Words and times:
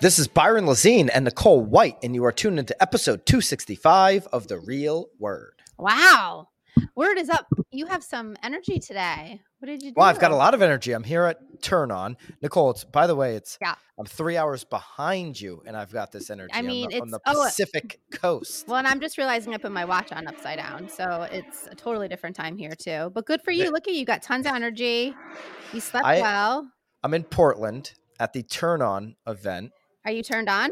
This 0.00 0.18
is 0.18 0.28
Byron 0.28 0.64
Lazine 0.64 1.10
and 1.12 1.24
Nicole 1.26 1.60
White, 1.62 1.96
and 2.02 2.14
you 2.14 2.24
are 2.24 2.32
tuned 2.32 2.58
into 2.58 2.80
episode 2.82 3.26
265 3.26 4.26
of 4.32 4.48
The 4.48 4.58
Real 4.58 5.08
Word. 5.18 5.52
Wow. 5.78 6.48
Word 6.94 7.18
is 7.18 7.28
up. 7.28 7.46
You 7.70 7.84
have 7.86 8.02
some 8.02 8.34
energy 8.42 8.78
today. 8.78 9.42
What 9.58 9.66
did 9.66 9.82
you 9.82 9.90
do? 9.90 9.94
Well, 9.98 10.06
I've 10.06 10.18
got 10.18 10.30
a 10.30 10.36
lot 10.36 10.54
of 10.54 10.62
energy. 10.62 10.92
I'm 10.92 11.02
here 11.04 11.24
at 11.26 11.38
Turn 11.60 11.90
On. 11.90 12.16
Nicole, 12.40 12.70
it's 12.70 12.84
by 12.84 13.06
the 13.06 13.14
way, 13.14 13.34
it's 13.36 13.58
Yeah. 13.60 13.74
I'm 13.98 14.06
three 14.06 14.38
hours 14.38 14.64
behind 14.64 15.38
you, 15.38 15.62
and 15.66 15.76
I've 15.76 15.92
got 15.92 16.12
this 16.12 16.30
energy. 16.30 16.54
I 16.54 16.60
on 16.60 16.66
mean, 16.66 16.88
the- 16.88 17.00
on 17.02 17.10
the, 17.10 17.18
it's- 17.18 17.36
oh, 17.36 17.42
uh, 17.42 17.46
Pacific 17.46 18.00
coast. 18.12 18.66
Well, 18.68 18.78
and 18.78 18.86
I'm 18.86 19.00
just 19.00 19.18
realizing 19.18 19.52
I 19.52 19.58
put 19.58 19.72
my 19.72 19.84
watch 19.84 20.12
on 20.12 20.26
upside 20.26 20.56
down. 20.58 20.88
So 20.88 21.28
it's 21.30 21.66
a 21.70 21.74
totally 21.74 22.08
different 22.08 22.36
time 22.36 22.56
here, 22.56 22.72
too. 22.74 23.10
But 23.14 23.26
good 23.26 23.42
for 23.42 23.50
you. 23.50 23.64
The- 23.66 23.72
Look 23.72 23.86
at 23.88 23.92
you. 23.94 24.06
got 24.06 24.22
tons 24.22 24.46
of 24.46 24.54
energy. 24.54 25.14
You 25.74 25.80
slept 25.80 26.06
I- 26.06 26.20
well. 26.22 26.70
I'm 27.02 27.12
in 27.12 27.24
Portland 27.24 27.92
at 28.18 28.32
the 28.32 28.42
Turn 28.42 28.80
On 28.80 29.16
event. 29.26 29.72
Are 30.04 30.10
you 30.12 30.22
turned 30.22 30.48
on? 30.48 30.70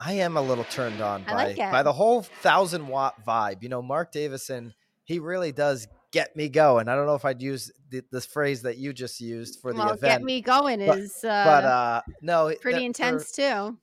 I 0.00 0.12
am 0.14 0.36
a 0.36 0.42
little 0.42 0.64
turned 0.64 1.00
on 1.00 1.24
I 1.26 1.30
by 1.30 1.44
like 1.44 1.58
it. 1.58 1.70
by 1.72 1.82
the 1.82 1.92
whole 1.92 2.22
thousand 2.22 2.86
watt 2.88 3.24
vibe. 3.26 3.62
You 3.62 3.68
know, 3.70 3.80
Marc 3.82 4.12
Davison, 4.12 4.74
he 5.04 5.18
really 5.18 5.52
does 5.52 5.88
get 6.12 6.36
me 6.36 6.48
going. 6.48 6.88
I 6.88 6.94
don't 6.94 7.06
know 7.06 7.14
if 7.14 7.24
I'd 7.24 7.40
use 7.40 7.70
th- 7.90 8.04
this 8.12 8.26
phrase 8.26 8.62
that 8.62 8.76
you 8.76 8.92
just 8.92 9.20
used 9.20 9.60
for 9.60 9.72
the 9.72 9.78
well, 9.78 9.88
event, 9.92 10.00
get 10.20 10.22
me 10.22 10.40
going 10.42 10.84
but- 10.84 10.98
is 10.98 11.24
uh, 11.24 11.44
but 11.44 11.64
uh, 11.64 12.02
no, 12.20 12.54
pretty 12.60 12.84
intense, 12.84 13.32
too. 13.32 13.78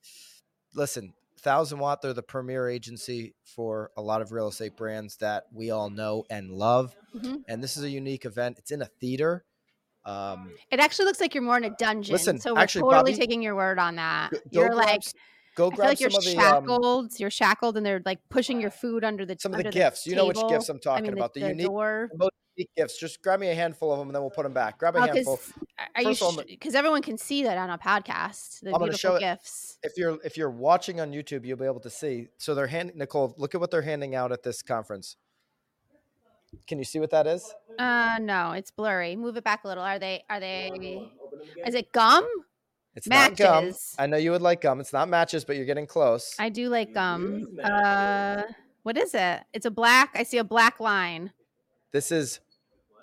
listen, 0.75 1.13
Thousand 1.39 1.79
Watt, 1.79 2.01
they're 2.01 2.13
the 2.13 2.21
premier 2.23 2.69
agency 2.69 3.33
for 3.43 3.91
a 3.97 4.01
lot 4.01 4.21
of 4.21 4.31
real 4.31 4.47
estate 4.47 4.77
brands 4.77 5.17
that 5.17 5.45
we 5.51 5.71
all 5.71 5.89
know 5.89 6.23
and 6.29 6.51
love. 6.51 6.95
Mhm. 7.15 7.43
And 7.47 7.61
this 7.63 7.75
is 7.75 7.83
a 7.83 7.89
unique 7.89 8.23
event. 8.25 8.57
It's 8.59 8.71
in 8.71 8.81
a 8.81 8.85
theater. 8.85 9.43
Um, 10.05 10.51
It 10.71 10.79
actually 10.79 11.05
looks 11.05 11.21
like 11.21 11.33
you're 11.33 11.43
more 11.43 11.57
in 11.57 11.63
a 11.63 11.69
dungeon. 11.69 12.11
Listen, 12.13 12.39
so 12.39 12.53
we're 12.53 12.59
actually, 12.59 12.81
totally 12.83 13.11
Bobby, 13.11 13.13
taking 13.15 13.41
your 13.41 13.55
word 13.55 13.79
on 13.79 13.95
that. 13.95 14.31
go- 14.31 14.37
go 14.37 14.43
You're 14.51 14.69
grab 14.69 14.77
like, 14.87 14.97
s- 14.97 15.13
go 15.55 15.67
I 15.67 15.69
feel 15.69 15.75
grab 15.77 15.89
like 15.89 15.99
you're 16.01 16.09
some 16.09 16.17
of 16.19 16.25
the 16.25 16.37
um, 16.37 16.43
shackled. 16.65 17.19
you're 17.19 17.29
shackled, 17.29 17.77
and 17.77 17.85
they're 17.85 18.01
like 18.05 18.19
pushing 18.29 18.59
your 18.59 18.71
food 18.71 19.03
under 19.03 19.25
the 19.25 19.37
some 19.39 19.53
of 19.53 19.63
the 19.63 19.69
gifts. 19.71 20.05
You 20.05 20.15
know 20.15 20.25
which 20.25 20.39
gifts 20.49 20.67
I'm 20.69 20.77
I 20.77 20.79
talking 20.79 21.03
mean, 21.05 21.13
about. 21.13 21.33
The, 21.33 21.39
the, 21.41 21.47
unique, 21.49 21.71
most 21.71 22.31
unique 22.57 22.69
gifts. 22.75 22.99
Just 22.99 23.21
grab 23.21 23.39
me 23.39 23.49
a 23.49 23.55
handful 23.55 23.93
of 23.93 23.99
them, 23.99 24.09
and 24.09 24.15
then 24.15 24.21
we'll 24.21 24.29
put 24.31 24.43
them 24.43 24.53
back. 24.53 24.77
Grab 24.77 24.95
a 24.95 24.99
Oh, 24.99 25.05
handful. 25.05 25.39
are 25.95 26.03
First 26.03 26.21
all, 26.21 26.35
because 26.47 26.75
everyone 26.75 27.01
can 27.01 27.17
see 27.17 27.43
that 27.43 27.57
on 27.57 27.69
a 27.69 27.77
podcast. 27.77 28.59
The 28.59 28.67
I'm 28.67 28.73
gonna 28.73 28.85
beautiful 28.91 28.97
show 29.11 29.15
it- 29.15 29.19
gifts. 29.21 29.77
If 29.83 29.93
you're 29.95 30.17
if 30.25 30.35
you're 30.35 30.51
watching 30.51 30.99
on 30.99 31.11
YouTube, 31.11 31.45
you'll 31.45 31.57
be 31.57 31.65
able 31.65 31.79
to 31.81 31.89
see. 31.89 32.27
So 32.39 32.53
they're 32.55 32.67
handing 32.67 32.97
Nicole. 32.97 33.33
Look 33.37 33.55
at 33.55 33.61
what 33.61 33.71
they're 33.71 33.81
handing 33.83 34.15
out 34.15 34.31
at 34.33 34.43
this 34.43 34.61
conference. 34.61 35.15
Can 36.67 36.77
you 36.77 36.85
see 36.85 36.99
what 36.99 37.11
that 37.11 37.27
is? 37.27 37.53
Uh, 37.77 38.19
no, 38.21 38.51
it's 38.51 38.71
blurry. 38.71 39.15
Move 39.15 39.37
it 39.37 39.43
back 39.43 39.63
a 39.63 39.67
little. 39.67 39.83
Are 39.83 39.99
they? 39.99 40.23
Are 40.29 40.39
they? 40.39 40.71
Is 41.65 41.75
it 41.75 41.91
gum? 41.91 42.27
It's 42.95 43.07
not 43.07 43.35
gum. 43.35 43.71
I 43.97 44.05
know 44.05 44.17
you 44.17 44.31
would 44.31 44.41
like 44.41 44.61
gum. 44.61 44.79
It's 44.79 44.93
not 44.93 45.09
matches, 45.09 45.43
but 45.43 45.55
you're 45.55 45.65
getting 45.65 45.87
close. 45.87 46.35
I 46.37 46.49
do 46.49 46.69
like 46.69 46.93
gum. 46.93 47.47
Uh, 47.63 48.43
what 48.83 48.97
is 48.97 49.13
it? 49.15 49.41
It's 49.53 49.65
a 49.65 49.71
black. 49.71 50.11
I 50.13 50.23
see 50.23 50.37
a 50.37 50.43
black 50.43 50.79
line. 50.79 51.31
This 51.91 52.11
is 52.11 52.39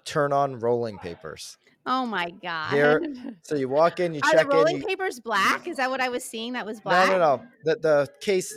turn 0.05 0.33
on 0.33 0.59
rolling 0.61 0.99
papers. 0.99 1.57
Oh 1.87 2.07
my 2.07 2.31
god. 2.31 2.73
Here, 2.73 3.03
So 3.43 3.55
you 3.57 3.69
walk 3.69 4.01
in, 4.01 4.15
you 4.15 4.21
Are 4.23 4.31
check 4.31 4.49
the 4.49 4.57
rolling 4.57 4.77
in. 4.77 4.83
You, 4.83 4.87
papers 4.87 5.19
black? 5.19 5.67
Is 5.67 5.79
that 5.79 5.91
what 5.91 6.01
I 6.01 6.09
was 6.09 6.23
seeing? 6.23 6.53
That 6.53 6.67
was 6.67 6.81
black. 6.81 7.09
no, 7.09 7.19
black. 7.19 7.41
no, 7.41 7.45
no. 7.45 7.75
The 7.75 7.81
the 7.81 8.09
case, 8.21 8.55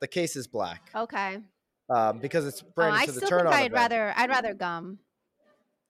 the 0.00 0.08
case 0.08 0.36
is 0.36 0.46
black 0.46 0.90
Okay. 0.94 1.38
Um, 1.90 2.18
because 2.18 2.46
it's 2.46 2.62
Oh, 2.64 2.70
branded 2.74 3.00
I 3.02 3.06
to 3.06 3.12
the 3.12 3.26
turn 3.26 3.46
on. 3.46 3.52
I'd 3.52 3.66
event. 3.66 3.74
rather. 3.74 4.14
I'd 4.16 4.30
rather 4.30 4.54
gum. 4.54 4.98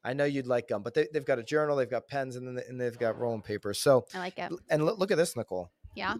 I 0.03 0.15
know 0.15 0.25
you'd 0.25 0.47
like 0.47 0.69
gum, 0.69 0.83
but 0.83 0.94
they, 0.94 1.09
they've 1.12 1.27
got 1.27 1.38
a 1.38 1.43
journal, 1.43 1.77
they've 1.77 1.91
got 1.91 2.09
pens, 2.09 2.34
and 2.37 2.47
then 2.47 2.55
they, 2.55 2.62
and 2.66 2.81
they've 2.81 2.99
got 2.99 3.19
rolling 3.19 3.43
papers. 3.43 3.78
So 3.83 4.06
I 4.15 4.19
like 4.19 4.38
it. 4.38 4.50
and 4.71 4.87
look, 4.87 4.99
look 4.99 5.11
at 5.11 5.19
this, 5.19 5.37
Nicole. 5.37 5.71
Yeah. 5.94 6.15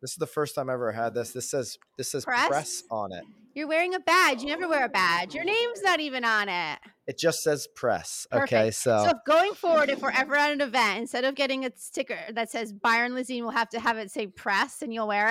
This 0.00 0.10
is 0.12 0.16
the 0.18 0.26
first 0.26 0.54
time 0.54 0.70
I 0.70 0.74
ever 0.74 0.92
had 0.92 1.14
this. 1.14 1.32
This 1.32 1.50
says 1.50 1.78
this 1.98 2.10
says 2.12 2.24
Press? 2.24 2.46
press 2.48 2.82
on 2.90 3.10
it. 3.12 3.24
You're 3.54 3.66
wearing 3.68 3.94
a 3.94 4.00
badge. 4.00 4.42
You 4.42 4.48
never 4.48 4.68
wear 4.68 4.84
a 4.84 4.88
badge. 4.88 5.34
Your 5.34 5.44
name's 5.44 5.80
not 5.82 5.98
even 6.00 6.24
on 6.24 6.48
it. 6.48 6.78
It 7.06 7.18
just 7.18 7.42
says 7.42 7.66
press. 7.74 8.26
Okay, 8.32 8.70
so 8.72 8.98
So 9.04 9.10
if 9.10 9.16
going 9.26 9.54
forward, 9.54 9.88
if 9.90 10.02
we're 10.02 10.10
ever 10.10 10.34
at 10.36 10.52
an 10.52 10.60
event, 10.60 10.98
instead 11.00 11.24
of 11.24 11.34
getting 11.36 11.64
a 11.64 11.70
sticker 11.76 12.18
that 12.32 12.50
says 12.50 12.72
Byron 12.72 13.12
Lazine, 13.12 13.40
we'll 13.42 13.50
have 13.50 13.70
to 13.70 13.80
have 13.80 13.96
it 13.96 14.10
say 14.10 14.26
press 14.26 14.82
and 14.82 14.92
you'll 14.92 15.06
wear 15.08 15.28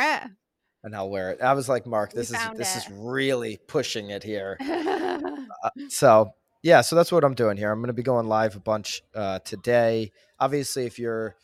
and 0.84 0.96
I'll 0.96 1.10
wear 1.10 1.32
it. 1.32 1.42
I 1.42 1.54
was 1.54 1.70
like, 1.70 1.86
Mark, 1.86 2.14
We 2.14 2.18
this 2.20 2.32
is 2.32 2.38
this 2.56 2.76
it. 2.76 2.80
is 2.80 2.90
really 2.92 3.60
pushing 3.68 4.10
it 4.10 4.24
here. 4.24 4.58
Uh, 4.60 5.70
so 5.90 6.34
yeah, 6.62 6.82
so 6.82 6.96
that's 6.96 7.12
what 7.12 7.24
I'm 7.24 7.34
doing 7.36 7.58
here. 7.58 7.72
I'm 7.72 7.80
going 7.80 7.88
to 7.88 7.94
be 7.94 8.04
going 8.04 8.28
live 8.28 8.56
a 8.56 8.60
bunch 8.60 9.02
uh, 9.16 9.40
today. 9.40 10.12
Obviously, 10.40 10.86
if 10.86 10.98
you're 11.00 11.36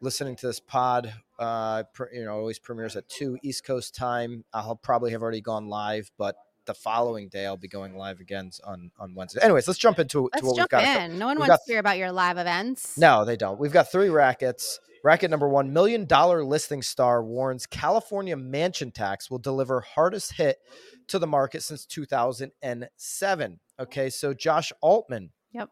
listening 0.00 0.36
to 0.36 0.46
this 0.46 0.60
pod, 0.60 1.12
uh, 1.38 1.82
pr- 1.94 2.12
you 2.12 2.24
know, 2.24 2.32
always 2.38 2.58
premieres 2.58 2.96
at 2.96 3.08
two 3.08 3.38
East 3.42 3.64
Coast 3.64 3.94
time. 3.94 4.44
I'll 4.52 4.76
probably 4.76 5.10
have 5.12 5.22
already 5.22 5.40
gone 5.40 5.68
live, 5.68 6.10
but 6.18 6.36
the 6.66 6.74
following 6.74 7.28
day 7.28 7.46
I'll 7.46 7.56
be 7.56 7.68
going 7.68 7.96
live 7.96 8.18
again 8.20 8.50
on 8.64 8.90
on 8.98 9.14
Wednesday. 9.14 9.40
Anyways, 9.42 9.68
let's 9.68 9.78
jump 9.78 9.98
into 9.98 10.22
to 10.22 10.30
Let's 10.34 10.44
what 10.46 10.56
jump 10.56 10.72
we've 10.72 10.80
got. 10.84 11.02
in. 11.02 11.18
No 11.18 11.26
one 11.26 11.36
we've 11.36 11.48
wants 11.48 11.62
got- 11.62 11.66
to 11.66 11.72
hear 11.72 11.80
about 11.80 11.98
your 11.98 12.10
live 12.12 12.38
events. 12.38 12.98
No, 12.98 13.24
they 13.24 13.36
don't. 13.36 13.58
We've 13.60 13.72
got 13.72 13.90
three 13.92 14.08
rackets. 14.08 14.80
Racket 15.06 15.30
number 15.30 15.48
one 15.48 15.72
million 15.72 16.04
dollar 16.04 16.42
listing 16.42 16.82
star 16.82 17.22
warns 17.22 17.64
California 17.64 18.36
mansion 18.36 18.90
tax 18.90 19.30
will 19.30 19.38
deliver 19.38 19.80
hardest 19.80 20.32
hit 20.32 20.58
to 21.06 21.20
the 21.20 21.28
market 21.28 21.62
since 21.62 21.86
2007. 21.86 23.60
Okay, 23.78 24.10
so 24.10 24.34
Josh 24.34 24.72
Altman. 24.80 25.30
Yep. 25.52 25.70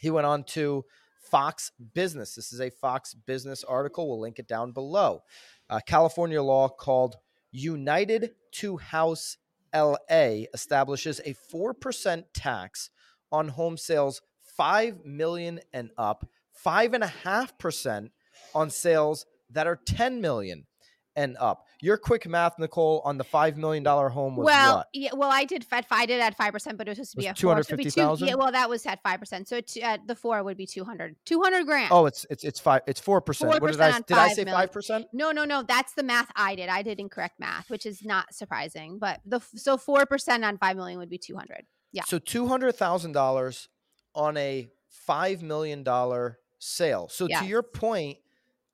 He 0.00 0.10
went 0.10 0.26
on 0.26 0.42
to 0.46 0.84
Fox 1.30 1.70
Business. 1.94 2.34
This 2.34 2.52
is 2.52 2.60
a 2.60 2.70
Fox 2.70 3.14
Business 3.14 3.62
article. 3.62 4.08
We'll 4.08 4.18
link 4.18 4.40
it 4.40 4.48
down 4.48 4.72
below. 4.72 5.22
Uh, 5.70 5.78
California 5.86 6.42
law 6.42 6.68
called 6.68 7.18
United 7.52 8.32
to 8.54 8.78
House 8.78 9.36
LA 9.72 10.46
establishes 10.52 11.20
a 11.20 11.36
4% 11.54 12.24
tax 12.34 12.90
on 13.30 13.46
home 13.46 13.76
sales 13.76 14.22
5 14.56 15.04
million 15.04 15.60
and 15.72 15.90
up, 15.96 16.28
5.5% 16.66 18.08
on 18.54 18.70
sales 18.70 19.26
that 19.50 19.66
are 19.66 19.76
10 19.76 20.20
million 20.20 20.66
and 21.14 21.36
up. 21.38 21.66
Your 21.82 21.98
quick 21.98 22.26
math, 22.26 22.58
Nicole, 22.58 23.02
on 23.04 23.18
the 23.18 23.24
$5 23.24 23.56
million 23.56 23.84
home 23.84 24.36
was 24.36 24.46
well, 24.46 24.76
what? 24.76 24.86
yeah, 24.94 25.10
well, 25.12 25.30
I 25.30 25.44
did. 25.44 25.66
I 25.90 26.06
did 26.06 26.20
at 26.20 26.36
five 26.36 26.52
percent, 26.52 26.78
but 26.78 26.88
it 26.88 26.96
was 26.96 27.10
supposed 27.10 27.10
to 27.12 27.16
be 27.18 27.24
Was 27.24 27.30
at 27.30 27.38
four. 27.38 27.62
so 27.62 27.76
two- 27.76 27.90
250,000? 27.90 28.28
Yeah, 28.28 28.34
well, 28.34 28.52
that 28.52 28.70
was 28.70 28.86
at 28.86 29.02
five 29.02 29.20
percent. 29.20 29.48
So 29.48 29.56
it, 29.56 29.76
at 29.78 30.00
uh, 30.00 30.02
the 30.06 30.14
four 30.14 30.42
would 30.42 30.56
be 30.56 30.66
200. 30.66 31.16
200 31.26 31.64
grand. 31.66 31.88
Oh, 31.92 32.06
it's 32.06 32.24
it's 32.30 32.44
it's 32.44 32.60
five. 32.60 32.82
It's 32.86 33.00
four 33.00 33.20
percent. 33.20 33.48
What 33.50 33.60
did 33.60 33.78
4% 33.78 33.92
I 33.92 34.00
did 34.00 34.16
I 34.16 34.28
say? 34.28 34.44
Five 34.44 34.72
percent? 34.72 35.06
No, 35.12 35.32
no, 35.32 35.44
no. 35.44 35.62
That's 35.62 35.92
the 35.92 36.02
math 36.02 36.30
I 36.34 36.54
did. 36.54 36.68
I 36.68 36.82
did 36.82 36.98
incorrect 36.98 37.38
math, 37.38 37.68
which 37.68 37.84
is 37.84 38.04
not 38.04 38.32
surprising. 38.32 38.98
But 38.98 39.20
the 39.26 39.40
so 39.54 39.76
four 39.76 40.06
percent 40.06 40.44
on 40.44 40.56
five 40.56 40.76
million 40.76 40.98
would 40.98 41.10
be 41.10 41.18
200. 41.18 41.66
Yeah. 41.92 42.04
So 42.06 42.18
two 42.18 42.46
hundred 42.46 42.72
thousand 42.76 43.12
dollars 43.12 43.68
on 44.14 44.36
a 44.38 44.70
five 44.88 45.42
million 45.42 45.82
dollar 45.82 46.38
sale. 46.58 47.08
So 47.10 47.26
Yes. 47.28 47.42
to 47.42 47.48
your 47.48 47.62
point, 47.62 48.18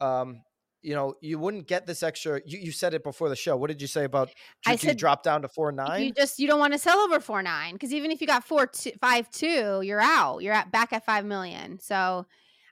um, 0.00 0.42
you 0.81 0.94
know, 0.94 1.14
you 1.20 1.38
wouldn't 1.38 1.66
get 1.66 1.86
this 1.86 2.03
extra. 2.03 2.41
You, 2.47 2.59
you 2.59 2.72
said 2.72 2.94
it 2.94 3.03
before 3.03 3.28
the 3.28 3.36
show. 3.36 3.56
What 3.56 3.69
did 3.69 3.81
you 3.81 3.88
say 3.88 4.04
about? 4.04 4.31
I 4.64 4.76
said 4.76 4.97
drop 4.97 5.22
down 5.22 5.42
to 5.42 5.48
four 5.48 5.72
nine. 5.72 6.04
You 6.04 6.12
just 6.12 6.38
you 6.38 6.47
don't 6.47 6.60
want 6.60 6.72
to 6.72 6.78
sell 6.78 6.98
over 6.98 7.19
four 7.20 7.42
nine 7.42 7.75
because 7.75 7.92
even 7.92 8.10
if 8.10 8.20
you 8.20 8.26
got 8.26 8.44
four 8.44 8.66
two, 8.66 8.92
five 9.00 9.31
two, 9.31 9.81
you're 9.82 10.00
out. 10.00 10.38
You're 10.38 10.54
at 10.54 10.70
back 10.70 10.92
at 10.92 11.04
five 11.04 11.25
million. 11.25 11.81
So 11.81 12.26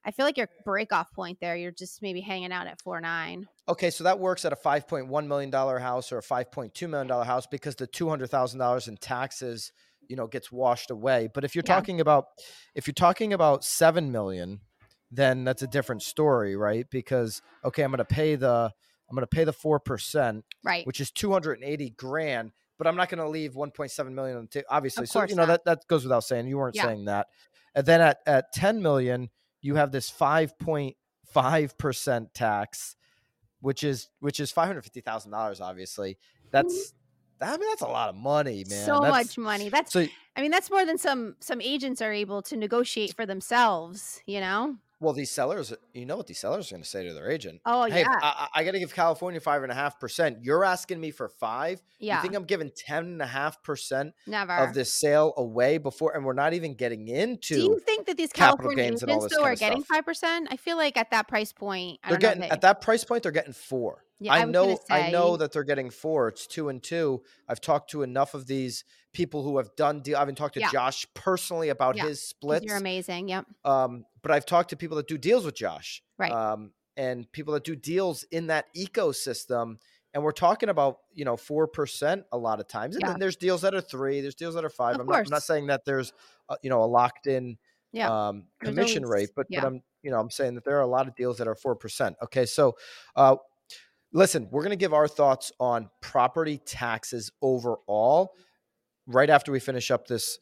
I 0.05 0.13
feel 0.13 0.25
like 0.25 0.37
your 0.37 0.49
break 0.65 0.93
off 0.93 1.13
point 1.13 1.39
there. 1.41 1.57
You're 1.57 1.73
just 1.73 2.01
maybe 2.01 2.21
hanging 2.21 2.53
out 2.53 2.69
at 2.69 2.81
four 2.81 3.01
nine. 3.01 3.49
Okay, 3.69 3.91
so 3.91 4.05
that 4.05 4.21
works 4.21 4.45
at 4.45 4.53
a 4.53 4.57
five 4.57 4.87
point 4.87 5.09
one 5.09 5.27
million 5.27 5.51
dollar 5.51 5.81
house 5.81 6.13
or 6.13 6.19
a 6.19 6.23
five 6.23 6.53
point 6.53 6.75
two 6.75 6.87
million 6.87 7.09
dollar 7.09 7.25
house 7.25 7.49
because 7.49 7.75
the 7.75 7.89
two 7.89 8.09
hundred 8.09 8.31
thousand 8.31 8.61
dollars 8.61 8.87
in 8.87 8.97
taxes, 8.97 9.73
you 10.09 10.15
know, 10.15 10.29
gets 10.29 10.53
washed 10.53 10.93
away. 10.93 11.29
But 11.35 11.43
if 11.43 11.57
you're 11.57 11.65
Yeah. 11.67 11.75
talking 11.75 12.01
about 12.01 12.27
if 12.77 12.87
you're 12.87 12.95
talking 12.95 13.33
about 13.33 13.65
seven 13.65 14.13
million, 14.13 14.61
then 15.11 15.45
that's 15.45 15.63
a 15.63 15.67
different 15.67 16.03
story, 16.03 16.57
right? 16.57 16.87
Because 16.91 17.43
okay, 17.65 17.83
I'm 17.83 17.91
going 17.91 17.99
to 17.99 18.05
pay 18.05 18.35
the 18.37 18.73
I'm 19.09 19.15
going 19.15 19.23
to 19.23 19.27
pay 19.29 19.45
the 19.45 19.53
four 19.53 19.79
percent, 19.79 20.45
Right. 20.65 20.87
which 20.87 21.01
is 21.01 21.11
two 21.11 21.33
hundred 21.33 21.61
and 21.61 21.65
eighty 21.65 21.91
grand. 21.91 22.53
But 22.79 22.87
I'm 22.87 22.97
not 22.97 23.09
going 23.09 23.21
to 23.21 23.29
leave 23.29 23.55
1.7 23.55 24.13
million 24.13 24.37
on 24.37 24.43
the 24.43 24.49
table, 24.49 24.67
obviously. 24.69 25.05
Of 25.05 25.09
so 25.09 25.23
you 25.25 25.35
know 25.35 25.47
not. 25.47 25.65
that 25.65 25.81
that 25.81 25.89
goes 25.89 26.03
without 26.05 26.25
saying. 26.25 26.47
You 26.47 26.59
weren't 26.59 26.75
Yeah. 26.77 26.85
saying 26.85 27.07
that. 27.07 27.29
And 27.75 27.87
then 27.87 28.03
at 28.03 28.19
at 28.27 28.53
10 28.53 28.83
million, 28.83 29.31
you 29.63 29.77
have 29.77 29.93
this 29.93 30.11
5.5 30.11 31.79
percent 31.79 32.35
tax, 32.35 32.97
which 33.61 33.83
is 33.83 34.09
which 34.21 34.41
is 34.41 34.51
550 34.53 35.01
thousand 35.01 35.31
dollars. 35.31 35.61
Obviously, 35.61 36.13
mm-hmm. 36.15 36.49
that's 36.53 36.93
I 37.41 37.57
mean 37.57 37.69
that's 37.69 37.83
a 37.83 37.87
lot 37.87 38.09
of 38.09 38.15
money, 38.15 38.65
man. 38.69 38.85
so 38.85 39.01
That's- 39.01 39.11
much 39.11 39.39
money. 39.39 39.69
That's 39.69 39.93
So 39.93 40.07
I 40.37 40.43
mean 40.43 40.51
that's 40.51 40.71
more 40.71 40.85
than 40.85 40.99
some 40.99 41.37
some 41.41 41.61
agents 41.61 42.03
are 42.03 42.13
able 42.13 42.43
to 42.43 42.57
negotiate 42.57 43.15
for 43.15 43.25
themselves. 43.27 44.21
You 44.27 44.41
know. 44.41 44.77
Well, 44.99 45.13
these 45.13 45.31
sellers, 45.31 45.75
you 45.93 46.07
know 46.07 46.17
what 46.17 46.27
these 46.27 46.39
sellers 46.39 46.71
are 46.71 46.75
going 46.77 46.83
to 46.83 46.89
say 46.89 47.07
to 47.07 47.13
their 47.13 47.31
agent? 47.31 47.61
Oh 47.67 47.85
hey, 47.85 48.01
yeah, 48.01 48.15
I, 48.23 48.49
I 48.55 48.65
got 48.65 48.71
to 48.73 48.79
give 48.79 48.95
California 48.95 49.41
five 49.41 49.63
and 49.63 49.71
a 49.71 49.75
half 49.75 50.01
percent. 50.01 50.39
You're 50.41 50.65
asking 50.65 50.99
me 51.01 51.11
for 51.11 51.29
five. 51.29 51.83
yeah. 51.99 52.17
You 52.17 52.23
think 52.23 52.35
I'm 52.35 52.45
giving 52.45 52.71
ten 52.75 53.05
and 53.05 53.21
a 53.21 53.27
half 53.27 53.63
percent 53.63 54.15
never. 54.27 54.55
of 54.55 54.73
this 54.73 54.99
sale 54.99 55.35
away 55.37 55.77
before, 55.77 56.17
and 56.17 56.25
we're 56.25 56.33
not 56.33 56.55
even 56.55 56.75
getting 56.75 57.09
into. 57.09 57.55
Do 57.57 57.61
you 57.61 57.79
think 57.81 58.07
that 58.07 58.17
these 58.17 58.33
capital 58.33 58.71
California 58.71 58.85
and 59.03 59.11
all 59.11 59.17
agents 59.19 59.37
though 59.37 59.45
are 59.45 59.55
getting 59.55 59.83
five 59.83 60.07
percent? 60.07 60.49
I 60.51 60.57
feel 60.57 60.79
like 60.79 60.97
at 60.97 61.11
that 61.11 61.29
price 61.29 61.53
point, 61.53 62.01
I 62.03 62.09
they're 62.09 62.19
don't 62.19 62.23
know. 62.23 62.29
getting 62.29 62.41
they- 62.43 62.49
at 62.51 62.63
that 62.63 62.81
price 62.81 63.05
point. 63.05 63.23
They're 63.23 63.33
getting 63.33 63.53
four. 63.53 64.03
Yeah, 64.19 64.33
I 64.35 64.45
was 64.45 64.53
know. 64.53 64.65
gonna 64.67 64.79
I 64.91 65.11
know 65.11 65.37
that 65.37 65.53
they're 65.53 65.65
getting 65.65 65.91
four. 65.91 66.29
It's 66.29 66.47
two 66.47 66.69
and 66.69 66.83
two. 66.83 67.23
I've 67.49 67.61
talked 67.61 67.91
to 67.91 68.03
enough 68.03 68.35
of 68.35 68.47
these 68.47 68.85
people 69.13 69.43
who 69.43 69.57
have 69.59 69.75
done 69.77 70.01
deal. 70.01 70.17
I 70.17 70.21
haven't 70.21 70.35
talked 70.37 70.55
to 70.55 70.61
Yeah. 70.61 70.71
Josh 70.71 71.07
personally 71.15 71.69
about 71.71 71.97
Yeah, 71.97 72.07
his 72.07 72.23
splits. 72.23 72.65
You're 72.67 72.77
amazing. 72.77 73.29
Yep. 73.29 73.47
Um, 73.65 74.05
but 74.23 74.31
I've 74.31 74.47
talked 74.47 74.71
to 74.71 74.77
people 74.77 74.97
that 74.99 75.09
do 75.09 75.17
deals 75.19 75.45
with 75.45 75.55
Josh, 75.55 76.03
Right. 76.19 76.33
Um, 76.33 76.73
and 76.97 77.31
people 77.33 77.53
that 77.55 77.65
do 77.65 77.77
deals 77.77 78.25
in 78.25 78.47
that 78.49 78.67
ecosystem, 78.75 79.79
and 80.15 80.23
we're 80.25 80.33
talking 80.33 80.69
about 80.71 80.99
you 81.15 81.25
know 81.25 81.37
four 81.37 81.67
percent 81.67 82.25
a 82.33 82.39
lot 82.39 82.61
of 82.61 82.69
times. 82.69 82.97
And 82.97 83.03
Yeah. 83.03 83.11
then 83.13 83.21
there's 83.21 83.37
deals 83.37 83.63
that 83.63 83.75
are 83.75 83.81
three, 83.81 84.21
there's 84.21 84.35
deals 84.35 84.55
that 84.55 84.65
are 84.65 84.71
five. 84.71 84.95
Of 84.97 85.03
I'm 85.03 85.07
not, 85.07 85.19
I'm 85.19 85.31
not 85.31 85.43
saying 85.43 85.67
that 85.69 85.85
there's 85.85 86.13
uh, 86.49 86.57
you 86.63 86.71
know 86.71 86.83
a 86.83 86.87
locked 86.87 87.27
in 87.27 87.59
Yeah. 87.93 88.29
um, 88.29 88.45
commission 88.63 89.05
always- 89.05 89.23
rate, 89.23 89.31
but 89.37 89.47
but 89.51 89.65
I'm 89.65 89.83
you 90.03 90.11
know 90.11 90.19
I'm 90.21 90.31
saying 90.31 90.55
that 90.55 90.65
there 90.65 90.77
are 90.79 90.83
a 90.83 90.87
lot 90.87 91.07
of 91.09 91.15
deals 91.17 91.39
that 91.39 91.49
are 91.49 91.55
four 91.55 91.75
percent. 91.77 92.17
Okay, 92.23 92.47
so. 92.47 92.77
Uh, 93.15 93.37
Listen, 94.13 94.49
we're 94.51 94.63
going 94.63 94.71
to 94.71 94.77
give 94.77 94.95
our 94.95 95.09
thoughts 95.09 95.53
on 95.61 95.91
property 96.01 96.59
taxes 96.59 97.31
overall 97.43 98.35
right 99.07 99.29
after 99.31 99.53
we 99.53 99.61
finish 99.61 99.91
up 99.91 100.07
this 100.07 100.39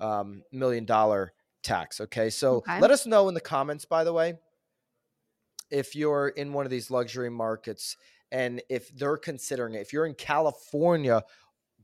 um, 0.00 0.42
million 0.52 0.84
dollar 0.84 1.32
tax. 1.62 2.00
Okay. 2.00 2.30
So 2.30 2.56
Okay. 2.56 2.80
let 2.80 2.90
us 2.90 3.06
know 3.06 3.28
in 3.28 3.34
the 3.34 3.40
comments, 3.40 3.84
by 3.84 4.04
the 4.04 4.12
way, 4.12 4.34
if 5.70 5.94
you're 5.96 6.28
in 6.28 6.52
one 6.52 6.66
of 6.66 6.70
these 6.70 6.90
luxury 6.90 7.30
markets 7.30 7.96
and 8.30 8.60
if 8.68 8.94
they're 8.96 9.16
considering 9.16 9.74
it. 9.74 9.80
If 9.80 9.92
you're 9.92 10.06
in 10.06 10.14
California 10.14 11.22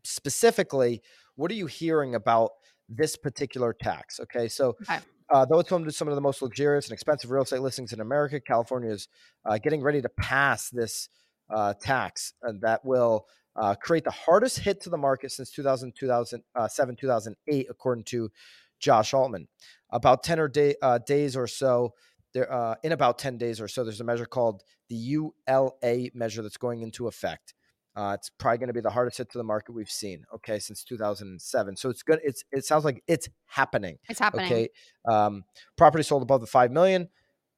specifically, 0.03 1.01
what 1.37 1.51
are 1.51 1.55
you 1.55 1.67
hearing 1.67 2.15
about 2.15 2.51
this 2.89 3.17
particular 3.17 3.73
tax? 3.73 4.19
Okay. 4.21 4.49
So 4.49 4.77
Okay. 4.83 4.99
Uh, 5.31 5.45
though 5.45 5.59
it's 5.61 5.71
home 5.71 5.85
to 5.85 5.93
some 5.93 6.09
of 6.09 6.15
the 6.15 6.21
most 6.21 6.43
luxurious 6.43 6.87
and 6.87 6.93
expensive 6.93 7.31
real 7.31 7.43
estate 7.43 7.63
listings 7.63 7.93
in 7.93 8.01
America, 8.01 8.41
California 8.41 8.91
is 8.91 9.09
uh, 9.45 9.59
getting 9.59 9.83
ready 9.83 10.03
to 10.03 10.09
pass 10.09 10.71
this 10.71 11.09
uh, 11.51 11.75
tax 11.81 12.35
uh, 12.47 12.53
that 12.61 12.85
will 12.85 13.27
uh, 13.57 13.75
create 13.75 14.05
the 14.05 14.11
hardest 14.11 14.59
hit 14.61 14.81
to 14.81 14.91
the 14.91 14.97
market 14.97 15.31
since 15.33 15.51
2000, 15.51 15.93
2007, 15.99 16.97
2008, 16.97 17.67
according 17.69 18.05
to 18.05 18.31
Josh 18.79 19.13
Altman. 19.13 19.49
About 19.91 20.23
10 20.23 20.41
or 20.41 20.49
day, 20.49 20.75
uh, 20.83 20.99
days 20.99 21.37
or 21.37 21.47
so, 21.47 21.95
there, 22.33 22.53
uh, 22.53 22.77
in 22.83 22.93
about 22.93 23.19
10 23.19 23.39
days 23.39 23.61
or 23.61 23.69
so, 23.69 23.85
there's 23.85 24.01
a 24.01 24.05
measure 24.05 24.27
called 24.27 24.63
the 24.89 24.97
ULA 24.97 26.09
measure 26.15 26.43
that's 26.43 26.57
going 26.57 26.83
into 26.83 27.09
effect. 27.09 27.55
Uh, 27.97 28.13
it's 28.17 28.31
probably 28.31 28.59
going 28.59 28.69
to 28.69 28.75
be 28.75 28.81
the 28.81 28.91
hardest 28.91 29.19
hit 29.19 29.31
to 29.31 29.39
the 29.39 29.45
market 29.45 29.73
we've 29.73 29.91
seen. 29.91 30.25
Okay, 30.35 30.59
since 30.59 30.85
2007. 30.85 31.77
So 31.77 31.91
it's 31.91 32.03
good. 32.03 32.21
It's 32.23 32.45
it 32.53 32.65
sounds 32.65 32.85
like 32.85 33.03
it's 33.09 33.29
happening. 33.47 33.99
It's 34.09 34.21
happening. 34.21 34.47
Okay. 34.47 34.69
Um, 35.09 35.45
property 35.77 36.05
sold 36.05 36.23
above 36.23 36.41
the 36.41 36.47
five 36.47 36.71
million, 36.71 37.09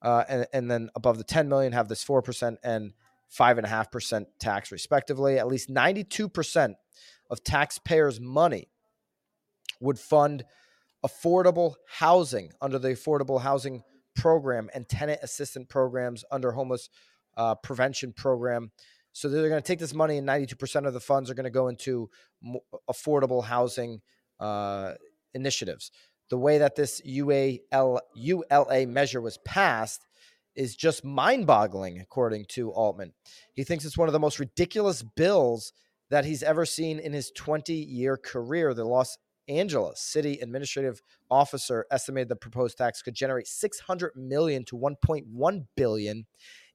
uh, 0.01 0.25
and, 0.29 0.47
and 0.53 0.71
then 0.71 0.89
above 0.95 1.19
the 1.19 1.25
10 1.25 1.49
million 1.49 1.73
have 1.73 1.89
this 1.89 2.03
four 2.03 2.23
percent 2.23 2.59
and 2.65 2.93
five 3.29 3.59
and 3.59 3.67
a 3.67 3.71
half 3.71 3.91
percent 3.91 4.29
tax, 4.39 4.73
respectively. 4.73 5.39
At 5.39 5.49
least 5.49 5.69
92 5.69 6.29
percent 6.29 6.77
of 7.31 7.45
taxpayers' 7.45 8.21
money 8.21 8.69
would 9.81 9.99
fund 9.99 10.45
affordable 11.05 11.75
housing 11.89 12.53
under 12.61 12.79
the 12.79 12.89
affordable 12.89 13.41
housing 13.43 13.83
program 14.15 14.71
and 14.75 14.89
tenant 14.89 15.21
assistance 15.23 15.67
programs 15.69 16.25
under 16.31 16.53
homeless 16.53 16.89
uh, 17.37 17.55
prevention 17.57 18.13
program. 18.13 18.71
So 19.13 19.29
they're 19.29 19.49
going 19.49 19.63
to 19.63 19.67
take 19.67 19.79
this 19.79 19.95
money, 19.95 20.19
and 20.19 20.27
92% 20.27 20.87
of 20.87 20.95
the 20.95 21.01
funds 21.01 21.31
are 21.31 21.35
going 21.35 21.45
to 21.45 21.51
go 21.51 21.69
into 21.69 22.11
affordable 22.91 23.45
housing 23.45 24.01
uh, 24.41 24.93
initiatives. 25.35 25.91
The 26.31 26.39
way 26.39 26.59
that 26.59 26.77
this 26.77 27.01
UAL, 27.03 28.01
ULA 28.15 28.87
measure 28.87 29.21
was 29.21 29.39
passed 29.45 30.07
is 30.55 30.77
just 30.77 31.05
mind 31.05 31.47
boggling, 31.47 32.01
according 32.01 32.47
to 32.47 32.71
Altman. 32.71 33.13
He 33.55 33.65
thinks 33.65 33.85
it's 33.85 33.99
one 33.99 34.09
of 34.09 34.13
the 34.13 34.21
most 34.21 34.39
ridiculous 34.39 35.03
bills 35.03 35.73
that 36.11 36.25
he's 36.25 36.43
ever 36.43 36.67
seen 36.67 36.99
in 36.99 37.13
his 37.13 37.31
20 37.31 37.73
year 37.73 38.17
career. 38.17 38.75
The 38.75 38.85
Los 38.85 39.17
Angeles 39.49 40.01
city 40.01 40.39
administrative 40.41 41.03
officer 41.31 41.87
estimated 41.91 42.29
the 42.29 42.37
proposed 42.37 42.79
tax 42.79 43.03
could 43.03 43.15
generate 43.15 43.47
600 43.47 44.13
million 44.15 44.65
to 44.67 44.77
1.1 44.77 45.67
billion 45.77 46.27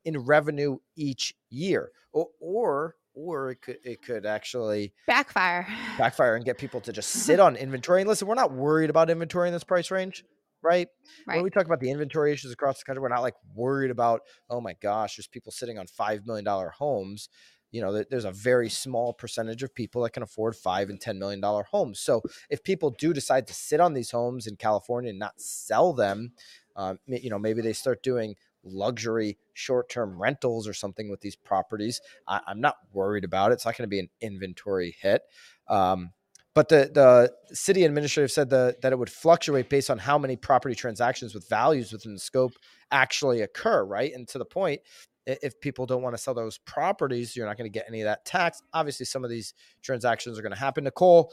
in 0.07 0.17
revenue 0.19 0.77
each 0.95 1.35
year 1.49 1.91
or 2.13 2.27
or, 2.39 2.95
or 3.13 3.51
it 3.51 3.61
could 3.61 3.77
it 3.83 4.01
could 4.01 4.25
actually 4.25 4.93
Backfire. 5.05 5.67
backfire 5.97 6.35
and 6.35 6.45
get 6.45 6.57
people 6.57 6.79
to 6.81 6.93
just 6.93 7.09
sit 7.09 7.39
on 7.45 7.57
inventory. 7.57 8.01
And 8.01 8.07
listen, 8.07 8.27
we're 8.27 8.35
not 8.35 8.53
worried 8.53 8.89
about 8.89 9.09
inventory 9.09 9.49
in 9.49 9.53
this 9.53 9.65
price 9.65 9.91
range, 9.91 10.23
right? 10.63 10.87
When 11.25 11.43
we 11.43 11.49
talk 11.49 11.65
about 11.65 11.81
the 11.81 11.91
inventory 11.91 12.31
issues 12.31 12.53
across 12.53 12.79
the 12.79 12.85
country, 12.85 13.01
we're 13.01 13.09
not 13.09 13.21
like 13.21 13.35
worried 13.53 13.91
about, 13.91 14.21
oh 14.49 14.61
my 14.61 14.73
gosh, 14.81 15.17
there's 15.17 15.27
people 15.27 15.51
sitting 15.51 15.77
on 15.77 15.87
five 15.87 16.25
million 16.25 16.45
dollar 16.45 16.69
homes. 16.69 17.27
You 17.69 17.81
know, 17.81 18.01
there's 18.09 18.23
a 18.23 18.31
very 18.31 18.69
small 18.69 19.11
percentage 19.11 19.61
of 19.61 19.75
people 19.75 20.03
that 20.03 20.11
can 20.13 20.23
afford 20.23 20.55
five 20.55 20.89
and 20.89 21.01
ten 21.01 21.19
million 21.19 21.41
dollar 21.41 21.63
homes. 21.69 21.99
So 21.99 22.21
if 22.49 22.63
people 22.63 22.91
do 22.97 23.11
decide 23.11 23.45
to 23.47 23.53
sit 23.53 23.81
on 23.81 23.93
these 23.93 24.11
homes 24.11 24.47
in 24.47 24.55
California 24.55 25.09
and 25.09 25.19
not 25.19 25.41
sell 25.41 25.91
them, 25.91 26.31
um, 26.77 26.99
you 27.07 27.29
know, 27.29 27.39
maybe 27.39 27.61
they 27.61 27.73
start 27.73 28.03
doing 28.03 28.35
luxury 28.71 29.37
short-term 29.53 30.19
rentals 30.21 30.67
or 30.67 30.73
something 30.73 31.09
with 31.09 31.21
these 31.21 31.35
properties. 31.35 32.01
I, 32.27 32.41
I'm 32.47 32.61
not 32.61 32.75
worried 32.93 33.23
about 33.23 33.51
it. 33.51 33.55
It's 33.55 33.65
not 33.65 33.77
going 33.77 33.87
to 33.87 33.89
be 33.89 33.99
an 33.99 34.09
inventory 34.21 34.95
hit. 34.99 35.21
Um, 35.67 36.11
but 36.53 36.69
the 36.69 36.89
the 36.91 37.55
city 37.55 37.83
administrative 37.83 38.31
said 38.31 38.49
the, 38.49 38.75
that 38.81 38.91
it 38.91 38.97
would 38.97 39.11
fluctuate 39.11 39.69
based 39.69 39.91
on 39.91 39.99
how 39.99 40.17
many 40.17 40.35
property 40.35 40.73
transactions 40.73 41.35
with 41.35 41.47
values 41.47 41.91
within 41.91 42.13
the 42.13 42.19
scope 42.19 42.53
actually 42.89 43.41
occur, 43.41 43.83
right? 43.85 44.11
And 44.13 44.27
to 44.29 44.39
the 44.39 44.45
point, 44.45 44.81
if 45.27 45.59
people 45.59 45.85
don't 45.85 46.01
want 46.01 46.15
to 46.15 46.21
sell 46.21 46.33
those 46.33 46.57
properties, 46.57 47.35
you're 47.35 47.45
not 47.45 47.57
going 47.57 47.71
to 47.71 47.79
get 47.79 47.85
any 47.87 48.01
of 48.01 48.05
that 48.05 48.25
tax. 48.25 48.63
Obviously, 48.73 49.05
some 49.05 49.23
of 49.23 49.29
these 49.29 49.53
transactions 49.83 50.39
are 50.39 50.41
going 50.41 50.53
to 50.53 50.57
happen. 50.57 50.85
Nicole, 50.85 51.31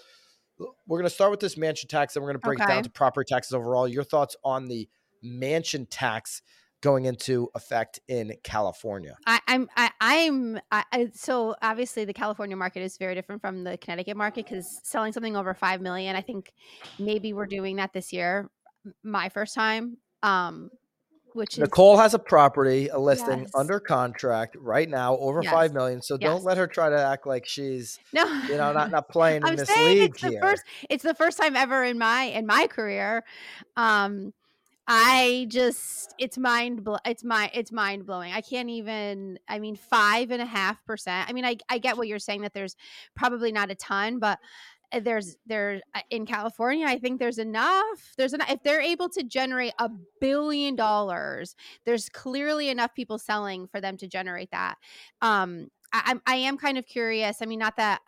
we're 0.87 0.99
going 0.99 1.09
to 1.09 1.15
start 1.15 1.31
with 1.31 1.41
this 1.41 1.57
mansion 1.57 1.89
tax, 1.89 2.17
and 2.17 2.23
we're 2.23 2.31
going 2.31 2.41
to 2.41 2.47
break 2.47 2.61
it 2.61 2.69
down 2.69 2.83
to 2.83 2.91
property 2.91 3.27
taxes 3.27 3.55
overall. 3.55 3.89
Your 3.89 4.05
thoughts 4.05 4.37
on 4.45 4.67
the 4.67 4.89
mansion 5.23 5.87
tax 5.87 6.43
going 6.85 7.07
into 7.07 7.49
effect 7.55 7.99
in 8.09 8.35
California? 8.45 9.17
I, 9.27 9.41
I'm 9.49 9.69
I, 9.75 9.91
I'm 10.01 10.61
I, 10.71 10.85
I, 10.93 11.11
so 11.15 11.57
obviously 11.63 12.05
the 12.05 12.13
California 12.13 12.57
market 12.57 12.83
is 12.83 12.99
very 12.99 13.15
different 13.15 13.41
from 13.41 13.65
the 13.65 13.79
Connecticut 13.79 14.17
market 14.17 14.45
because 14.45 14.81
selling 14.85 15.13
something 15.13 15.35
over 15.35 15.55
five 15.55 15.81
million, 15.81 16.15
I 16.15 16.21
think 16.21 16.53
maybe 16.99 17.33
we're 17.33 17.47
doing 17.47 17.77
that 17.77 17.95
this 17.95 18.13
year, 18.13 18.51
my 19.03 19.31
first 19.31 19.55
time, 19.55 19.97
um, 20.23 20.71
which 21.33 21.55
is 21.55 21.61
Nicole 21.61 21.97
has 21.97 22.13
a 22.13 22.19
property, 22.19 22.89
a 22.89 22.99
listing 22.99 23.41
Yes. 23.41 23.53
under 23.55 23.81
contract 23.81 24.57
right 24.61 24.89
now, 24.89 25.17
over 25.17 25.43
Yes. 25.43 25.53
five 25.53 25.73
million. 25.73 26.03
So 26.03 26.19
Yes. 26.19 26.29
don't 26.29 26.45
let 26.45 26.59
her 26.59 26.67
try 26.67 26.91
to 26.91 26.99
act 26.99 27.27
like 27.27 27.47
she's, 27.47 27.99
no, 28.13 28.25
you 28.49 28.59
know, 28.59 28.73
not 28.73 28.91
not 28.93 29.09
playing 29.09 29.39
in 29.39 29.43
I'm 29.49 29.57
this 29.57 29.69
saying 29.69 29.99
league 29.99 30.13
it's 30.13 30.21
the 30.21 30.31
here. 30.31 30.41
first 30.43 30.63
it's 30.91 31.03
the 31.03 31.15
first 31.15 31.39
time 31.41 31.57
ever 31.57 31.83
in 31.83 31.97
my 31.99 32.25
in 32.25 32.47
my 32.47 32.67
career. 32.67 33.25
Um 33.77 34.35
I 34.87 35.47
just 35.49 36.15
it's 36.19 36.37
mind 36.37 36.85
blo- 36.85 36.99
it's 37.07 37.25
my 37.25 37.51
it's 37.55 37.73
mind 37.73 38.07
blowing. 38.07 38.33
I 38.33 38.43
can't 38.43 38.69
even 38.69 39.39
I 39.49 39.59
mean 39.59 39.77
five 39.77 40.31
and 40.31 40.43
a 40.43 40.47
half 40.47 40.85
percent. 40.85 41.29
I 41.29 41.33
mean 41.33 41.45
I 41.45 41.57
I 41.71 41.79
get 41.79 41.97
what 41.97 42.07
you're 42.07 42.19
saying 42.19 42.43
that 42.43 42.53
there's 42.53 42.77
probably 43.17 43.51
not 43.51 43.71
a 43.71 43.75
ton, 43.75 44.19
but 44.19 44.39
uh, 44.93 45.01
there's 45.01 45.37
there 45.47 45.81
uh, 45.95 46.01
in 46.11 46.27
California 46.27 46.87
I 46.87 46.99
think 46.99 47.19
there's 47.19 47.39
enough. 47.39 48.13
There's 48.19 48.35
enough 48.35 48.51
if 48.51 48.63
they're 48.63 48.83
able 48.83 49.09
to 49.11 49.23
generate 49.23 49.73
a 49.79 49.91
billion 50.21 50.77
dollars, 50.77 51.57
there's 51.87 52.11
clearly 52.11 52.69
enough 52.69 52.95
people 52.95 53.19
selling 53.19 53.67
for 53.69 53.81
them 53.81 53.97
to 53.99 54.07
generate 54.07 54.51
that. 54.51 54.77
Um 55.23 55.69
I, 55.93 56.17
I 56.27 56.35
am 56.37 56.59
kind 56.59 56.77
of 56.77 56.85
curious. 56.87 57.41
I 57.41 57.47
mean 57.47 57.59
not 57.61 57.77
that 57.77 58.03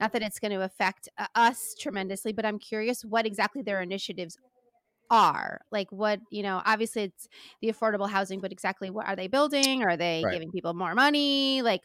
not 0.00 0.12
that 0.12 0.22
it's 0.22 0.38
going 0.38 0.52
to 0.52 0.62
affect 0.62 1.08
uh, 1.18 1.26
us 1.34 1.74
tremendously 1.80 2.30
but 2.30 2.44
i'm 2.44 2.58
curious 2.58 3.02
what 3.02 3.24
exactly 3.24 3.62
their 3.62 3.80
initiatives 3.80 4.36
are 5.10 5.60
like 5.70 5.90
what 5.92 6.20
you 6.30 6.42
know 6.42 6.60
obviously 6.66 7.02
it's 7.04 7.28
the 7.62 7.68
affordable 7.72 8.08
housing 8.08 8.40
but 8.40 8.52
exactly 8.52 8.90
what 8.90 9.06
are 9.06 9.16
they 9.16 9.28
building 9.28 9.82
are 9.84 9.96
they 9.96 10.22
Right. 10.24 10.32
giving 10.32 10.50
people 10.50 10.74
more 10.74 10.94
money 10.94 11.62
like 11.62 11.82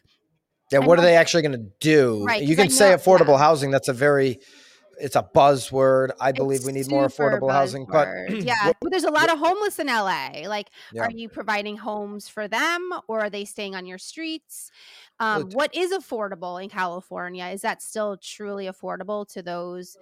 Yeah, 0.71 0.79
I 0.81 0.85
what 0.87 0.97
are 0.99 1.01
they 1.03 1.15
actually 1.15 1.43
going 1.43 1.51
to 1.59 1.69
do? 1.81 2.23
Right, 2.25 2.41
You 2.43 2.53
I 2.53 2.55
can 2.55 2.69
say 2.69 2.89
know- 2.91 2.97
affordable 2.97 3.37
yeah. 3.37 3.39
housing. 3.39 3.71
That's 3.71 3.89
a 3.89 3.93
very, 3.93 4.39
it's 4.99 5.15
a 5.17 5.23
buzzword. 5.35 6.11
I 6.21 6.31
believe 6.31 6.59
it's 6.59 6.65
we 6.65 6.71
need 6.71 6.89
more 6.89 7.07
affordable 7.07 7.51
housing. 7.51 7.85
But 7.85 8.07
yeah 8.29 8.71
but 8.79 8.89
there's 8.91 9.03
a 9.03 9.11
lot 9.11 9.29
of 9.31 9.37
homeless 9.39 9.79
in 9.79 9.87
la 9.87 10.29
like 10.47 10.69
Yeah. 10.93 11.03
are 11.03 11.11
you 11.11 11.27
providing 11.27 11.75
homes 11.77 12.27
for 12.29 12.47
them 12.47 12.81
or 13.09 13.19
are 13.19 13.29
they 13.29 13.43
staying 13.45 13.75
on 13.75 13.85
your 13.85 13.97
streets 13.97 14.71
Um, 15.21 15.49
what 15.51 15.73
is 15.75 15.91
affordable 15.93 16.61
in 16.61 16.67
California? 16.69 17.45
Is 17.45 17.61
that 17.61 17.81
still 17.81 18.17
truly 18.17 18.65
affordable 18.65 19.25
to 19.33 19.41
those 19.41 19.95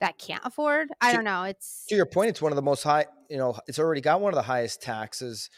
that 0.00 0.18
can't 0.18 0.42
afford? 0.44 0.88
I 1.00 1.10
To- 1.10 1.16
don't 1.16 1.24
know. 1.24 1.44
It's 1.44 1.86
to 1.88 1.96
your 1.96 2.06
point, 2.06 2.28
it's 2.30 2.42
one 2.42 2.52
of 2.52 2.56
the 2.56 2.62
most 2.62 2.82
high. 2.82 3.06
You 3.30 3.38
know, 3.38 3.58
it's 3.66 3.78
already 3.78 4.00
got 4.02 4.20
one 4.20 4.32
of 4.32 4.36
the 4.36 4.42
highest 4.42 4.82
taxes 4.82 5.48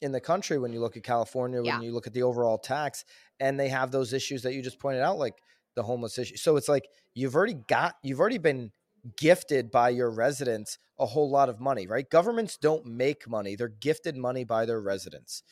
in 0.00 0.12
the 0.12 0.20
country 0.20 0.56
when 0.58 0.72
you 0.72 0.80
look 0.80 0.96
at 0.96 1.02
California. 1.02 1.58
When 1.58 1.66
Yeah. 1.66 1.80
you 1.80 1.92
look 1.92 2.06
at 2.06 2.14
the 2.14 2.22
overall 2.22 2.58
tax, 2.58 3.04
and 3.40 3.58
they 3.58 3.68
have 3.68 3.90
those 3.90 4.12
issues 4.12 4.42
that 4.44 4.54
you 4.54 4.62
just 4.62 4.78
pointed 4.78 5.02
out, 5.02 5.18
like 5.18 5.34
the 5.74 5.82
homeless 5.82 6.16
issue. 6.18 6.36
So 6.36 6.56
it's 6.56 6.68
like 6.68 6.88
you've 7.14 7.34
already 7.34 7.54
got, 7.54 7.96
you've 8.02 8.20
already 8.20 8.38
been 8.38 8.70
gifted 9.16 9.70
by 9.70 9.88
your 9.90 10.10
residents 10.10 10.78
a 10.98 11.06
whole 11.06 11.28
lot 11.30 11.48
of 11.48 11.58
money, 11.58 11.86
right? 11.86 12.08
Governments 12.08 12.56
don't 12.56 12.84
make 12.86 13.26
money; 13.28 13.56
they're 13.56 13.68
gifted 13.68 14.16
money 14.16 14.44
by 14.44 14.64
their 14.64 14.80
residents. 14.80 15.42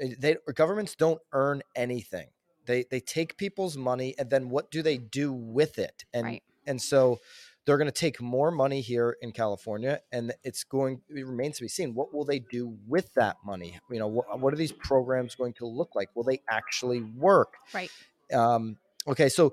Eh, 0.00 0.14
They 0.18 0.36
governments 0.54 0.94
don't 0.96 1.20
earn 1.32 1.62
anything. 1.74 2.28
They 2.66 2.84
they 2.84 3.00
take 3.00 3.36
people's 3.36 3.76
money, 3.76 4.14
and 4.18 4.30
then 4.30 4.50
what 4.50 4.70
do 4.70 4.82
they 4.82 4.98
do 4.98 5.32
with 5.32 5.78
it? 5.78 6.04
And 6.12 6.24
Right. 6.26 6.42
and 6.66 6.80
so 6.80 7.18
they're 7.64 7.76
going 7.76 7.86
to 7.86 7.92
take 7.92 8.20
more 8.20 8.50
money 8.50 8.80
here 8.80 9.16
in 9.22 9.32
California, 9.32 10.00
and 10.10 10.32
it's 10.42 10.64
going. 10.64 11.02
It 11.08 11.26
remains 11.26 11.56
to 11.58 11.62
be 11.62 11.68
seen 11.68 11.94
what 11.94 12.12
will 12.12 12.24
they 12.24 12.40
do 12.40 12.76
with 12.86 13.14
that 13.14 13.36
money. 13.44 13.78
You 13.90 13.98
know, 13.98 14.08
what, 14.08 14.40
what 14.40 14.52
are 14.52 14.56
these 14.56 14.72
programs 14.72 15.34
going 15.34 15.54
to 15.54 15.66
look 15.66 15.94
like? 15.94 16.08
Will 16.14 16.24
they 16.24 16.40
actually 16.48 17.02
work? 17.02 17.54
right. 17.72 17.90
Um, 18.32 18.78
okay, 19.06 19.28
so 19.28 19.52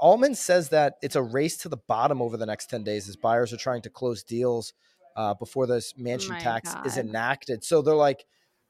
Altman 0.00 0.34
says 0.34 0.68
that 0.70 0.96
it's 1.02 1.16
a 1.16 1.22
race 1.22 1.56
to 1.58 1.68
the 1.68 1.76
bottom 1.76 2.20
over 2.20 2.36
the 2.36 2.46
next 2.46 2.66
ten 2.70 2.84
days 2.84 3.08
as 3.08 3.16
buyers 3.16 3.52
are 3.52 3.56
trying 3.56 3.82
to 3.82 3.90
close 3.90 4.22
deals 4.22 4.72
uh, 5.16 5.34
before 5.34 5.66
this 5.66 5.94
mansion 5.96 6.34
My 6.34 6.40
tax 6.40 6.74
is 6.84 6.96
enacted. 6.96 7.64
So 7.64 7.82
they're 7.82 7.94
like, 7.94 8.24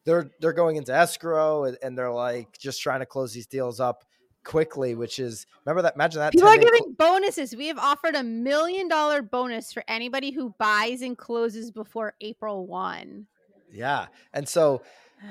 they're 0.09 0.31
they're 0.41 0.55
going 0.55 0.77
into 0.77 0.95
escrow 0.95 1.65
and, 1.65 1.77
and 1.83 1.97
they're 1.97 2.11
like 2.11 2.59
just 2.59 2.81
trying 2.81 3.01
to 3.01 3.07
close 3.07 3.35
these 3.35 3.47
deals 3.47 3.79
up 3.79 4.07
quickly. 4.43 4.95
Which 4.95 5.19
is 5.19 5.47
remember 5.67 5.83
that 5.83 5.97
imagine 5.97 6.21
that 6.21 6.33
People 6.33 6.49
are 6.49 6.57
10-day 6.57 6.63
cl- 6.63 6.73
giving 6.73 6.93
bonuses. 6.95 7.55
We 7.55 7.67
have 7.67 7.79
offered 7.79 8.15
a 8.15 8.23
million 8.23 8.89
dollar 8.89 9.21
bonus 9.21 9.71
for 9.71 9.85
anybody 9.87 10.31
who 10.31 10.55
buys 10.59 11.03
and 11.03 11.17
closes 11.17 11.71
before 11.71 12.15
April 12.23 12.67
1. 12.67 13.27
Yeah. 13.71 14.07
And 14.33 14.49
so 14.49 14.81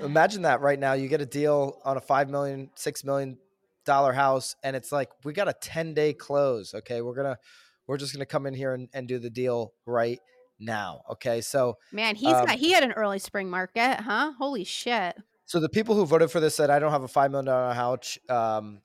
imagine 0.04 0.44
that 0.44 0.62
right 0.62 0.78
now 0.78 0.94
you 0.94 1.08
get 1.08 1.22
a 1.22 1.26
deal 1.26 1.82
on 1.84 1.98
a 1.98 2.02
five 2.02 2.30
million, 2.30 2.70
six 2.76 3.04
million 3.04 3.40
dollar 3.84 4.14
house, 4.14 4.56
and 4.64 4.76
it's 4.76 4.92
like 4.92 5.10
we 5.24 5.34
got 5.34 5.48
a 5.48 5.54
10 5.54 5.96
day 5.96 6.14
close. 6.14 6.76
Okay. 6.76 7.02
We're 7.02 7.16
gonna 7.16 7.40
we're 7.88 7.98
just 7.98 8.14
gonna 8.14 8.28
come 8.28 8.46
in 8.46 8.54
here 8.54 8.76
and, 8.76 8.90
and 8.94 9.08
do 9.08 9.18
the 9.18 9.32
deal 9.32 9.74
right 9.88 10.20
now. 10.60 11.02
Okay. 11.12 11.42
So 11.42 11.78
Man, 11.92 12.16
he's 12.16 12.34
Um, 12.34 12.46
got 12.46 12.56
he 12.58 12.72
had 12.72 12.84
an 12.84 12.92
early 12.94 13.20
spring 13.20 13.50
market, 13.50 14.02
huh? 14.02 14.34
Holy 14.38 14.64
shit. 14.64 15.16
so 15.46 15.60
the 15.60 15.70
people 15.70 15.96
who 15.96 16.06
voted 16.06 16.32
for 16.32 16.40
this 16.40 16.56
said 16.56 16.70
I 16.70 16.80
don't 16.80 16.92
have 16.92 17.04
a 17.04 17.08
five 17.08 17.32
million 17.32 17.46
dollar 17.46 17.74
house. 17.74 18.18
Um 18.30 18.82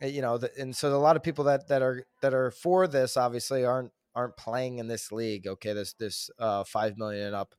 eh, 0.00 0.08
you 0.08 0.22
know, 0.22 0.38
the, 0.38 0.50
and 0.58 0.74
so 0.74 0.94
a 0.94 0.98
lot 0.98 1.16
of 1.16 1.22
people 1.22 1.44
that 1.44 1.68
that 1.68 1.82
are 1.82 2.04
that 2.22 2.34
are 2.34 2.50
for 2.50 2.86
this 2.86 3.16
obviously 3.16 3.64
aren't 3.64 3.92
aren't 4.14 4.36
playing 4.36 4.78
in 4.78 4.88
this 4.88 5.12
league. 5.12 5.46
Okay, 5.46 5.72
this 5.72 5.92
this 5.94 6.30
uh, 6.38 6.64
five 6.64 6.96
million 6.96 7.26
and 7.26 7.36
up 7.36 7.54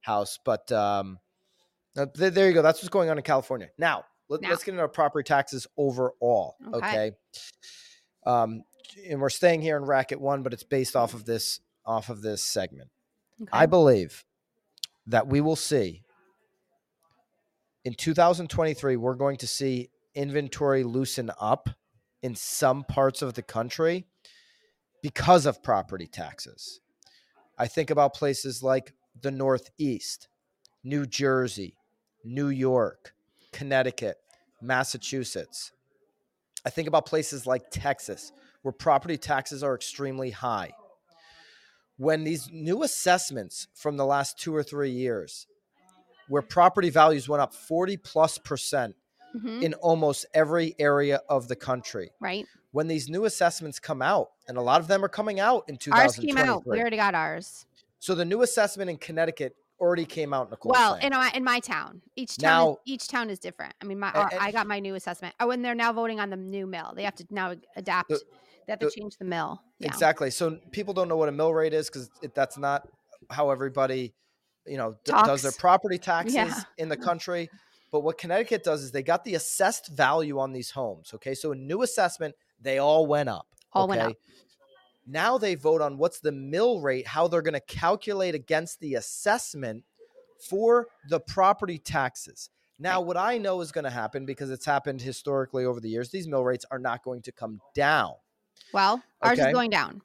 house, 0.00 0.38
but 0.44 0.70
um, 0.72 1.18
uh, 1.96 2.06
th- 2.16 2.34
there 2.34 2.48
you 2.48 2.52
go. 2.54 2.60
That's 2.62 2.80
what's 2.80 2.88
going 2.90 3.08
on 3.08 3.16
in 3.16 3.22
California. 3.24 3.68
Now 3.78 4.04
let, 4.28 4.42
let's 4.42 4.62
get 4.64 4.72
into 4.72 4.82
our 4.82 4.88
property 4.88 5.26
taxes 5.26 5.66
overall. 5.76 6.56
Okay. 6.74 6.76
Okay. 6.76 7.12
Um, 8.26 8.62
and 9.08 9.20
we're 9.20 9.30
staying 9.30 9.62
here 9.62 9.76
in 9.76 9.84
racket 9.84 10.20
one, 10.20 10.42
but 10.42 10.52
it's 10.52 10.62
based 10.64 10.96
off 10.96 11.14
of 11.14 11.24
this 11.24 11.60
off 11.84 12.08
of 12.08 12.22
this 12.22 12.42
segment. 12.42 12.90
Okay. 13.40 13.50
I 13.52 13.66
believe 13.66 14.24
that 15.06 15.26
we 15.26 15.40
will 15.40 15.56
see 15.56 16.02
in 17.84 17.94
2023, 17.94 18.96
we're 18.96 19.14
going 19.14 19.36
to 19.38 19.46
see 19.46 19.90
inventory 20.14 20.84
loosen 20.84 21.30
up 21.40 21.68
in 22.22 22.34
some 22.34 22.84
parts 22.84 23.22
of 23.22 23.34
the 23.34 23.42
country 23.42 24.06
because 25.02 25.46
of 25.46 25.62
property 25.62 26.06
taxes. 26.06 26.80
I 27.58 27.66
think 27.66 27.90
about 27.90 28.14
places 28.14 28.62
like 28.62 28.92
the 29.20 29.32
Northeast, 29.32 30.28
New 30.84 31.06
Jersey, 31.06 31.76
New 32.24 32.48
York, 32.48 33.14
Connecticut, 33.52 34.16
Massachusetts. 34.60 35.72
I 36.64 36.70
think 36.70 36.86
about 36.86 37.06
places 37.06 37.46
like 37.46 37.70
Texas, 37.70 38.32
where 38.62 38.72
property 38.72 39.16
taxes 39.16 39.64
are 39.64 39.74
extremely 39.74 40.30
high 40.30 40.70
when 42.02 42.24
these 42.24 42.50
new 42.50 42.82
assessments 42.82 43.68
from 43.74 43.96
the 43.96 44.04
last 44.04 44.36
two 44.36 44.52
or 44.54 44.62
three 44.64 44.90
years, 44.90 45.46
where 46.28 46.42
property 46.42 46.90
values 46.90 47.28
went 47.28 47.40
up 47.40 47.54
40 47.54 47.96
plus 47.98 48.38
percent 48.38 48.96
Mhm, 49.36 49.62
in 49.62 49.74
almost 49.74 50.26
every 50.34 50.74
area 50.80 51.20
of 51.28 51.46
the 51.48 51.54
country, 51.56 52.10
right. 52.20 52.44
when 52.72 52.86
these 52.88 53.08
new 53.08 53.24
assessments 53.24 53.78
come 53.78 54.02
out, 54.02 54.30
and 54.48 54.58
a 54.58 54.60
lot 54.60 54.80
of 54.80 54.88
them 54.88 55.02
are 55.04 55.08
coming 55.08 55.38
out 55.40 55.64
in 55.68 55.78
Ours 55.92 56.16
came 56.16 56.36
out. 56.36 56.66
We 56.66 56.80
already 56.80 56.96
got 56.96 57.14
ours. 57.14 57.64
So 58.00 58.14
the 58.16 58.24
new 58.24 58.42
assessment 58.42 58.90
in 58.90 58.98
Connecticut 58.98 59.54
already 59.80 60.04
came 60.04 60.34
out, 60.34 60.50
Nicole. 60.50 60.72
Well, 60.72 60.94
in 60.96 61.10
my 61.12 61.30
in 61.34 61.44
my 61.44 61.60
town, 61.60 62.02
each 62.16 62.36
town 62.36 62.50
Now- 62.50 62.70
is, 62.72 62.76
each 62.84 63.08
town 63.08 63.30
is 63.30 63.38
different. 63.38 63.74
I 63.80 63.84
mean, 63.86 63.98
my 64.00 64.10
A- 64.10 64.14
our- 64.18 64.28
and- 64.32 64.40
I 64.42 64.50
got 64.50 64.66
my 64.66 64.80
new 64.80 64.96
assessment. 64.96 65.34
Oh, 65.40 65.50
and 65.50 65.64
they're 65.64 65.74
now 65.74 65.92
voting 65.92 66.20
on 66.20 66.28
the 66.30 66.36
new 66.36 66.66
mill. 66.66 66.92
They 66.96 67.04
have 67.04 67.14
to 67.16 67.26
now 67.30 67.54
adapt. 67.76 68.08
The- 68.10 68.20
have 68.72 68.80
to 68.80 68.86
the- 68.86 68.92
change 68.92 69.16
the 69.16 69.24
mill. 69.24 69.62
Yeah. 69.78 69.88
Exactly. 69.88 70.30
So 70.30 70.58
people 70.70 70.94
don't 70.94 71.08
know 71.08 71.16
what 71.16 71.28
a 71.28 71.32
mill 71.32 71.52
rate 71.52 71.72
is 71.72 71.88
because 71.88 72.10
that's 72.34 72.58
not 72.58 72.88
how 73.30 73.50
everybody, 73.50 74.14
you 74.66 74.76
know, 74.76 74.96
d- 75.04 75.12
does 75.12 75.42
their 75.42 75.52
property 75.52 75.98
taxes 75.98 76.34
Yeah. 76.34 76.60
in 76.78 76.88
the 76.88 76.96
mm-hmm. 76.96 77.04
country. 77.04 77.50
But 77.90 78.00
what 78.00 78.16
Connecticut 78.18 78.64
does 78.64 78.82
is 78.82 78.90
they 78.90 79.02
got 79.02 79.24
the 79.24 79.34
assessed 79.34 79.88
value 79.88 80.38
on 80.38 80.52
these 80.52 80.70
homes. 80.70 81.12
Okay, 81.14 81.34
so 81.34 81.52
a 81.52 81.54
new 81.54 81.82
assessment, 81.82 82.34
they 82.60 82.78
all 82.78 83.06
went 83.06 83.28
up. 83.28 83.46
All 83.72 83.84
okay? 83.84 83.98
went 83.98 84.10
up. 84.10 84.16
Now 85.06 85.36
they 85.36 85.56
vote 85.56 85.82
on 85.82 85.98
what's 85.98 86.20
the 86.20 86.32
mill 86.32 86.80
rate, 86.80 87.06
how 87.06 87.28
they're 87.28 87.42
going 87.42 87.54
to 87.54 87.60
calculate 87.60 88.34
against 88.34 88.80
the 88.80 88.94
assessment 88.94 89.84
for 90.48 90.86
the 91.08 91.20
property 91.20 91.78
taxes. 91.78 92.50
Now, 92.78 93.00
what 93.00 93.16
I 93.16 93.38
know 93.38 93.60
is 93.60 93.70
going 93.70 93.84
to 93.84 93.90
happen 93.90 94.26
because 94.26 94.50
it's 94.50 94.64
happened 94.64 95.00
historically 95.00 95.64
over 95.64 95.80
the 95.80 95.88
years, 95.88 96.10
these 96.10 96.26
mill 96.26 96.44
rates 96.44 96.64
are 96.70 96.78
not 96.78 97.04
going 97.04 97.22
to 97.22 97.32
come 97.32 97.60
down. 97.74 98.14
Well, 98.72 99.02
ours 99.22 99.38
Okay. 99.38 99.48
is 99.48 99.52
going 99.52 99.70
down. 99.70 100.02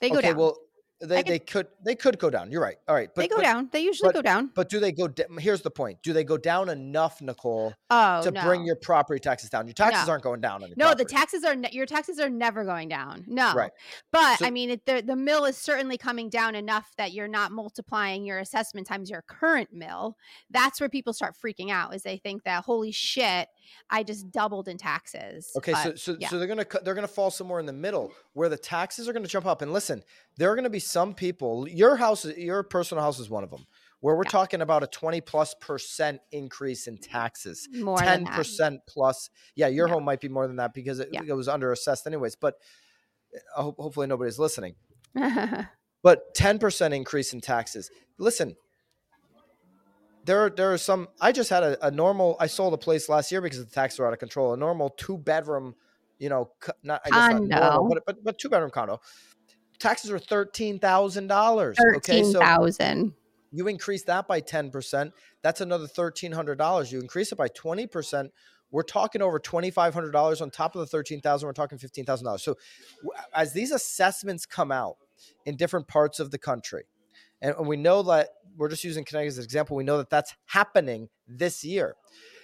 They 0.00 0.10
go 0.10 0.18
okay, 0.18 0.28
down. 0.28 0.36
well, 0.38 0.58
they, 1.00 1.22
could- 1.22 1.26
they 1.26 1.38
could 1.38 1.66
they 1.84 1.94
could 1.94 2.18
go 2.18 2.30
down. 2.30 2.50
You're 2.50 2.62
right. 2.62 2.76
All 2.88 2.94
right, 2.94 3.10
but 3.14 3.20
they 3.22 3.28
go 3.28 3.36
but, 3.36 3.42
down. 3.42 3.68
They 3.70 3.80
usually 3.80 4.08
but- 4.08 4.14
go 4.14 4.22
down. 4.22 4.50
But 4.54 4.68
do 4.70 4.80
they 4.80 4.92
go? 4.92 5.08
Da- 5.08 5.24
here's 5.38 5.60
the 5.62 5.70
point: 5.70 6.02
Do 6.02 6.12
they 6.12 6.24
go 6.24 6.36
down 6.38 6.68
enough, 6.70 7.20
Nicole, 7.20 7.74
Oh 7.90 8.22
to 8.22 8.30
no. 8.30 8.42
bring 8.42 8.64
your 8.64 8.76
property 8.76 9.20
taxes 9.20 9.50
down? 9.50 9.66
Your 9.66 9.74
taxes 9.74 10.06
No. 10.06 10.12
aren't 10.12 10.24
going 10.24 10.40
down. 10.40 10.64
No, 10.76 10.94
the 10.94 11.04
taxes 11.04 11.44
are 11.44 11.54
ne- 11.54 11.70
your 11.72 11.86
taxes 11.86 12.18
are 12.18 12.30
never 12.30 12.64
going 12.64 12.88
down. 12.88 13.24
No, 13.26 13.52
Right. 13.54 13.72
But 14.10 14.38
So- 14.38 14.46
I 14.46 14.50
mean, 14.50 14.70
it, 14.70 14.86
the 14.86 15.02
the 15.06 15.16
mill 15.16 15.44
is 15.44 15.56
certainly 15.58 15.98
coming 15.98 16.30
down 16.30 16.54
enough 16.54 16.90
that 16.96 17.12
you're 17.12 17.28
not 17.28 17.52
multiplying 17.52 18.24
your 18.24 18.38
assessment 18.38 18.86
times 18.86 19.10
your 19.10 19.22
current 19.22 19.72
mill. 19.72 20.16
That's 20.50 20.80
where 20.80 20.88
people 20.88 21.12
start 21.12 21.34
freaking 21.44 21.70
out, 21.70 21.94
is 21.94 22.02
they 22.02 22.16
think 22.16 22.44
that 22.44 22.64
holy 22.64 22.92
shit, 22.92 23.48
I 23.90 24.02
just 24.02 24.30
doubled 24.30 24.66
in 24.68 24.78
taxes. 24.78 25.50
Okay, 25.56 25.72
so 25.74 25.90
But, 25.90 25.98
so, 25.98 26.16
yeah. 26.18 26.28
so 26.28 26.38
they're 26.38 26.48
gonna 26.48 26.66
they're 26.82 26.94
gonna 26.94 27.06
fall 27.08 27.30
somewhere 27.30 27.60
in 27.60 27.66
the 27.66 27.72
middle 27.72 28.12
where 28.32 28.48
the 28.48 28.56
taxes 28.56 29.08
are 29.08 29.12
gonna 29.12 29.26
jump 29.26 29.44
up. 29.46 29.60
And 29.62 29.72
listen, 29.72 30.02
there 30.36 30.50
are 30.50 30.56
gonna 30.56 30.70
be 30.70 30.78
some 30.80 31.14
people. 31.14 31.68
Your 31.68 31.96
house, 31.96 32.24
is- 32.24 32.36
your 32.38 32.62
personal 32.62 33.02
house 33.02 33.18
is 33.18 33.28
one 33.30 33.42
of 33.44 33.50
them, 33.50 33.66
where 34.00 34.14
we're 34.16 34.24
Yeah. 34.24 34.30
talking 34.30 34.60
about 34.60 34.82
a 34.82 34.86
twenty 34.86 35.20
plus 35.20 35.54
percent 35.60 36.20
increase 36.32 36.86
in 36.86 36.98
taxes. 36.98 37.68
more 37.72 37.98
Ten 37.98 38.26
percent 38.26 38.80
plus. 38.86 39.30
Yeah, 39.54 39.68
your 39.68 39.88
Yeah. 39.88 39.94
home 39.94 40.04
might 40.04 40.20
be 40.20 40.28
more 40.28 40.46
than 40.46 40.56
that 40.56 40.74
because 40.74 40.98
it, 41.00 41.08
Yeah. 41.12 41.22
it 41.26 41.32
was 41.32 41.48
under 41.48 41.72
assessed 41.72 42.06
anyways. 42.06 42.36
But 42.36 42.56
uh, 43.56 43.62
ho- 43.62 43.74
hopefully 43.78 44.06
nobody's 44.06 44.38
listening. 44.38 44.74
but 46.02 46.34
10% 46.34 46.94
increase 46.94 47.32
in 47.32 47.40
taxes. 47.40 47.90
Listen, 48.18 48.54
there 50.24 50.44
are, 50.44 50.50
there 50.50 50.72
are 50.72 50.78
some, 50.78 51.08
I 51.20 51.32
just 51.32 51.50
had 51.50 51.62
a, 51.62 51.86
a 51.86 51.90
normal, 51.90 52.36
I 52.40 52.46
sold 52.48 52.74
a 52.74 52.78
place 52.78 53.08
last 53.08 53.30
year 53.30 53.40
because 53.40 53.64
the 53.64 53.70
taxes 53.70 53.98
were 53.98 54.06
out 54.06 54.12
of 54.12 54.18
control. 54.18 54.52
A 54.54 54.56
normal 54.56 54.90
two 54.90 55.16
bedroom, 55.18 55.74
you 56.18 56.28
know, 56.28 56.50
not, 56.82 57.00
I 57.04 57.10
guess 57.10 57.14
not 57.14 57.32
Condo. 57.32 57.60
normal, 57.60 57.88
but, 57.94 58.02
but, 58.06 58.24
but 58.24 58.38
two 58.38 58.48
bedroom 58.48 58.70
condo. 58.70 59.00
Taxes 59.78 60.10
are 60.10 60.18
$13,000. 60.18 61.74
Okay. 61.96 62.22
So 62.22 62.40
thousand. 62.40 63.14
you 63.52 63.68
increase 63.68 64.02
that 64.04 64.26
by 64.26 64.40
10%. 64.40 65.12
That's 65.42 65.60
another 65.60 65.86
$1,300. 65.86 66.92
You 66.92 67.00
increase 67.00 67.32
it 67.32 67.36
by 67.36 67.48
20%. 67.48 68.30
We're 68.70 68.82
talking 68.82 69.22
over 69.22 69.38
$2,500 69.38 70.42
on 70.42 70.50
top 70.50 70.74
of 70.74 70.80
the 70.80 70.86
13000 70.86 71.46
We're 71.46 71.52
talking 71.52 71.78
$15,000. 71.78 72.40
So 72.40 72.56
as 73.34 73.52
these 73.52 73.70
assessments 73.70 74.44
come 74.44 74.72
out 74.72 74.96
in 75.44 75.56
different 75.56 75.86
parts 75.88 76.18
of 76.20 76.30
the 76.30 76.38
country, 76.38 76.84
and 77.40 77.54
and 77.56 77.66
we 77.66 77.76
know 77.76 78.02
that 78.02 78.30
we're 78.56 78.68
just 78.68 78.84
using 78.84 79.04
Connecticut 79.04 79.28
as 79.28 79.38
an 79.38 79.44
example, 79.44 79.76
we 79.76 79.84
know 79.84 79.98
that 79.98 80.10
that's 80.10 80.34
happening 80.46 81.08
this 81.28 81.64
year. 81.64 81.94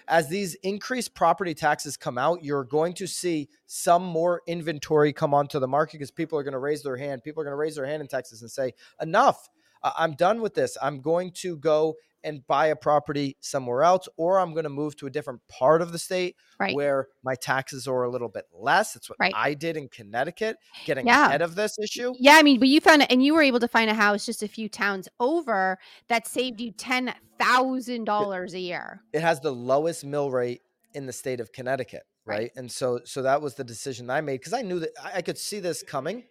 As 0.08 0.28
these 0.28 0.54
increased 0.56 1.14
property 1.14 1.54
taxes 1.54 1.96
come 1.96 2.18
out, 2.18 2.44
you're 2.44 2.64
going 2.64 2.92
to 2.94 3.06
see 3.06 3.48
some 3.66 4.02
more 4.02 4.42
inventory 4.46 5.12
come 5.12 5.34
onto 5.34 5.58
the 5.58 5.68
market 5.68 5.94
because 5.94 6.10
people 6.10 6.38
are 6.38 6.42
going 6.42 6.52
to 6.52 6.58
raise 6.58 6.82
their 6.82 6.96
hand. 6.96 7.22
People 7.22 7.40
are 7.40 7.44
going 7.44 7.52
to 7.52 7.56
raise 7.56 7.76
their 7.76 7.86
hand 7.86 8.02
in 8.02 8.08
Texas 8.08 8.42
and 8.42 8.50
say, 8.50 8.72
enough. 9.00 9.48
I'm 9.82 10.12
done 10.12 10.40
with 10.40 10.54
this. 10.54 10.76
I'm 10.80 11.00
going 11.00 11.32
to 11.32 11.56
go 11.56 11.96
and 12.24 12.46
buy 12.46 12.66
a 12.68 12.76
property 12.76 13.36
somewhere 13.40 13.82
else, 13.82 14.08
or 14.16 14.38
I'm 14.38 14.52
going 14.52 14.64
to 14.64 14.70
move 14.70 14.96
to 14.96 15.06
a 15.06 15.10
different 15.10 15.40
part 15.48 15.82
of 15.82 15.92
the 15.92 15.98
state 15.98 16.36
Right. 16.58 16.74
where 16.74 17.08
my 17.22 17.34
taxes 17.34 17.88
are 17.88 18.04
a 18.04 18.10
little 18.10 18.28
bit 18.28 18.44
less. 18.52 18.92
That's 18.94 19.08
what 19.08 19.18
Right. 19.18 19.32
I 19.34 19.54
did 19.54 19.76
in 19.76 19.88
Connecticut, 19.88 20.56
getting 20.84 21.06
Yeah. 21.06 21.26
ahead 21.26 21.42
of 21.42 21.54
this 21.54 21.78
issue. 21.78 22.12
Yeah, 22.18 22.36
I 22.36 22.42
mean, 22.42 22.58
but 22.58 22.68
you 22.68 22.80
found 22.80 23.02
it, 23.02 23.10
and 23.10 23.22
you 23.24 23.34
were 23.34 23.42
able 23.42 23.60
to 23.60 23.68
find 23.68 23.90
a 23.90 23.94
house 23.94 24.24
just 24.26 24.42
a 24.42 24.48
few 24.48 24.68
towns 24.68 25.08
over 25.18 25.78
that 26.08 26.26
saved 26.26 26.60
you 26.60 26.72
ten 26.72 27.14
thousand 27.38 28.04
dollars 28.04 28.54
a 28.54 28.60
year. 28.60 29.02
It 29.12 29.20
has 29.20 29.40
the 29.40 29.52
lowest 29.52 30.04
mill 30.04 30.30
rate 30.30 30.60
in 30.94 31.06
the 31.06 31.12
state 31.12 31.40
of 31.40 31.52
Connecticut, 31.52 32.02
right? 32.24 32.38
Right. 32.38 32.52
And 32.54 32.70
so, 32.70 33.00
so 33.04 33.22
that 33.22 33.42
was 33.42 33.54
the 33.54 33.64
decision 33.64 34.10
I 34.10 34.20
made 34.20 34.38
because 34.38 34.52
I 34.52 34.62
knew 34.62 34.78
that 34.80 34.90
I 35.02 35.22
could 35.22 35.38
see 35.38 35.58
this 35.58 35.82
coming 35.82 36.24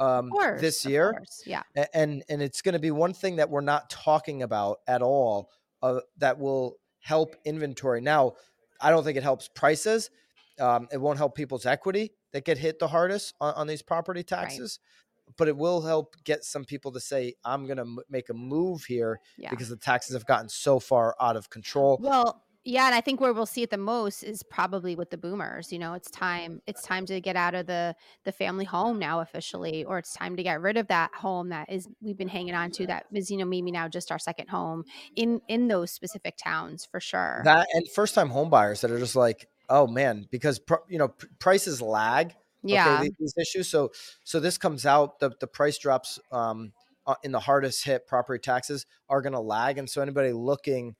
um, 0.00 0.30
course, 0.30 0.60
this 0.60 0.84
year. 0.84 1.12
Yeah, 1.46 1.62
and 1.94 2.24
and 2.28 2.42
it's 2.42 2.62
going 2.62 2.72
to 2.72 2.78
be 2.80 2.90
one 2.90 3.12
thing 3.12 3.36
that 3.36 3.50
we're 3.50 3.60
not 3.60 3.90
talking 3.90 4.42
about 4.42 4.78
at 4.88 5.02
all 5.02 5.50
uh, 5.82 6.00
that 6.18 6.38
will 6.38 6.76
help 7.02 7.34
inventory 7.46 8.00
now 8.00 8.34
i 8.80 8.90
don't 8.90 9.04
think 9.04 9.16
it 9.16 9.22
helps 9.22 9.48
prices 9.48 10.10
um, 10.60 10.86
it 10.92 10.98
won't 10.98 11.16
help 11.16 11.34
people's 11.34 11.64
equity 11.64 12.12
that 12.32 12.44
get 12.44 12.58
hit 12.58 12.78
the 12.78 12.86
hardest 12.88 13.34
on, 13.40 13.54
on 13.54 13.66
these 13.66 13.80
property 13.80 14.22
taxes 14.22 14.78
but 15.38 15.48
it 15.48 15.56
will 15.56 15.80
help 15.80 16.14
get 16.24 16.44
some 16.44 16.62
people 16.64 16.92
to 16.92 17.00
say 17.00 17.32
i'm 17.42 17.64
going 17.64 17.78
to 17.78 17.82
m- 17.82 17.98
make 18.10 18.28
a 18.28 18.34
move 18.34 18.84
here 18.84 19.18
yeah. 19.38 19.48
because 19.48 19.70
the 19.70 19.76
taxes 19.76 20.12
have 20.12 20.26
gotten 20.26 20.48
so 20.48 20.78
far 20.78 21.16
out 21.20 21.36
of 21.36 21.48
control 21.48 21.98
Well, 22.02 22.42
yeah, 22.70 22.86
and 22.86 22.94
I 22.94 23.00
think 23.00 23.20
where 23.20 23.32
we'll 23.32 23.46
see 23.46 23.62
it 23.62 23.70
the 23.70 23.76
most 23.76 24.22
is 24.22 24.44
probably 24.44 24.94
with 24.94 25.10
the 25.10 25.18
boomers. 25.18 25.72
You 25.72 25.80
know, 25.80 25.94
it's 25.94 26.10
time 26.10 26.62
it's 26.66 26.82
time 26.82 27.04
to 27.06 27.20
get 27.20 27.34
out 27.34 27.54
of 27.54 27.66
the 27.66 27.96
the 28.24 28.30
family 28.30 28.64
home 28.64 28.98
now 28.98 29.20
officially, 29.20 29.84
or 29.84 29.98
it's 29.98 30.14
time 30.14 30.36
to 30.36 30.42
get 30.42 30.60
rid 30.60 30.76
of 30.76 30.86
that 30.88 31.12
home 31.14 31.48
that 31.48 31.70
is 31.70 31.88
we've 32.00 32.16
been 32.16 32.28
hanging 32.28 32.54
on 32.54 32.70
to 32.72 32.86
that 32.86 33.06
is 33.12 33.30
you 33.30 33.38
know 33.38 33.44
maybe 33.44 33.72
now 33.72 33.88
just 33.88 34.12
our 34.12 34.18
second 34.20 34.48
home 34.48 34.84
in 35.16 35.40
in 35.48 35.66
those 35.66 35.90
specific 35.90 36.36
towns 36.36 36.86
for 36.88 37.00
sure. 37.00 37.42
that 37.44 37.66
and 37.74 37.88
first 37.88 38.14
time 38.14 38.30
home 38.30 38.50
buyers 38.50 38.80
that 38.82 38.90
are 38.92 38.98
just 38.98 39.16
like 39.16 39.48
oh 39.68 39.88
man 39.88 40.26
because 40.30 40.60
pr- 40.60 40.74
you 40.88 40.98
know 40.98 41.08
pr- 41.08 41.26
prices 41.40 41.82
lag 41.82 42.34
yeah, 42.62 42.98
okay, 42.98 43.08
the- 43.08 43.14
these 43.18 43.34
issues. 43.36 43.68
So 43.68 43.90
so 44.22 44.38
this 44.38 44.58
comes 44.58 44.86
out 44.86 45.18
the 45.18 45.32
the 45.40 45.46
price 45.46 45.78
drops 45.78 46.20
um 46.30 46.72
uh, 47.06 47.14
in 47.24 47.32
the 47.32 47.40
hardest 47.40 47.84
hit 47.84 48.06
property 48.06 48.40
taxes 48.40 48.86
are 49.08 49.22
going 49.22 49.32
to 49.32 49.40
lag, 49.40 49.78
and 49.78 49.88
so 49.88 50.02
anybody 50.02 50.32
looking 50.32 50.94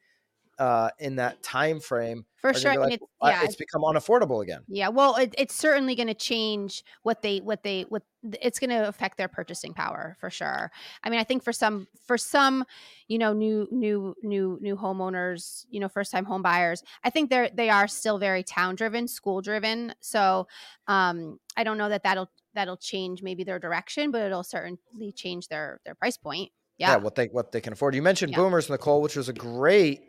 uh 0.60 0.90
in 1.00 1.16
that 1.16 1.42
time 1.42 1.80
frame 1.80 2.24
for 2.36 2.54
sure. 2.54 2.78
like, 2.78 2.94
it's, 2.94 3.04
"Uh, 3.20 3.28
yeah, 3.30 3.44
it's 3.44 3.56
become 3.56 3.82
unaffordable 3.82 4.42
again. 4.42 4.62
Yeah, 4.68 4.88
well, 4.88 5.16
it, 5.16 5.34
it's 5.36 5.54
certainly 5.54 5.94
going 5.94 6.06
to 6.08 6.14
change 6.14 6.84
what 7.02 7.22
they 7.22 7.38
what 7.40 7.62
they 7.62 7.82
what 7.82 8.02
it's 8.40 8.58
going 8.58 8.70
to 8.70 8.86
affect 8.88 9.18
their 9.18 9.28
purchasing 9.28 9.74
power 9.74 10.16
for 10.20 10.30
sure. 10.30 10.70
I 11.02 11.10
mean, 11.10 11.18
I 11.18 11.24
think 11.24 11.42
for 11.42 11.52
some 11.52 11.88
for 12.06 12.16
some, 12.16 12.64
you 13.08 13.18
know, 13.18 13.32
new 13.32 13.66
new 13.70 14.14
new 14.22 14.58
new 14.60 14.76
homeowners, 14.76 15.66
you 15.70 15.80
know, 15.80 15.88
first 15.88 16.12
time 16.12 16.24
home 16.24 16.42
buyers, 16.42 16.82
I 17.04 17.10
think 17.10 17.30
they're 17.30 17.50
they 17.52 17.68
are 17.70 17.88
still 17.88 18.18
very 18.18 18.42
town 18.42 18.74
driven, 18.74 19.08
school 19.08 19.42
driven. 19.42 19.94
So, 20.00 20.46
um, 20.86 21.40
I 21.56 21.64
don't 21.64 21.78
know 21.78 21.88
that 21.88 22.02
that'll 22.04 22.30
that'll 22.54 22.76
change 22.76 23.22
maybe 23.22 23.44
their 23.44 23.58
direction, 23.58 24.10
but 24.10 24.22
it'll 24.22 24.44
certainly 24.44 25.12
change 25.14 25.48
their 25.48 25.80
their 25.84 25.94
price 25.94 26.16
point. 26.16 26.52
Yeah, 26.78 26.92
Yeah, 26.92 26.96
what 26.96 27.14
they 27.14 27.26
what 27.26 27.52
they 27.52 27.60
can 27.60 27.72
afford. 27.72 27.94
You 27.94 28.02
mentioned 28.02 28.32
Yeah. 28.32 28.38
boomers, 28.38 28.70
Nicole, 28.70 29.02
which 29.02 29.16
was 29.16 29.28
a 29.28 29.32
great 29.34 30.02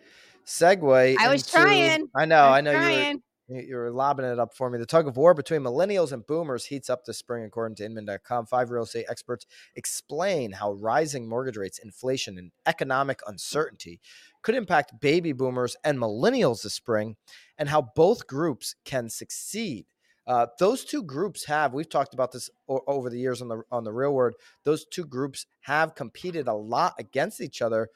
segue. 0.46 1.16
I 1.20 1.30
was 1.30 1.42
into- 1.42 1.52
trying. 1.52 2.10
I 2.16 2.26
know, 2.26 2.46
I'm 2.46 2.54
I 2.54 2.62
know 2.62 2.72
you 2.72 2.78
were. 3.14 3.20
You 3.54 3.76
were 3.76 3.92
lobbing 3.92 4.26
it 4.26 4.40
up 4.40 4.54
for 4.56 4.70
me. 4.70 4.80
The 4.80 4.86
tug 4.86 5.08
of 5.10 5.18
war 5.18 5.34
between 5.34 5.60
millennials 5.60 6.14
and 6.14 6.26
boomers 6.26 6.66
heats 6.66 6.90
up 6.90 7.04
this 7.04 7.18
spring, 7.18 7.44
according 7.44 7.76
to 7.76 7.86
Inman.com. 7.86 8.46
Five 8.46 8.72
real 8.72 8.84
estate 8.84 9.08
experts 9.10 9.46
explain 9.76 10.54
how 10.54 10.72
rising 10.72 11.28
mortgage 11.28 11.58
rates, 11.58 11.78
inflation, 11.80 12.38
and 12.38 12.52
economic 12.66 13.20
uncertainty 13.28 14.00
could 14.42 14.56
impact 14.56 15.02
baby 15.02 15.34
boomers 15.34 15.76
and 15.84 15.98
millennials 16.00 16.62
this 16.64 16.76
spring, 16.76 17.18
and 17.58 17.68
how 17.68 17.82
both 17.94 18.26
groups 18.26 18.76
can 18.86 19.10
succeed. 19.10 19.86
Uh, 20.28 20.46
those 20.60 20.86
two 20.86 21.04
groups 21.04 21.44
have 21.44 21.74
we've 21.74 21.90
talked 21.90 22.14
about 22.14 22.32
this 22.32 22.50
o- 22.70 22.80
over 22.88 23.10
the 23.10 23.20
years 23.20 23.42
on 23.42 23.50
the 23.50 23.64
on 23.70 23.84
the 23.84 23.92
real 23.92 24.14
word. 24.14 24.34
Those 24.64 24.86
two 24.86 25.04
groups 25.04 25.46
have 25.62 25.94
competed 25.96 26.48
a 26.48 26.54
lot 26.54 26.94
against 27.00 27.42
each 27.42 27.62
other 27.62 27.90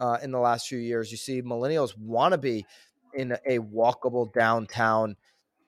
uh, 0.00 0.18
in 0.22 0.30
the 0.30 0.38
last 0.38 0.68
few 0.68 0.78
years. 0.78 1.10
You 1.10 1.16
see, 1.16 1.42
millennials 1.42 1.96
want 1.96 2.32
to 2.32 2.38
be 2.38 2.66
in 3.14 3.32
a 3.46 3.58
walkable 3.58 4.32
downtown, 4.32 5.16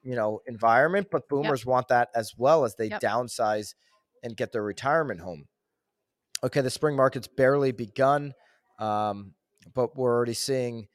you 0.03 0.15
know, 0.15 0.41
environment, 0.47 1.09
but 1.11 1.29
boomers 1.29 1.65
want 1.65 1.89
that 1.89 2.09
as 2.15 2.35
well 2.37 2.65
as 2.65 2.75
they 2.75 2.89
Yep. 2.89 3.01
downsize 3.01 3.75
and 4.23 4.37
get 4.37 4.53
their 4.53 4.62
retirement 4.62 5.21
home. 5.21 5.47
Okay, 6.43 6.61
the 6.61 6.71
spring 6.71 6.95
market's 6.97 7.27
barely 7.29 7.73
begun, 7.73 8.33
um, 8.79 9.35
but 9.75 9.97
we're 9.97 10.14
already 10.14 10.35
seeing 10.35 10.88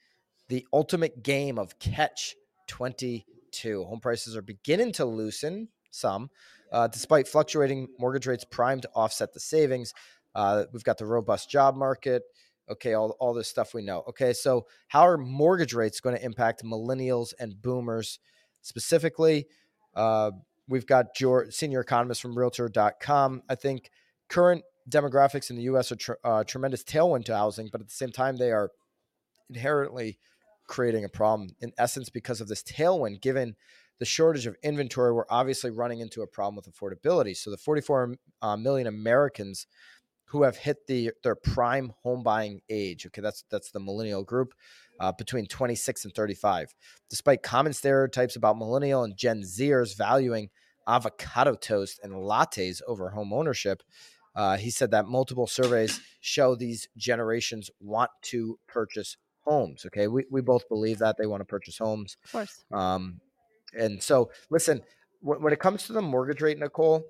the 0.48 0.66
ultimate 0.72 1.24
game 1.24 1.58
of 1.58 1.80
catch 1.80 2.36
22. 2.68 3.84
Home 3.84 4.00
prices 4.00 4.36
are 4.38 4.42
beginning 4.42 4.92
to 4.94 5.06
loosen 5.06 5.70
some, 5.92 6.30
uh, 6.72 6.88
despite 6.88 7.28
fluctuating 7.28 7.88
mortgage 8.00 8.28
rates 8.28 8.46
primed 8.46 8.84
to 8.84 8.90
offset 8.96 9.34
the 9.34 9.40
savings. 9.40 9.94
Uh, 10.36 10.66
we've 10.72 10.84
got 10.84 10.98
the 10.98 11.06
robust 11.06 11.50
job 11.50 11.76
market. 11.76 12.24
Okay, 12.70 12.94
all, 12.94 13.16
all 13.20 13.34
this 13.34 13.48
stuff 13.48 13.74
we 13.74 13.84
know. 13.84 14.04
Okay, 14.08 14.34
so 14.34 14.66
how 14.88 15.02
are 15.02 15.18
mortgage 15.18 15.74
rates 15.74 16.00
going 16.00 16.16
to 16.16 16.24
impact 16.24 16.64
millennials 16.64 17.34
and 17.40 17.62
boomers 17.62 18.20
specifically? 18.62 19.48
Uh, 19.94 20.32
we've 20.68 20.86
got 20.86 21.16
George, 21.16 21.54
senior 21.54 21.82
economist 21.82 22.22
from 22.22 22.38
realtor.com. 22.38 23.44
I 23.50 23.56
think 23.56 23.92
current 24.30 24.64
demographics 24.90 25.50
in 25.50 25.56
the 25.56 25.64
U.S. 25.64 25.92
are 25.92 25.96
tr- 25.98 26.14
uh, 26.24 26.44
tremendous 26.44 26.84
tailwind 26.84 27.26
to 27.26 27.36
housing, 27.36 27.70
but 27.72 27.82
at 27.82 27.88
the 27.88 27.94
same 27.94 28.12
time, 28.12 28.38
they 28.38 28.52
are 28.52 28.72
inherently 29.50 30.20
creating 30.68 31.04
a 31.04 31.10
problem. 31.10 31.50
In 31.62 31.74
essence, 31.78 32.10
because 32.10 32.42
of 32.42 32.48
this 32.48 32.64
tailwind, 32.64 33.22
given 33.22 33.56
the 34.00 34.06
shortage 34.06 34.46
of 34.46 34.56
inventory, 34.64 35.14
we're 35.14 35.26
obviously 35.30 35.72
running 35.72 36.00
into 36.00 36.22
a 36.22 36.28
problem 36.28 36.56
with 36.56 36.74
affordability. 36.74 37.36
So 37.36 37.52
the 37.52 37.58
44 37.58 38.16
uh, 38.42 38.58
million 38.58 38.88
Americans 38.88 39.68
who 40.26 40.44
have 40.44 40.58
hit 40.58 40.88
the 40.88 41.12
their 41.24 41.36
prime 41.36 41.94
home 42.04 42.24
buying 42.24 42.62
age. 42.70 43.06
Okay, 43.06 43.22
that's 43.22 43.44
that's 43.50 43.72
the 43.72 43.80
millennial 43.80 44.24
group 44.24 44.54
uh, 45.00 45.12
between 45.12 45.46
26 45.46 46.06
and 46.06 46.16
35. 46.16 46.74
Despite 47.10 47.44
common 47.44 47.74
stereotypes 47.74 48.36
about 48.36 48.58
millennial 48.58 49.04
and 49.04 49.18
Gen 49.18 49.42
Zers 49.42 49.98
valuing 49.98 50.50
avocado 50.88 51.56
toast 51.56 52.00
and 52.04 52.14
lattes 52.14 52.82
over 52.88 53.10
home 53.10 53.32
ownership, 53.34 53.84
uh, 54.36 54.58
he 54.58 54.70
said 54.70 54.92
that 54.92 55.08
multiple 55.08 55.48
surveys 55.48 56.00
show 56.22 56.56
these 56.56 56.88
generations 56.98 57.70
want 57.80 58.12
to 58.24 58.58
purchase 58.68 59.18
homes. 59.42 59.86
Okay, 59.86 60.08
we, 60.08 60.26
we 60.32 60.42
both 60.42 60.68
believe 60.70 61.00
that 61.00 61.18
they 61.18 61.26
want 61.26 61.42
to 61.42 61.46
purchase 61.46 61.78
homes. 61.78 62.18
Of 62.26 62.32
course. 62.32 62.64
Um, 62.72 63.20
and 63.78 64.02
so, 64.02 64.32
listen, 64.50 64.82
when, 65.22 65.42
when 65.42 65.54
it 65.54 65.60
comes 65.60 65.86
to 65.88 65.94
the 65.94 66.02
mortgage 66.02 66.42
rate, 66.42 66.60
Nicole, 66.60 67.04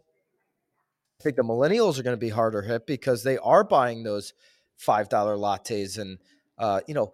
I 1.24 1.26
think 1.26 1.38
the 1.38 1.44
millennials 1.44 1.98
are 1.98 2.04
going 2.04 2.16
to 2.18 2.20
be 2.20 2.30
harder 2.30 2.62
hit 2.62 2.86
because 2.86 3.24
they 3.24 3.38
are 3.38 3.64
buying 3.64 4.04
those 4.04 4.34
five 4.76 5.08
dollar 5.08 5.38
lattes 5.38 5.98
and 5.98 6.18
uh, 6.58 6.82
you 6.88 6.94
know 6.94 7.14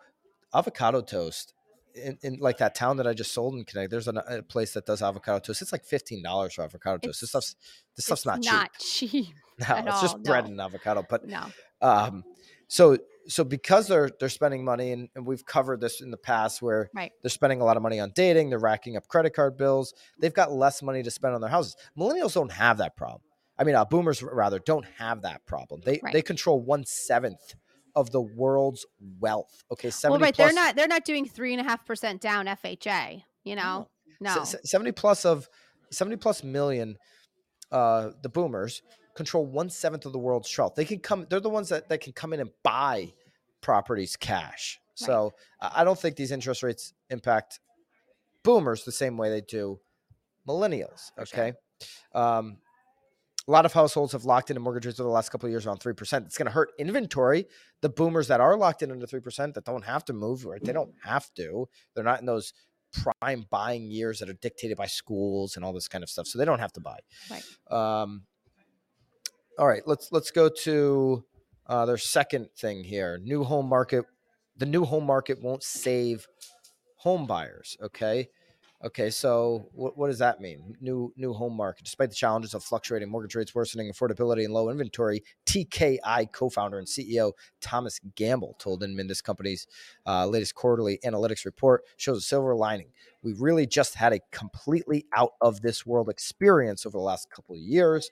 avocado 0.53 1.01
toast. 1.01 1.53
In, 1.95 2.17
in 2.21 2.37
like 2.39 2.57
that 2.59 2.75
town 2.75 2.97
that 2.97 3.07
I 3.07 3.13
just 3.13 3.33
sold 3.33 3.55
in 3.55 3.65
Connecticut, 3.65 3.91
there's 3.91 4.07
a, 4.07 4.11
a 4.27 4.41
place 4.43 4.73
that 4.73 4.85
does 4.85 5.01
avocado 5.01 5.39
toast. 5.39 5.61
It's 5.61 5.71
like 5.71 5.83
fifteen 5.85 6.23
dollars 6.23 6.53
for 6.55 6.63
avocado 6.63 6.97
toast. 6.97 7.21
This 7.21 7.29
stuff's 7.29 7.55
this 7.95 8.05
stuff's 8.05 8.21
It's 8.21 8.25
not, 8.25 8.43
not 8.43 8.69
cheap. 8.79 9.09
cheap. 9.11 9.27
No, 9.67 9.75
it's 9.87 10.01
just 10.01 10.23
bread 10.23 10.45
no. 10.45 10.51
and 10.51 10.61
avocado. 10.61 11.03
But 11.07 11.27
No. 11.27 11.45
um, 11.81 12.23
so 12.67 12.97
so 13.27 13.43
because 13.43 13.87
they're 13.87 14.09
they're 14.19 14.29
spending 14.29 14.63
money, 14.63 14.91
and, 14.93 15.09
and 15.15 15.25
we've 15.25 15.45
covered 15.45 15.81
this 15.81 15.99
in 16.01 16.09
the 16.11 16.17
past, 16.17 16.61
where 16.61 16.89
Right. 16.95 17.11
they're 17.21 17.29
spending 17.29 17.59
a 17.61 17.65
lot 17.65 17.75
of 17.75 17.83
money 17.83 17.99
on 17.99 18.11
dating, 18.15 18.49
they're 18.51 18.57
racking 18.59 18.95
up 18.95 19.07
credit 19.07 19.31
card 19.35 19.57
bills, 19.57 19.93
they've 20.19 20.33
got 20.33 20.51
less 20.51 20.81
money 20.81 21.03
to 21.03 21.11
spend 21.11 21.35
on 21.35 21.41
their 21.41 21.49
houses. 21.49 21.75
Millennials 21.97 22.33
don't 22.33 22.51
have 22.53 22.77
that 22.77 22.95
problem. 22.95 23.21
I 23.59 23.65
mean, 23.65 23.75
uh, 23.75 23.83
boomers 23.85 24.23
rather 24.23 24.57
don't 24.57 24.85
have 24.97 25.21
that 25.23 25.45
problem. 25.45 25.81
They 25.83 25.99
Right. 26.01 26.13
they 26.13 26.21
control 26.21 26.61
one 26.61 26.85
seventh 26.85 27.55
of 27.95 28.09
the 28.11 28.21
world's 28.21 28.85
wealth. 29.19 29.63
Okay, 29.71 29.89
seventy 29.89 30.13
Well, 30.21 30.27
right. 30.27 30.35
plus. 30.35 30.47
They're 30.47 30.55
not. 30.63 30.75
They're 30.75 30.87
not 30.87 31.03
doing 31.05 31.27
three 31.27 31.53
and 31.53 31.59
a 31.61 31.63
half 31.65 31.85
percent 31.85 32.21
down 32.21 32.47
FHA. 32.47 33.23
You 33.43 33.55
know. 33.55 33.89
No. 34.21 34.43
se- 34.43 34.59
seventy 34.63 34.91
plus 34.93 35.25
of 35.25 35.49
seventy 35.91 36.15
plus 36.15 36.43
million. 36.43 36.97
Uh, 37.71 38.11
the 38.23 38.29
boomers 38.29 38.81
control 39.15 39.45
one 39.45 39.69
seventh 39.69 40.05
of 40.05 40.13
the 40.13 40.19
world's 40.19 40.57
wealth. 40.57 40.75
They 40.75 40.85
can 40.85 40.99
come. 40.99 41.27
They're 41.29 41.39
the 41.39 41.49
ones 41.49 41.69
that, 41.69 41.89
that 41.89 41.99
can 42.01 42.13
come 42.13 42.31
in 42.33 42.39
and 42.39 42.49
buy 42.63 43.13
properties 43.61 44.15
cash. 44.15 44.79
Right. 45.01 45.05
So 45.05 45.33
I 45.59 45.83
don't 45.83 45.99
think 45.99 46.15
these 46.15 46.31
interest 46.31 46.63
rates 46.63 46.93
impact 47.09 47.59
boomers 48.43 48.85
the 48.85 48.91
same 48.91 49.17
way 49.17 49.29
they 49.29 49.41
do 49.41 49.79
millennials. 50.47 51.11
For 51.15 51.25
sure. 51.25 51.39
Okay. 51.43 51.53
Um, 52.13 52.57
a 53.47 53.51
lot 53.51 53.65
of 53.65 53.73
households 53.73 54.11
have 54.11 54.25
locked 54.25 54.49
into 54.51 54.59
mortgage 54.59 54.85
rates 54.85 54.99
over 54.99 55.07
the 55.07 55.13
last 55.13 55.29
couple 55.29 55.47
of 55.47 55.51
years 55.51 55.65
around 55.65 55.79
3%. 55.79 56.25
It's 56.25 56.37
going 56.37 56.45
to 56.45 56.51
hurt 56.51 56.71
inventory. 56.77 57.47
The 57.81 57.89
boomers 57.89 58.27
that 58.27 58.39
are 58.41 58.55
locked 58.57 58.83
in 58.83 58.91
under 58.91 59.07
3% 59.07 59.53
that 59.53 59.65
don't 59.65 59.85
have 59.85 60.05
to 60.05 60.13
move, 60.13 60.45
right? 60.45 60.63
They 60.63 60.73
don't 60.73 60.93
have 61.03 61.33
to. 61.35 61.67
They're 61.95 62.03
not 62.03 62.19
in 62.19 62.25
those 62.25 62.53
prime 62.91 63.45
buying 63.49 63.89
years 63.89 64.19
that 64.19 64.29
are 64.29 64.33
dictated 64.33 64.77
by 64.77 64.87
schools 64.87 65.55
and 65.55 65.63
all 65.65 65.73
this 65.73 65.87
kind 65.87 66.03
of 66.03 66.09
stuff. 66.09 66.27
So 66.27 66.37
they 66.37 66.45
don't 66.45 66.59
have 66.59 66.73
to 66.73 66.79
buy. 66.81 66.99
Right. 67.31 67.43
Um, 67.71 68.23
all 69.57 69.67
right, 69.67 69.83
let's 69.85 70.11
let's 70.11 70.31
go 70.31 70.49
to 70.63 71.23
Uh, 71.67 71.85
their 71.85 71.97
second 71.97 72.49
thing 72.57 72.83
here, 72.83 73.19
new 73.19 73.43
home 73.43 73.67
market. 73.67 74.05
The 74.57 74.65
new 74.65 74.85
home 74.85 75.05
market 75.05 75.41
won't 75.41 75.61
save 75.63 76.27
home 76.97 77.27
buyers. 77.27 77.77
Okay. 77.81 78.29
Okay, 78.81 79.09
so 79.09 79.67
what, 79.73 79.97
what 79.97 80.07
does 80.07 80.19
that 80.19 80.39
mean? 80.39 80.73
New 80.79 81.13
new 81.17 81.33
home 81.33 81.53
market. 81.53 81.83
Despite 81.83 82.09
the 82.11 82.15
challenges 82.15 82.53
of 82.53 82.63
fluctuating 82.63 83.09
mortgage 83.09 83.35
rates, 83.35 83.53
worsening 83.53 83.91
affordability, 83.91 84.45
and 84.45 84.53
low 84.53 84.69
inventory, 84.69 85.21
TKI 85.45 86.31
co-founder 86.31 86.77
and 86.77 86.87
CEO 86.87 87.33
Thomas 87.59 87.99
Gamble 88.15 88.55
told 88.57 88.81
Inman 88.81 89.07
this 89.07 89.19
company's 89.21 89.67
uh, 90.07 90.25
latest 90.27 90.55
quarterly 90.55 90.97
analytics 91.03 91.43
report 91.43 91.83
shows 91.97 92.19
a 92.19 92.21
silver 92.21 92.55
lining. 92.55 92.87
We 93.21 93.33
really 93.33 93.67
just 93.67 93.95
had 93.95 94.13
a 94.13 94.21
completely 94.31 95.05
out 95.13 95.31
of 95.41 95.59
this 95.59 95.85
world 95.85 96.07
experience 96.07 96.85
over 96.85 96.97
the 96.97 97.03
last 97.03 97.29
couple 97.29 97.55
of 97.55 97.61
years. 97.61 98.09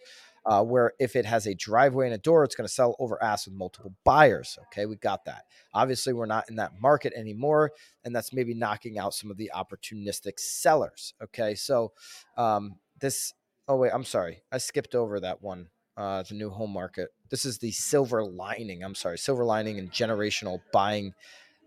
Uh, 0.50 0.64
where 0.64 0.94
if 0.98 1.18
it 1.18 1.26
has 1.26 1.46
a 1.46 1.54
driveway 1.54 2.06
and 2.06 2.16
a 2.16 2.18
door, 2.18 2.46
it's 2.46 2.56
going 2.56 2.66
to 2.66 2.74
sell 2.74 2.96
over 3.00 3.22
ass 3.22 3.48
with 3.48 3.56
multiple 3.56 3.94
buyers. 4.06 4.58
Okay, 4.68 4.86
we 4.86 4.96
got 4.96 5.26
that. 5.26 5.44
Obviously, 5.74 6.14
we're 6.14 6.26
not 6.26 6.50
in 6.50 6.56
that 6.56 6.72
market 6.80 7.12
anymore, 7.18 7.74
and 8.06 8.16
that's 8.16 8.32
maybe 8.32 8.54
knocking 8.54 8.98
out 8.98 9.14
some 9.14 9.30
of 9.30 9.36
the 9.36 9.52
opportunistic 9.54 10.40
sellers. 10.40 11.14
Okay, 11.22 11.54
so 11.54 11.92
um, 12.38 12.76
this. 13.00 13.34
Oh 13.68 13.76
wait, 13.76 13.92
I'm 13.94 14.06
sorry, 14.06 14.42
I 14.50 14.60
skipped 14.60 14.96
over 14.96 15.20
that 15.20 15.42
one. 15.42 15.68
Uh, 15.98 16.24
the 16.24 16.36
new 16.36 16.50
home 16.50 16.72
market. 16.72 17.10
This 17.30 17.44
is 17.44 17.58
the 17.58 17.72
silver 17.72 18.24
lining. 18.24 18.84
I'm 18.84 18.96
sorry, 18.96 19.18
silver 19.18 19.44
lining 19.44 19.80
and 19.80 19.92
generational 19.92 20.62
buying 20.72 21.14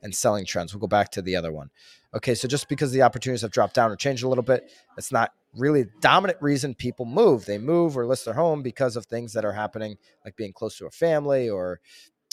and 0.02 0.14
selling 0.14 0.46
trends. 0.46 0.72
We'll 0.72 0.80
go 0.80 0.86
back 0.86 1.10
to 1.10 1.22
the 1.22 1.36
other 1.36 1.52
one. 1.52 1.70
Okay, 2.14 2.34
so 2.34 2.48
just 2.48 2.68
because 2.68 2.92
the 2.92 3.02
opportunities 3.02 3.42
have 3.42 3.50
dropped 3.50 3.74
down 3.74 3.90
or 3.90 3.96
changed 3.96 4.22
a 4.22 4.28
little 4.28 4.44
bit, 4.44 4.70
it's 4.96 5.12
not 5.12 5.32
really 5.56 5.86
dominant 6.00 6.38
reason 6.40 6.74
people 6.74 7.06
move. 7.06 7.44
They 7.44 7.58
move 7.58 7.96
or 7.96 8.06
list 8.06 8.24
their 8.24 8.34
home 8.34 8.62
because 8.62 8.96
of 8.96 9.06
things 9.06 9.32
that 9.32 9.44
are 9.44 9.52
happening, 9.52 9.96
like 10.24 10.36
being 10.36 10.52
close 10.52 10.76
to 10.78 10.86
a 10.86 10.90
family 10.90 11.48
or 11.48 11.80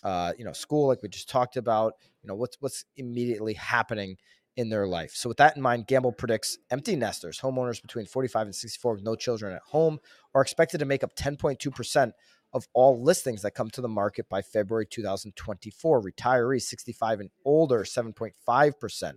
uh, 0.04 0.34
you 0.38 0.46
know 0.46 0.54
school, 0.54 0.88
like 0.88 1.02
we 1.02 1.10
just 1.10 1.30
talked 1.30 1.58
about. 1.58 1.94
You 2.22 2.28
know 2.28 2.36
what's 2.36 2.58
what's 2.60 2.86
immediately 2.96 3.54
happening 3.54 4.18
in 4.56 4.70
their 4.70 4.88
life. 4.88 5.12
So 5.14 5.30
with 5.30 5.38
that 5.38 5.56
in 5.56 5.62
mind, 5.62 5.88
Gamble 5.88 6.12
predicts 6.12 6.58
empty 6.72 6.96
nesters, 6.96 7.40
homeowners 7.40 7.82
between 7.82 8.08
45 8.08 8.48
and 8.48 8.56
64 8.56 8.94
with 8.96 9.04
no 9.04 9.16
children 9.16 9.54
at 9.54 9.62
home, 9.62 10.00
are 10.34 10.42
expected 10.42 10.80
to 10.80 10.86
make 10.86 11.04
up 11.04 11.16
10.2 11.16 11.74
percent 11.74 12.14
of 12.54 12.68
all 12.74 13.02
listings 13.02 13.42
that 13.42 13.52
come 13.52 13.70
to 13.70 13.82
the 13.82 13.88
market 13.88 14.28
by 14.30 14.42
February 14.42 14.86
2024. 14.86 16.02
Retirees 16.02 16.62
65 16.64 17.20
and 17.20 17.30
older, 17.46 17.84
7.5%. 17.84 19.14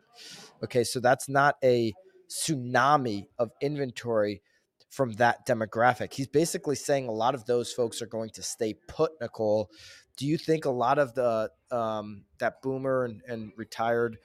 Okay, 0.65 0.85
so 0.85 1.01
that's 1.01 1.29
not 1.29 1.57
a 1.63 1.93
tsunami 2.31 3.27
of 3.39 3.51
inventory 3.61 4.43
from 4.91 5.13
that 5.15 5.47
demographic. 5.47 6.13
He's 6.15 6.27
basically 6.27 6.77
saying 6.77 7.09
a 7.09 7.13
lot 7.13 7.35
of 7.35 7.45
those 7.47 7.73
folks 7.73 8.03
are 8.03 8.07
going 8.07 8.31
to 8.31 8.43
stay 8.43 8.75
put, 8.89 9.13
Nicole. 9.21 9.71
Do 10.17 10.27
you 10.27 10.37
think 10.37 10.65
a 10.65 10.71
lot 10.71 10.99
of 10.99 11.15
the 11.15 11.51
um, 11.71 12.25
that 12.39 12.61
boomer 12.63 13.05
and, 13.05 13.23
and 13.27 13.53
retired 13.57 14.19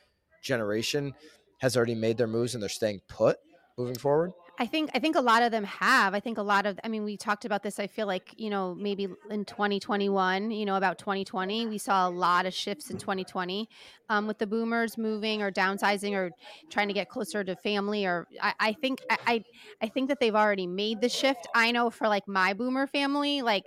generation 0.44 1.13
has 1.60 1.78
already 1.78 1.96
made 1.96 2.18
their 2.18 2.28
moves 2.28 2.54
and 2.54 2.62
they're 2.62 2.70
staying 2.70 3.02
put 3.08 3.38
moving 3.78 3.96
forward? 3.96 4.32
I 4.58 4.65
think 4.68 4.89
I 4.94 5.00
think 5.00 5.18
a 5.18 5.22
lot 5.22 5.44
of 5.44 5.52
them 5.52 5.65
have. 5.65 6.13
I 6.13 6.22
think 6.22 6.38
a 6.38 6.41
lot 6.41 6.65
of 6.65 6.80
I 6.82 6.88
mean 6.88 7.04
we 7.04 7.18
talked 7.18 7.44
about 7.44 7.62
this 7.62 7.78
I 7.78 7.88
feel 7.88 8.08
like, 8.08 8.34
you 8.38 8.50
know, 8.50 8.74
maybe 8.74 9.08
in 9.30 9.44
2021, 9.44 10.50
you 10.52 10.65
know, 10.65 10.78
about 10.78 10.98
2020, 10.98 11.65
we 11.68 11.78
saw 11.78 12.08
a 12.08 12.10
lot 12.10 12.46
of 12.46 12.54
shifts 12.54 12.89
in 12.89 12.98
2020 12.98 13.68
um, 14.08 14.28
with 14.28 14.38
the 14.38 14.48
boomers 14.48 14.98
moving 14.98 15.41
or 15.41 15.52
downsizing 15.52 16.13
or 16.13 16.32
trying 16.70 16.88
to 16.88 16.94
get 16.94 17.10
closer 17.10 17.44
to 17.44 17.56
family 17.58 18.06
or 18.06 18.28
I, 18.41 18.54
I 18.60 18.74
think 18.74 19.00
I, 19.10 19.44
I 19.82 19.89
think 19.89 20.08
that 20.08 20.22
they've 20.22 20.36
already 20.36 20.68
made 20.68 21.02
the 21.02 21.10
shift. 21.10 21.48
I 21.54 21.72
know 21.74 21.89
for 21.89 22.08
like 22.08 22.26
my 22.26 22.54
boomer 22.54 22.88
family, 22.88 23.41
like 23.41 23.65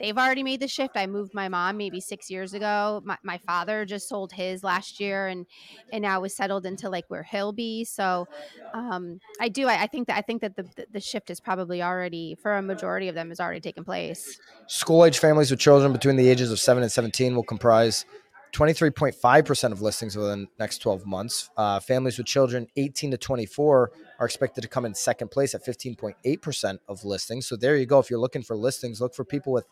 they've 0.00 0.16
already 0.16 0.42
made 0.42 0.60
the 0.60 0.68
shift. 0.68 0.96
I 0.96 1.06
moved 1.06 1.34
my 1.34 1.48
mom 1.48 1.76
maybe 1.76 2.00
six 2.00 2.30
years 2.30 2.54
ago. 2.54 3.02
My, 3.04 3.16
my 3.22 3.38
father 3.38 3.84
just 3.84 4.08
sold 4.08 4.32
his 4.32 4.64
last 4.64 4.98
year 4.98 5.28
and 5.28 5.46
and 5.92 6.02
now 6.02 6.20
was 6.20 6.34
settled 6.34 6.66
into 6.66 6.88
like 6.88 7.04
where 7.08 7.22
he'll 7.22 7.52
be. 7.52 7.84
So 7.84 8.26
um, 8.74 9.20
I 9.40 9.48
do 9.48 9.66
I, 9.68 9.82
I 9.82 9.86
think 9.86 10.08
that 10.08 10.16
I 10.16 10.22
think 10.22 10.40
that 10.40 10.56
the 10.56 10.86
the 10.90 11.00
shift 11.00 11.30
is 11.30 11.40
probably 11.40 11.82
already 11.82 12.36
for 12.42 12.56
a 12.56 12.62
majority 12.62 13.08
of 13.08 13.14
them 13.14 13.28
has 13.28 13.40
already 13.40 13.60
taken 13.60 13.84
place. 13.84 14.40
School 14.66 15.04
age 15.04 15.18
families 15.18 15.50
with 15.50 15.60
children 15.60 15.92
between 15.92 16.16
the 16.16 16.28
ages 16.28 16.50
of 16.50 16.58
seven 16.58 16.82
and 16.82 16.90
17 16.90 17.34
will 17.34 17.42
comprise 17.42 18.04
23.5% 18.52 19.72
of 19.72 19.80
listings 19.80 20.16
within 20.16 20.42
the 20.42 20.48
next 20.58 20.78
12 20.78 21.06
months. 21.06 21.50
Uh, 21.56 21.78
families 21.80 22.18
with 22.18 22.26
children 22.26 22.66
18 22.76 23.12
to 23.12 23.16
24 23.18 23.92
are 24.18 24.26
expected 24.26 24.62
to 24.62 24.68
come 24.68 24.84
in 24.84 24.94
second 24.94 25.30
place 25.30 25.54
at 25.54 25.64
15.8% 25.64 26.78
of 26.88 27.04
listings. 27.04 27.46
So 27.46 27.56
there 27.56 27.76
you 27.76 27.86
go. 27.86 27.98
If 27.98 28.10
you're 28.10 28.18
looking 28.18 28.42
for 28.42 28.56
listings, 28.56 29.00
look 29.00 29.14
for 29.14 29.24
people 29.24 29.52
with 29.52 29.66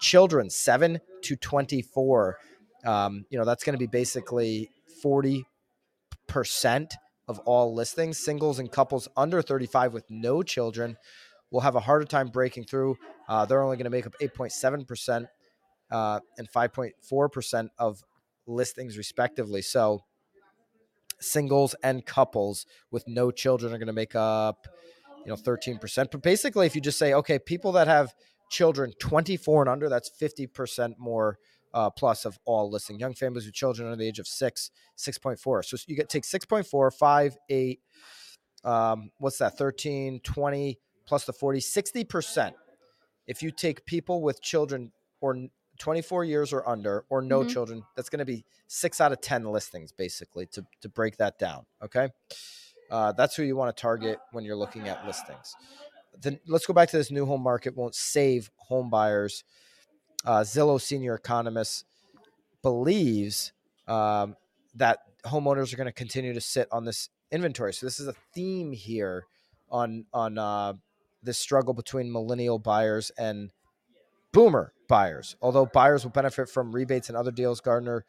children 0.00 0.50
7 0.50 1.00
to 1.22 1.36
24. 1.36 2.38
Um, 2.84 3.24
you 3.30 3.38
know, 3.38 3.44
that's 3.44 3.64
going 3.64 3.74
to 3.74 3.78
be 3.78 3.86
basically 3.86 4.70
40% 5.04 5.44
of 7.28 7.38
all 7.40 7.74
listings. 7.74 8.18
Singles 8.18 8.58
and 8.58 8.70
couples 8.70 9.08
under 9.16 9.42
35 9.42 9.92
with 9.92 10.04
no 10.10 10.42
children 10.42 10.96
will 11.50 11.60
have 11.60 11.76
a 11.76 11.80
harder 11.80 12.06
time 12.06 12.28
breaking 12.28 12.64
through. 12.64 12.96
Uh, 13.28 13.44
they're 13.44 13.62
only 13.62 13.76
going 13.76 13.84
to 13.84 13.90
make 13.90 14.06
up 14.06 14.14
8.7%. 14.20 15.26
Uh, 15.90 16.20
and 16.38 16.50
5.4% 16.50 17.68
of 17.78 18.02
listings 18.46 18.96
respectively. 18.96 19.62
So 19.62 20.04
singles 21.20 21.74
and 21.82 22.04
couples 22.04 22.66
with 22.90 23.06
no 23.06 23.30
children 23.30 23.72
are 23.72 23.78
going 23.78 23.86
to 23.86 23.92
make 23.92 24.14
up, 24.14 24.66
you 25.24 25.30
know, 25.30 25.36
13%. 25.36 26.10
But 26.10 26.22
basically, 26.22 26.66
if 26.66 26.74
you 26.74 26.80
just 26.80 26.98
say, 26.98 27.14
okay, 27.14 27.38
people 27.38 27.72
that 27.72 27.86
have 27.86 28.12
children 28.50 28.92
24 28.98 29.62
and 29.62 29.70
under, 29.70 29.88
that's 29.88 30.10
50% 30.10 30.98
more 30.98 31.38
uh, 31.74 31.90
plus 31.90 32.24
of 32.24 32.38
all 32.44 32.70
listing. 32.70 32.98
Young 32.98 33.14
families 33.14 33.46
with 33.46 33.54
children 33.54 33.88
under 33.88 33.96
the 33.96 34.06
age 34.06 34.18
of 34.18 34.26
six, 34.26 34.70
6.4. 34.98 35.64
So 35.64 35.76
you 35.86 35.96
get 35.96 36.08
take 36.08 36.24
6.4, 36.24 36.92
5, 36.92 37.36
8, 37.48 37.80
um, 38.64 39.10
what's 39.18 39.38
that, 39.38 39.56
13, 39.56 40.20
20 40.20 40.78
plus 41.06 41.24
the 41.24 41.32
40, 41.32 41.60
60%. 41.60 42.52
If 43.26 43.42
you 43.42 43.50
take 43.50 43.86
people 43.86 44.22
with 44.22 44.42
children 44.42 44.92
or 45.20 45.48
24 45.78 46.24
years 46.24 46.52
or 46.52 46.68
under 46.68 47.04
or 47.08 47.22
no 47.22 47.40
mm-hmm. 47.40 47.48
children 47.48 47.82
that's 47.96 48.08
going 48.08 48.18
to 48.18 48.24
be 48.24 48.44
six 48.66 49.00
out 49.00 49.12
of 49.12 49.20
10 49.20 49.44
listings 49.44 49.92
basically 49.92 50.46
to, 50.46 50.64
to 50.80 50.88
break 50.88 51.16
that 51.16 51.38
down 51.38 51.64
okay? 51.82 52.08
Uh, 52.90 53.10
that's 53.12 53.34
who 53.34 53.42
you 53.42 53.56
want 53.56 53.74
to 53.74 53.80
target 53.80 54.18
when 54.32 54.44
you're 54.44 54.56
looking 54.56 54.86
at 54.86 55.06
listings. 55.06 55.56
Then 56.20 56.38
let's 56.46 56.66
go 56.66 56.74
back 56.74 56.90
to 56.90 56.98
this 56.98 57.10
new 57.10 57.24
home 57.24 57.42
market 57.42 57.74
won't 57.74 57.94
save 57.94 58.50
home 58.56 58.90
buyers. 58.90 59.44
Uh, 60.26 60.40
zillow 60.40 60.78
senior 60.78 61.14
economist 61.14 61.86
believes 62.60 63.52
um, 63.88 64.36
that 64.74 64.98
homeowners 65.24 65.72
are 65.72 65.76
going 65.76 65.86
to 65.86 65.92
continue 65.92 66.34
to 66.34 66.40
sit 66.40 66.68
on 66.70 66.84
this 66.84 67.08
inventory. 67.30 67.72
So 67.72 67.86
this 67.86 67.98
is 67.98 68.08
a 68.08 68.14
theme 68.34 68.72
here 68.72 69.24
on 69.70 70.04
on 70.12 70.36
uh, 70.36 70.74
this 71.22 71.38
struggle 71.38 71.72
between 71.74 72.12
millennial 72.12 72.58
buyers 72.58 73.10
and 73.16 73.50
boomer 74.32 74.74
buyers. 74.92 75.36
Although 75.40 75.64
buyers 75.64 76.04
will 76.04 76.10
benefit 76.10 76.50
from 76.50 76.70
rebates 76.70 77.08
and 77.08 77.16
other 77.16 77.30
deals, 77.30 77.62
Gardner 77.62 78.04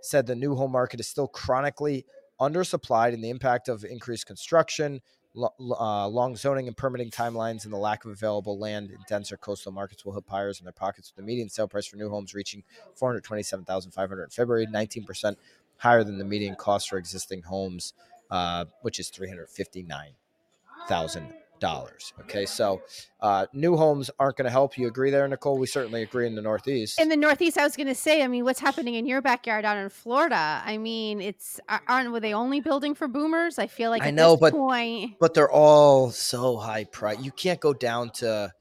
said 0.00 0.28
the 0.28 0.36
new 0.36 0.54
home 0.54 0.70
market 0.70 1.00
is 1.00 1.08
still 1.08 1.26
chronically 1.26 2.06
undersupplied 2.40 3.12
and 3.12 3.24
the 3.24 3.30
impact 3.30 3.68
of 3.68 3.84
increased 3.84 4.26
construction, 4.26 5.00
uh, 5.36 6.06
long 6.06 6.36
zoning 6.36 6.68
and 6.68 6.76
permitting 6.76 7.10
timelines, 7.10 7.64
and 7.64 7.72
the 7.72 7.76
lack 7.76 8.04
of 8.04 8.12
available 8.12 8.56
land 8.56 8.92
in 8.92 8.98
denser 9.08 9.36
coastal 9.36 9.72
markets 9.72 10.04
will 10.04 10.14
hit 10.14 10.24
buyers 10.24 10.60
in 10.60 10.64
their 10.64 10.72
pockets 10.72 11.10
with 11.10 11.16
the 11.16 11.22
median 11.22 11.48
sale 11.48 11.66
price 11.66 11.86
for 11.86 11.96
new 11.96 12.08
homes 12.08 12.32
reaching 12.32 12.62
427500 12.94 14.22
in 14.22 14.30
February, 14.30 14.68
19% 14.68 15.34
higher 15.78 16.04
than 16.04 16.18
the 16.18 16.24
median 16.24 16.54
cost 16.54 16.88
for 16.88 16.96
existing 16.96 17.42
homes, 17.42 17.92
uh, 18.30 18.66
which 18.82 19.00
is 19.00 19.10
359000 19.10 21.39
dollars. 21.60 22.12
Okay, 22.20 22.46
so 22.46 22.82
uh, 23.20 23.46
new 23.52 23.76
homes 23.76 24.10
aren't 24.18 24.36
going 24.36 24.46
to 24.46 24.50
help. 24.50 24.76
You 24.76 24.88
agree 24.88 25.10
there, 25.10 25.26
Nicole? 25.28 25.58
We 25.58 25.66
certainly 25.66 26.02
agree 26.02 26.26
in 26.26 26.34
the 26.34 26.42
Northeast. 26.42 27.00
In 27.00 27.08
the 27.08 27.16
Northeast, 27.16 27.58
I 27.58 27.64
was 27.64 27.76
going 27.76 27.86
to 27.86 27.94
say, 27.94 28.22
I 28.22 28.26
mean, 28.26 28.44
what's 28.44 28.60
happening 28.60 28.94
in 28.94 29.06
your 29.06 29.20
backyard 29.20 29.64
out 29.64 29.76
in 29.76 29.88
Florida? 29.90 30.62
I 30.64 30.78
mean, 30.78 31.20
it's 31.20 31.60
aren't 31.86 32.10
were 32.10 32.20
they 32.20 32.34
only 32.34 32.60
building 32.60 32.94
for 32.94 33.06
boomers? 33.06 33.58
I 33.58 33.66
feel 33.66 33.90
like 33.90 34.02
I 34.02 34.10
know, 34.10 34.36
but 34.36 34.52
point... 34.52 35.14
but 35.20 35.34
they're 35.34 35.50
all 35.50 36.10
so 36.10 36.56
high 36.56 36.84
price. 36.84 37.20
You 37.20 37.30
can't 37.30 37.60
go 37.60 37.72
down 37.72 38.10
to 38.14 38.52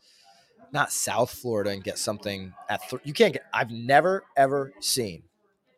not 0.72 0.92
South 0.92 1.32
Florida 1.32 1.72
and 1.72 1.84
get 1.84 1.98
something 1.98 2.54
at 2.70 2.82
th- 2.90 3.02
you 3.04 3.14
can't 3.14 3.34
get. 3.34 3.44
I've 3.54 3.72
never 3.72 4.24
ever 4.38 4.72
seen 4.80 5.24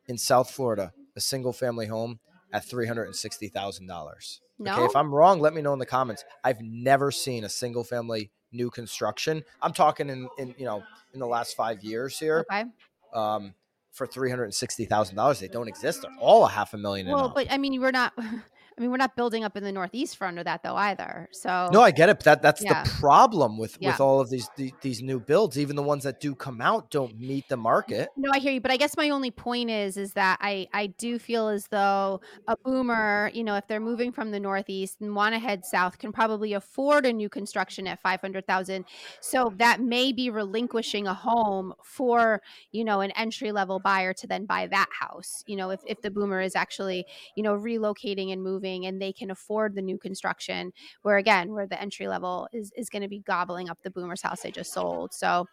in 0.07 0.17
South 0.17 0.51
Florida 0.51 0.91
a 1.15 1.21
single 1.21 1.53
family 1.53 1.87
home 1.87 2.19
at 2.51 2.65
three 2.65 2.87
hundred 2.87 3.05
and 3.05 3.15
sixty 3.15 3.47
thousand 3.47 3.87
dollars. 3.87 4.41
No. 4.61 4.73
Okay, 4.75 4.85
if 4.85 4.95
I'm 4.95 5.13
wrong, 5.13 5.39
let 5.39 5.53
me 5.53 5.61
know 5.61 5.73
in 5.73 5.79
the 5.79 5.85
comments. 5.85 6.23
I've 6.43 6.61
never 6.61 7.11
seen 7.11 7.43
a 7.43 7.49
single 7.49 7.83
family 7.83 8.31
new 8.51 8.69
construction. 8.69 9.43
I'm 9.61 9.73
talking 9.73 10.09
in, 10.09 10.27
in 10.37 10.53
you 10.57 10.65
know 10.65 10.83
in 11.13 11.19
the 11.19 11.27
last 11.27 11.55
five 11.55 11.83
years 11.83 12.17
here. 12.19 12.45
Okay. 12.51 12.65
Um, 13.13 13.53
for 13.91 14.07
three 14.07 14.29
hundred 14.29 14.45
and 14.45 14.53
sixty 14.53 14.85
thousand 14.85 15.15
dollars, 15.15 15.39
they 15.39 15.47
don't 15.47 15.67
exist. 15.67 16.01
They're 16.01 16.11
all 16.19 16.45
a 16.45 16.49
half 16.49 16.73
a 16.73 16.77
million. 16.77 17.07
Well, 17.07 17.29
but 17.33 17.47
I 17.51 17.57
mean, 17.57 17.81
we're 17.81 17.91
not 17.91 18.13
I 18.77 18.81
mean, 18.81 18.89
we're 18.91 18.97
not 18.97 19.15
building 19.15 19.43
up 19.43 19.57
in 19.57 19.63
the 19.63 19.71
northeast 19.71 20.17
front 20.17 20.39
of 20.39 20.45
that 20.45 20.63
though 20.63 20.75
either. 20.75 21.27
So 21.31 21.69
No, 21.71 21.81
I 21.81 21.91
get 21.91 22.09
it. 22.09 22.17
But 22.17 22.25
that 22.25 22.41
that's 22.41 22.63
Yeah. 22.63 22.83
the 22.83 22.89
problem 22.99 23.57
with 23.57 23.77
Yeah. 23.79 23.89
with 23.89 23.99
all 23.99 24.19
of 24.19 24.29
these, 24.29 24.49
these 24.55 24.73
these 24.81 25.01
new 25.01 25.19
builds. 25.19 25.57
Even 25.59 25.75
the 25.75 25.83
ones 25.83 26.03
that 26.03 26.19
do 26.19 26.35
come 26.35 26.61
out 26.61 26.89
don't 26.89 27.19
meet 27.19 27.47
the 27.49 27.57
market. 27.57 28.09
No, 28.17 28.29
I 28.33 28.39
hear 28.39 28.51
you, 28.53 28.61
but 28.61 28.71
I 28.71 28.77
guess 28.77 28.95
my 28.97 29.09
only 29.09 29.31
point 29.31 29.69
is 29.69 29.97
is 29.97 30.13
that 30.13 30.37
I 30.41 30.67
I 30.73 30.87
do 30.87 31.19
feel 31.19 31.47
as 31.47 31.67
though 31.67 32.21
a 32.47 32.55
boomer, 32.63 33.29
you 33.33 33.43
know, 33.43 33.55
if 33.55 33.67
they're 33.67 33.79
moving 33.79 34.11
from 34.11 34.31
the 34.31 34.39
northeast 34.39 34.97
and 35.01 35.15
want 35.15 35.33
to 35.35 35.39
head 35.39 35.65
south, 35.65 35.97
can 35.97 36.11
probably 36.11 36.53
afford 36.53 37.05
a 37.05 37.13
new 37.13 37.29
construction 37.29 37.87
at 37.87 38.01
five 38.01 38.21
hundred 38.21 38.47
thousand. 38.47 38.85
So 39.21 39.53
that 39.57 39.81
may 39.81 40.11
be 40.13 40.29
relinquishing 40.29 41.07
a 41.07 41.13
home 41.13 41.73
for 41.83 42.41
you 42.71 42.83
know 42.83 43.01
an 43.01 43.11
entry 43.11 43.51
level 43.51 43.79
buyer 43.79 44.13
to 44.13 44.27
then 44.27 44.45
buy 44.45 44.67
that 44.67 44.87
house. 44.97 45.43
You 45.47 45.55
know, 45.57 45.69
if 45.71 45.81
if 45.85 46.01
the 46.01 46.11
boomer 46.11 46.41
is 46.41 46.55
actually 46.55 47.05
you 47.35 47.43
know 47.43 47.55
relocating 47.57 48.31
and 48.31 48.41
moving 48.43 48.60
and 48.61 49.01
they 49.01 49.13
can 49.13 49.31
afford 49.31 49.75
the 49.75 49.81
new 49.81 49.97
construction, 49.97 50.71
where 51.01 51.17
again 51.17 51.53
where 51.53 51.67
the 51.67 51.81
entry 51.81 52.07
level 52.07 52.47
is 52.53 52.71
is 52.75 52.89
going 52.89 53.01
to 53.01 53.07
be 53.07 53.19
gobbling 53.19 53.69
up 53.69 53.77
the 53.83 53.91
boomer's 53.91 54.21
house 54.21 54.41
they 54.41 54.51
just 54.51 54.73
sold. 54.73 55.13
So 55.13 55.47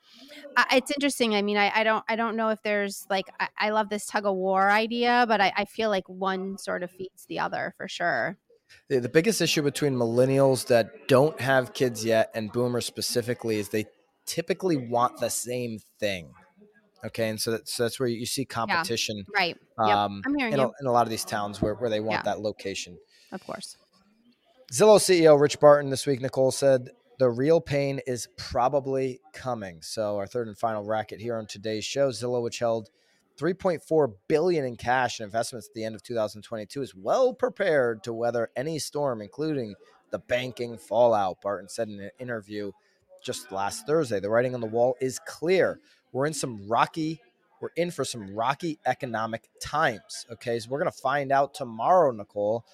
it's 0.72 0.90
interesting. 0.90 1.34
I 1.34 1.42
mean, 1.42 1.56
I, 1.56 1.70
I 1.74 1.84
don't 1.84 2.04
I 2.08 2.16
don't 2.16 2.36
know 2.36 2.50
if 2.50 2.62
there's 2.62 3.06
like 3.10 3.26
I, 3.40 3.48
I 3.58 3.70
love 3.70 3.88
this 3.88 4.06
tug 4.06 4.26
of 4.26 4.34
war 4.34 4.70
idea, 4.70 5.24
but 5.28 5.40
I, 5.40 5.52
I 5.56 5.64
feel 5.64 5.90
like 5.90 6.08
one 6.08 6.58
sort 6.58 6.82
of 6.82 6.90
feeds 6.90 7.26
the 7.26 7.38
other 7.38 7.74
for 7.76 7.88
sure. 7.88 8.38
The 8.88 9.08
biggest 9.08 9.40
issue 9.40 9.62
between 9.62 9.94
millennials 9.94 10.66
that 10.66 11.08
don't 11.08 11.40
have 11.40 11.72
kids 11.72 12.04
yet 12.04 12.30
and 12.34 12.52
boomers 12.52 12.84
specifically 12.84 13.56
is 13.56 13.70
they 13.70 13.86
typically 14.26 14.76
want 14.76 15.20
the 15.20 15.30
same 15.30 15.78
thing. 15.98 16.32
Okay, 17.04 17.28
and 17.28 17.40
so, 17.40 17.52
that, 17.52 17.68
so 17.68 17.84
that's 17.84 18.00
where 18.00 18.08
you 18.08 18.26
see 18.26 18.44
competition 18.44 19.24
Right. 19.34 19.56
Yep. 19.78 19.88
um, 19.96 20.22
I'm 20.26 20.34
hearing 20.36 20.54
in, 20.54 20.58
a, 20.60 20.64
you. 20.64 20.72
in 20.80 20.86
a 20.86 20.92
lot 20.92 21.06
of 21.06 21.10
these 21.10 21.24
towns 21.24 21.62
where, 21.62 21.74
where 21.74 21.88
they 21.90 22.00
want 22.00 22.20
Yeah. 22.24 22.34
that 22.34 22.40
location. 22.40 22.98
Of 23.32 23.44
course. 23.46 23.76
Zillow 24.72 24.98
CEO 24.98 25.40
Rich 25.40 25.60
Barton 25.60 25.90
this 25.90 26.06
week, 26.06 26.20
Nicole 26.20 26.50
said 26.50 26.90
the 27.18 27.30
real 27.30 27.60
pain 27.60 28.00
is 28.06 28.28
probably 28.36 29.20
coming. 29.32 29.80
So 29.80 30.16
our 30.18 30.26
third 30.26 30.48
and 30.48 30.58
final 30.58 30.84
racket 30.84 31.20
here 31.20 31.36
on 31.36 31.46
today's 31.46 31.84
show, 31.84 32.10
Zillow, 32.10 32.42
which 32.42 32.58
held 32.58 32.90
3.4 33.38 34.12
billion 34.26 34.64
in 34.64 34.76
cash 34.76 35.20
and 35.20 35.24
investments 35.24 35.68
at 35.68 35.74
the 35.74 35.84
end 35.84 35.94
of 35.94 36.02
2022, 36.02 36.82
is 36.82 36.94
well 36.94 37.32
prepared 37.32 38.02
to 38.02 38.12
weather 38.12 38.50
any 38.56 38.78
storm, 38.78 39.22
including 39.22 39.74
the 40.10 40.18
banking 40.18 40.76
fallout. 40.76 41.40
Barton 41.40 41.68
said 41.68 41.88
in 41.88 42.00
an 42.00 42.10
interview 42.18 42.72
just 43.24 43.50
last 43.52 43.86
Thursday, 43.86 44.20
the 44.20 44.30
writing 44.30 44.54
on 44.54 44.60
the 44.60 44.66
wall 44.66 44.96
is 45.00 45.20
clear. 45.26 45.80
We're 46.12 46.26
in 46.26 46.34
some 46.34 46.68
rocky. 46.68 47.20
We're 47.60 47.70
in 47.76 47.90
for 47.90 48.04
some 48.04 48.34
rocky 48.34 48.78
economic 48.86 49.48
times. 49.60 50.26
Okay, 50.32 50.58
so 50.58 50.68
we're 50.70 50.78
gonna 50.78 50.90
find 50.90 51.32
out 51.32 51.54
tomorrow, 51.54 52.10
Nicole, 52.12 52.64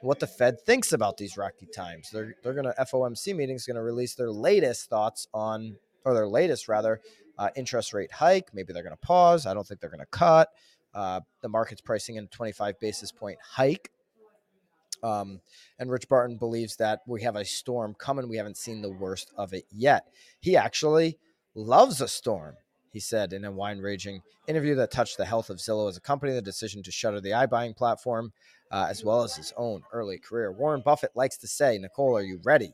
what 0.00 0.20
the 0.20 0.26
Fed 0.26 0.60
thinks 0.60 0.92
about 0.92 1.16
these 1.16 1.36
rocky 1.36 1.66
times. 1.66 2.10
They're 2.12 2.34
they're 2.42 2.54
gonna 2.54 2.74
FOMC 2.78 3.34
meeting 3.34 3.56
is 3.56 3.66
gonna 3.66 3.82
release 3.82 4.14
their 4.14 4.30
latest 4.30 4.90
thoughts 4.90 5.28
on, 5.32 5.76
or 6.04 6.14
their 6.14 6.28
latest 6.28 6.68
rather, 6.68 7.00
uh, 7.38 7.50
interest 7.56 7.94
rate 7.94 8.12
hike. 8.12 8.52
Maybe 8.52 8.72
they're 8.72 8.82
gonna 8.82 8.96
pause. 8.96 9.46
I 9.46 9.54
don't 9.54 9.66
think 9.66 9.80
they're 9.80 9.90
gonna 9.90 10.06
cut. 10.06 10.48
Uh, 10.92 11.20
the 11.42 11.48
market's 11.48 11.80
pricing 11.80 12.16
in 12.16 12.28
25 12.28 12.78
basis 12.80 13.10
point 13.12 13.38
hike. 13.42 13.90
Um, 15.02 15.40
and 15.78 15.90
Rich 15.90 16.08
Barton 16.08 16.38
believes 16.38 16.76
that 16.76 17.00
we 17.06 17.22
have 17.22 17.36
a 17.36 17.44
storm 17.44 17.94
coming. 17.94 18.28
We 18.28 18.38
haven't 18.38 18.56
seen 18.56 18.80
the 18.80 18.90
worst 18.90 19.32
of 19.36 19.52
it 19.52 19.64
yet. 19.70 20.06
He 20.40 20.56
actually 20.56 21.18
loves 21.54 22.00
a 22.00 22.08
storm, 22.08 22.54
he 22.94 23.00
said 23.00 23.32
in 23.32 23.44
a 23.44 23.50
wine 23.50 23.80
raging 23.80 24.22
interview 24.46 24.76
that 24.76 24.92
touched 24.92 25.16
the 25.18 25.24
health 25.24 25.50
of 25.50 25.58
Zillow 25.58 25.88
as 25.88 25.96
a 25.96 26.00
company, 26.00 26.32
the 26.32 26.40
decision 26.40 26.80
to 26.84 26.92
shutter 26.92 27.20
the 27.20 27.30
iBuying 27.30 27.76
platform, 27.76 28.32
uh, 28.70 28.86
as 28.88 29.04
well 29.04 29.24
as 29.24 29.34
his 29.34 29.52
own 29.56 29.82
early 29.92 30.16
career. 30.16 30.52
Warren 30.52 30.80
Buffett 30.80 31.10
likes 31.16 31.36
to 31.38 31.48
say, 31.48 31.76
Nicole, 31.76 32.16
are 32.16 32.22
you 32.22 32.40
ready? 32.44 32.72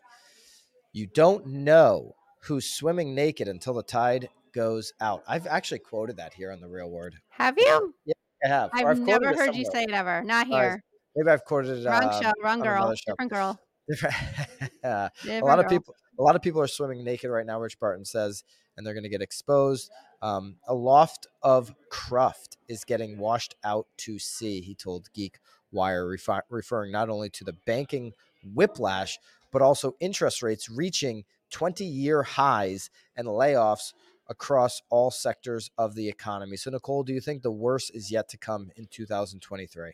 You 0.93 1.07
don't 1.07 1.47
know 1.47 2.15
who's 2.43 2.71
swimming 2.71 3.15
naked 3.15 3.49
until 3.49 3.73
the 3.73 3.83
tide 3.83 4.29
goes 4.53 4.93
out. 5.01 5.23
I've 5.27 5.47
actually 5.47 5.79
quoted 5.79 6.19
that 6.19 6.35
here 6.35 6.53
on 6.53 6.61
the 6.61 6.69
real 6.69 6.91
word. 6.91 7.15
Have 7.31 7.57
you? 7.57 7.95
Yeah, 8.05 8.15
I 8.45 8.49
have. 8.49 8.71
or 8.75 8.91
I've 8.91 9.01
never 9.01 9.33
heard 9.35 9.55
you 9.55 9.65
say 9.73 9.85
it 9.85 9.91
ever. 9.93 10.23
Not 10.23 10.51
Uh, 10.53 10.57
here. 10.61 10.85
Maybe 11.17 11.31
I've 11.31 11.45
quoted 11.47 11.79
it. 11.79 11.87
wrong 11.89 12.05
uh, 12.05 12.21
show. 12.21 12.33
Wrong 12.45 12.61
girl. 12.61 12.95
Different 13.07 13.33
girl. 13.33 13.59
a 14.85 15.11
lot 15.43 15.59
of 15.59 15.69
people 15.69 15.95
a 16.19 16.23
lot 16.23 16.37
of 16.37 16.43
people 16.43 16.61
are 16.61 16.69
swimming 16.69 17.03
naked 17.03 17.31
right 17.31 17.47
now 17.47 17.61
rich 17.61 17.79
barton 17.79 18.05
says 18.05 18.45
and 18.81 18.87
they're 18.87 18.95
going 18.95 19.05
to 19.05 19.11
get 19.11 19.21
exposed. 19.21 19.91
Um, 20.23 20.57
a 20.67 20.75
loft 20.75 21.27
of 21.43 21.75
cruft 21.91 22.57
is 22.67 22.85
getting 22.85 23.19
washed 23.19 23.55
out 23.63 23.87
to 23.99 24.19
sea 24.19 24.61
he 24.63 24.75
told 24.75 25.13
geek 25.13 25.39
wire 25.71 26.05
refi- 26.07 26.41
referring 26.49 26.93
not 26.93 27.11
only 27.11 27.31
to 27.31 27.45
the 27.45 27.53
banking 27.53 28.13
whiplash 28.43 29.19
but 29.51 29.63
also 29.63 29.97
interest 30.01 30.43
rates 30.43 30.71
reaching 30.71 31.25
20 31.51 31.85
year 31.85 32.23
highs 32.23 32.91
and 33.17 33.27
layoffs 33.27 33.93
across 34.29 34.81
all 34.91 35.11
sectors 35.11 35.71
of 35.77 35.95
the 35.95 36.09
economy. 36.09 36.57
So 36.57 36.71
nicole 36.71 37.03
do 37.03 37.13
you 37.13 37.21
think 37.21 37.43
the 37.43 37.51
worst 37.51 37.91
is 37.95 38.11
yet 38.11 38.29
to 38.31 38.39
come 38.39 38.71
in 38.77 38.87
2023 38.91 39.93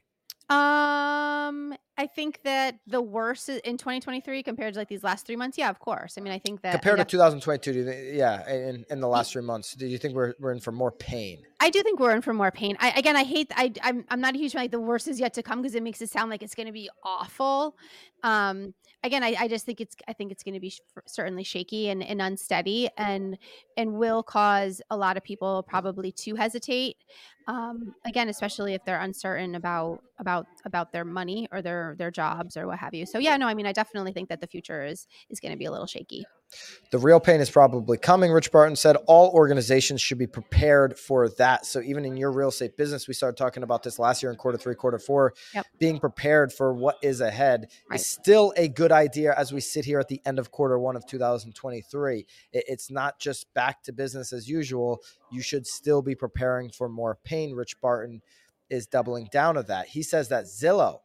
Um, 0.49 1.75
I 1.99 2.07
think 2.07 2.41
that 2.45 2.79
the 2.87 3.01
worst 3.01 3.49
in 3.49 3.79
2023 3.79 4.43
compared 4.43 4.75
to 4.75 4.81
like 4.81 4.89
these 4.89 5.03
last 5.03 5.27
three 5.27 5.37
months. 5.37 5.57
Yeah, 5.57 5.71
of 5.71 5.79
course. 5.79 6.19
I 6.19 6.21
mean, 6.21 6.33
I 6.33 6.39
think 6.39 6.63
that 6.63 6.73
compared 6.73 6.99
to 6.99 7.05
2022 7.05 7.73
do 7.73 7.79
you 7.79 7.85
think, 7.85 8.17
yeah 8.17 8.49
in, 8.51 8.85
in 8.91 9.01
the 9.01 9.09
last 9.09 9.33
three 9.33 9.43
months 9.43 9.75
do 9.75 9.87
you 9.87 9.99
think 9.99 10.15
we're, 10.15 10.35
we're 10.39 10.53
in 10.53 10.61
for 10.61 10.73
more 10.73 10.93
pain 10.93 11.43
I 11.59 11.71
do 11.71 11.83
think 11.83 11.99
we're 12.01 12.15
in 12.15 12.23
for 12.23 12.35
more 12.35 12.51
pain. 12.51 12.77
I, 12.81 12.91
again, 12.91 13.17
I 13.17 13.25
hate. 13.25 13.51
I, 13.57 13.73
I'm. 13.83 14.05
I'm 14.11 14.21
not 14.21 14.35
a 14.35 14.39
huge 14.39 14.53
fan. 14.53 14.63
Like 14.63 14.71
the 14.71 14.81
worst 14.81 15.09
is 15.09 15.19
yet 15.19 15.35
to 15.35 15.43
come 15.43 15.63
because 15.63 15.75
it 15.75 15.83
makes 15.83 16.03
it 16.03 16.11
sound 16.11 16.31
like 16.31 16.43
it's 16.43 16.55
going 16.55 16.67
to 16.67 16.73
be 16.73 16.91
awful. 17.03 17.77
Um. 18.23 18.75
Again, 19.03 19.23
I, 19.23 19.37
I 19.39 19.49
just 19.49 19.65
think 19.65 19.81
it's. 19.81 19.97
I 20.07 20.13
think 20.13 20.33
it's 20.33 20.43
going 20.43 20.55
to 20.55 20.61
be 20.61 20.71
sh- 20.71 20.81
certainly 21.07 21.45
shaky 21.45 21.89
and, 21.89 22.03
and 22.03 22.21
unsteady, 22.21 22.91
and 22.99 23.39
and 23.77 23.95
will 23.95 24.23
cause 24.23 24.83
a 24.91 24.97
lot 24.97 25.17
of 25.17 25.25
people 25.25 25.65
probably 25.67 26.13
to 26.13 26.35
hesitate. 26.35 26.97
Um. 27.47 27.95
Again, 28.05 28.29
especially 28.29 28.75
if 28.75 28.85
they're 28.85 29.01
uncertain 29.01 29.55
about 29.55 30.03
about 30.19 30.47
about 30.67 30.93
their 30.93 31.05
money 31.05 31.49
or 31.51 31.63
their 31.63 31.86
their 31.95 32.11
jobs 32.11 32.57
or 32.57 32.67
what 32.67 32.79
have 32.79 32.95
you. 32.95 33.07
So 33.07 33.19
yeah, 33.19 33.37
no. 33.37 33.47
I 33.47 33.55
mean, 33.55 33.67
I 33.67 33.73
definitely 33.73 34.13
think 34.13 34.29
that 34.29 34.41
the 34.41 34.47
future 34.47 34.85
is 34.85 35.07
is 35.31 35.41
going 35.41 35.53
to 35.53 35.59
be 35.59 35.67
a 35.67 35.71
little 35.71 35.87
shaky. 35.87 36.25
The 36.93 36.99
real 36.99 37.19
pain 37.19 37.41
is 37.41 37.51
probably 37.51 37.99
coming. 37.99 38.31
Rich 38.31 38.53
Barton 38.53 38.77
said 38.77 38.97
all 39.09 39.31
organizations 39.33 40.01
should 40.01 40.17
be 40.19 40.29
prepared 40.29 40.97
for 40.97 41.29
that. 41.31 41.67
So 41.67 41.81
even 41.81 42.05
in 42.05 42.17
your 42.17 42.31
real 42.31 42.51
estate 42.51 42.77
business, 42.77 43.09
we 43.09 43.15
started 43.15 43.37
talking 43.37 43.65
about 43.65 43.83
this 43.83 43.99
last 43.99 44.23
year 44.23 44.31
in 44.31 44.37
quarter 44.39 44.57
three, 44.57 44.77
quarter 44.77 45.01
four. 45.01 45.35
Yep. 45.55 45.67
Being 45.81 45.99
prepared 45.99 46.53
for 46.53 46.73
what 46.73 46.97
is 47.03 47.21
ahead 47.21 47.67
Right. 47.91 47.99
is 47.99 48.07
still 48.07 48.53
a 48.57 48.69
good 48.69 48.93
idea 48.93 49.35
as 49.37 49.53
we 49.53 49.61
sit 49.61 49.85
here 49.85 49.99
at 49.99 50.07
the 50.07 50.23
end 50.25 50.39
of 50.39 50.53
quarter 50.53 50.79
one 50.79 50.95
of 50.95 51.05
2023. 51.07 52.27
It's 52.53 52.91
not 52.93 53.19
just 53.19 53.53
back 53.55 53.83
to 53.83 53.93
business 53.93 54.33
as 54.33 54.49
usual. 54.49 55.01
You 55.33 55.43
should 55.43 55.67
still 55.67 56.01
be 56.01 56.15
preparing 56.15 56.71
for 56.71 56.89
more 56.89 57.19
pain. 57.25 57.55
Rich 57.55 57.81
Barton 57.81 58.23
is 58.71 58.87
doubling 58.87 59.29
down 59.33 59.57
of 59.57 59.67
that. 59.67 59.89
He 59.89 60.03
says 60.03 60.29
that 60.29 60.45
Zillow 60.45 61.01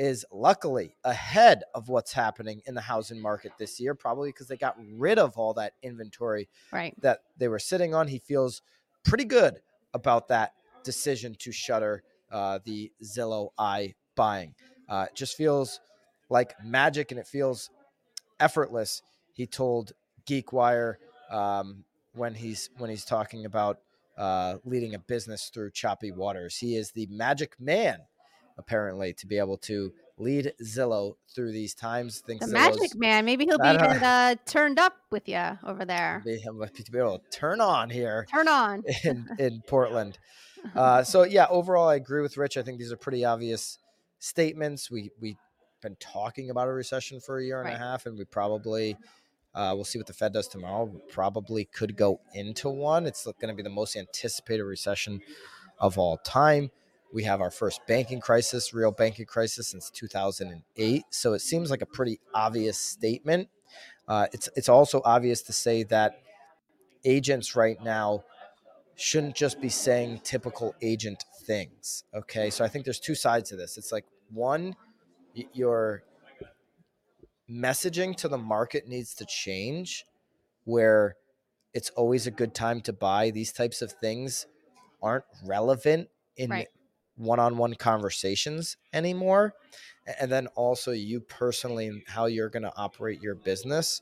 is 0.00 0.24
luckily 0.32 0.96
ahead 1.04 1.62
of 1.74 1.90
what's 1.90 2.12
happening 2.14 2.62
in 2.64 2.74
the 2.74 2.80
housing 2.80 3.20
market 3.20 3.52
this 3.58 3.78
year, 3.78 3.94
probably 3.94 4.30
because 4.30 4.48
they 4.48 4.56
got 4.56 4.74
rid 4.96 5.18
of 5.18 5.36
all 5.36 5.52
that 5.52 5.74
inventory 5.82 6.48
Right. 6.72 6.94
that 7.02 7.20
they 7.36 7.48
were 7.48 7.58
sitting 7.58 7.94
on. 7.94 8.08
He 8.08 8.18
feels 8.18 8.62
pretty 9.04 9.26
good 9.26 9.60
about 9.92 10.28
that 10.28 10.52
decision 10.84 11.36
to 11.40 11.52
shutter 11.52 12.02
uh, 12.32 12.60
the 12.64 12.90
Zillow 13.04 13.50
i 13.58 13.94
buying. 14.16 14.54
Uh, 14.88 15.06
it 15.10 15.14
just 15.14 15.36
feels 15.36 15.80
like 16.30 16.54
magic 16.64 17.10
and 17.10 17.20
it 17.20 17.26
feels 17.26 17.68
effortless. 18.38 19.02
He 19.34 19.46
told 19.46 19.92
GeekWire 20.26 20.94
um, 21.30 21.84
when 22.14 22.34
he's 22.34 22.70
when 22.78 22.88
he's 22.88 23.04
talking 23.04 23.44
about 23.44 23.80
uh, 24.16 24.56
leading 24.64 24.94
a 24.94 24.98
business 24.98 25.50
through 25.52 25.72
choppy 25.72 26.10
waters. 26.10 26.56
He 26.56 26.76
is 26.76 26.92
the 26.92 27.06
magic 27.10 27.54
man, 27.60 27.98
apparently, 28.60 29.12
to 29.14 29.26
be 29.26 29.38
able 29.38 29.56
to 29.58 29.92
lead 30.18 30.52
Zillow 30.62 31.14
through 31.34 31.50
these 31.52 31.74
times. 31.74 32.20
Thinks 32.20 32.44
The 32.46 32.52
Zillow's- 32.52 32.78
magic 32.78 32.94
man. 32.96 33.24
Maybe 33.24 33.46
he'll 33.46 33.58
be 33.58 33.64
don't- 33.64 34.02
uh, 34.02 34.34
turned 34.46 34.78
up 34.78 34.94
with 35.10 35.28
you 35.28 35.42
over 35.66 35.84
there. 35.84 36.22
be 36.24 36.38
to 36.40 36.92
be 36.92 36.98
able 36.98 37.18
to 37.18 37.30
turn 37.30 37.60
on 37.60 37.88
here 37.90 38.26
Turn 38.30 38.46
on. 38.48 38.82
in 39.04 39.26
in 39.38 39.62
Portland. 39.66 40.18
Uh, 40.76 41.02
so 41.02 41.22
yeah, 41.22 41.46
overall, 41.48 41.88
I 41.88 41.94
agree 41.94 42.20
with 42.20 42.36
Rich. 42.36 42.58
I 42.58 42.62
think 42.62 42.78
these 42.78 42.92
are 42.92 42.96
pretty 42.98 43.24
obvious 43.24 43.78
statements. 44.18 44.90
We 44.90 45.10
we've 45.20 45.36
been 45.82 45.96
talking 45.98 46.50
about 46.50 46.68
a 46.68 46.72
recession 46.72 47.20
for 47.20 47.38
a 47.38 47.44
year 47.44 47.60
and 47.60 47.68
Right. 47.70 47.76
a 47.76 47.78
half, 47.78 48.04
and 48.06 48.18
we 48.18 48.24
probably 48.26 48.96
uh, 49.54 49.72
we'll 49.74 49.84
see 49.84 49.98
what 49.98 50.06
the 50.06 50.12
Fed 50.12 50.32
does 50.34 50.46
tomorrow. 50.46 50.84
We 50.84 51.00
probably 51.10 51.64
could 51.64 51.96
go 51.96 52.20
into 52.34 52.68
one. 52.68 53.06
It's 53.06 53.24
going 53.24 53.48
to 53.48 53.54
be 53.54 53.62
the 53.62 53.70
most 53.70 53.96
anticipated 53.96 54.62
recession 54.64 55.22
of 55.78 55.98
all 55.98 56.18
time. 56.18 56.70
We 57.12 57.24
have 57.24 57.40
our 57.40 57.50
first 57.50 57.80
banking 57.86 58.20
crisis, 58.20 58.72
real 58.72 58.92
banking 58.92 59.26
crisis 59.26 59.68
since 59.68 59.90
2008. 59.90 61.04
So 61.10 61.32
it 61.32 61.40
seems 61.40 61.70
like 61.70 61.82
a 61.82 61.86
pretty 61.86 62.20
obvious 62.34 62.78
statement. 62.78 63.48
Uh, 64.06 64.26
it's 64.32 64.48
it's 64.56 64.68
also 64.68 65.00
obvious 65.04 65.42
to 65.42 65.52
say 65.52 65.82
that 65.84 66.20
agents 67.04 67.56
right 67.56 67.82
now 67.82 68.24
shouldn't 68.96 69.34
just 69.34 69.60
be 69.60 69.68
saying 69.68 70.20
typical 70.24 70.74
agent 70.82 71.24
things. 71.44 72.04
Okay. 72.14 72.50
So 72.50 72.64
I 72.64 72.68
think 72.68 72.84
there's 72.84 73.00
two 73.00 73.14
sides 73.14 73.50
to 73.50 73.56
this. 73.56 73.78
It's 73.78 73.92
like 73.92 74.04
one, 74.32 74.76
your 75.52 76.02
messaging 77.50 78.16
to 78.16 78.28
the 78.28 78.38
market 78.38 78.86
needs 78.86 79.14
to 79.14 79.24
change 79.26 80.04
where 80.64 81.16
it's 81.72 81.90
always 81.90 82.26
a 82.26 82.30
good 82.30 82.54
time 82.54 82.80
to 82.82 82.92
buy 82.92 83.30
these 83.30 83.52
types 83.52 83.82
of 83.82 83.92
things 83.92 84.46
aren't 85.02 85.24
relevant 85.44 86.08
in 86.36 86.50
Right. 86.50 86.68
One-on-one 87.20 87.74
conversations 87.74 88.76
anymore 88.92 89.54
and 90.18 90.30
then 90.30 90.46
also 90.48 90.92
you 90.92 91.20
personally 91.20 92.02
how 92.06 92.26
you're 92.26 92.48
going 92.48 92.62
to 92.62 92.72
operate 92.76 93.22
your 93.22 93.34
business 93.34 94.00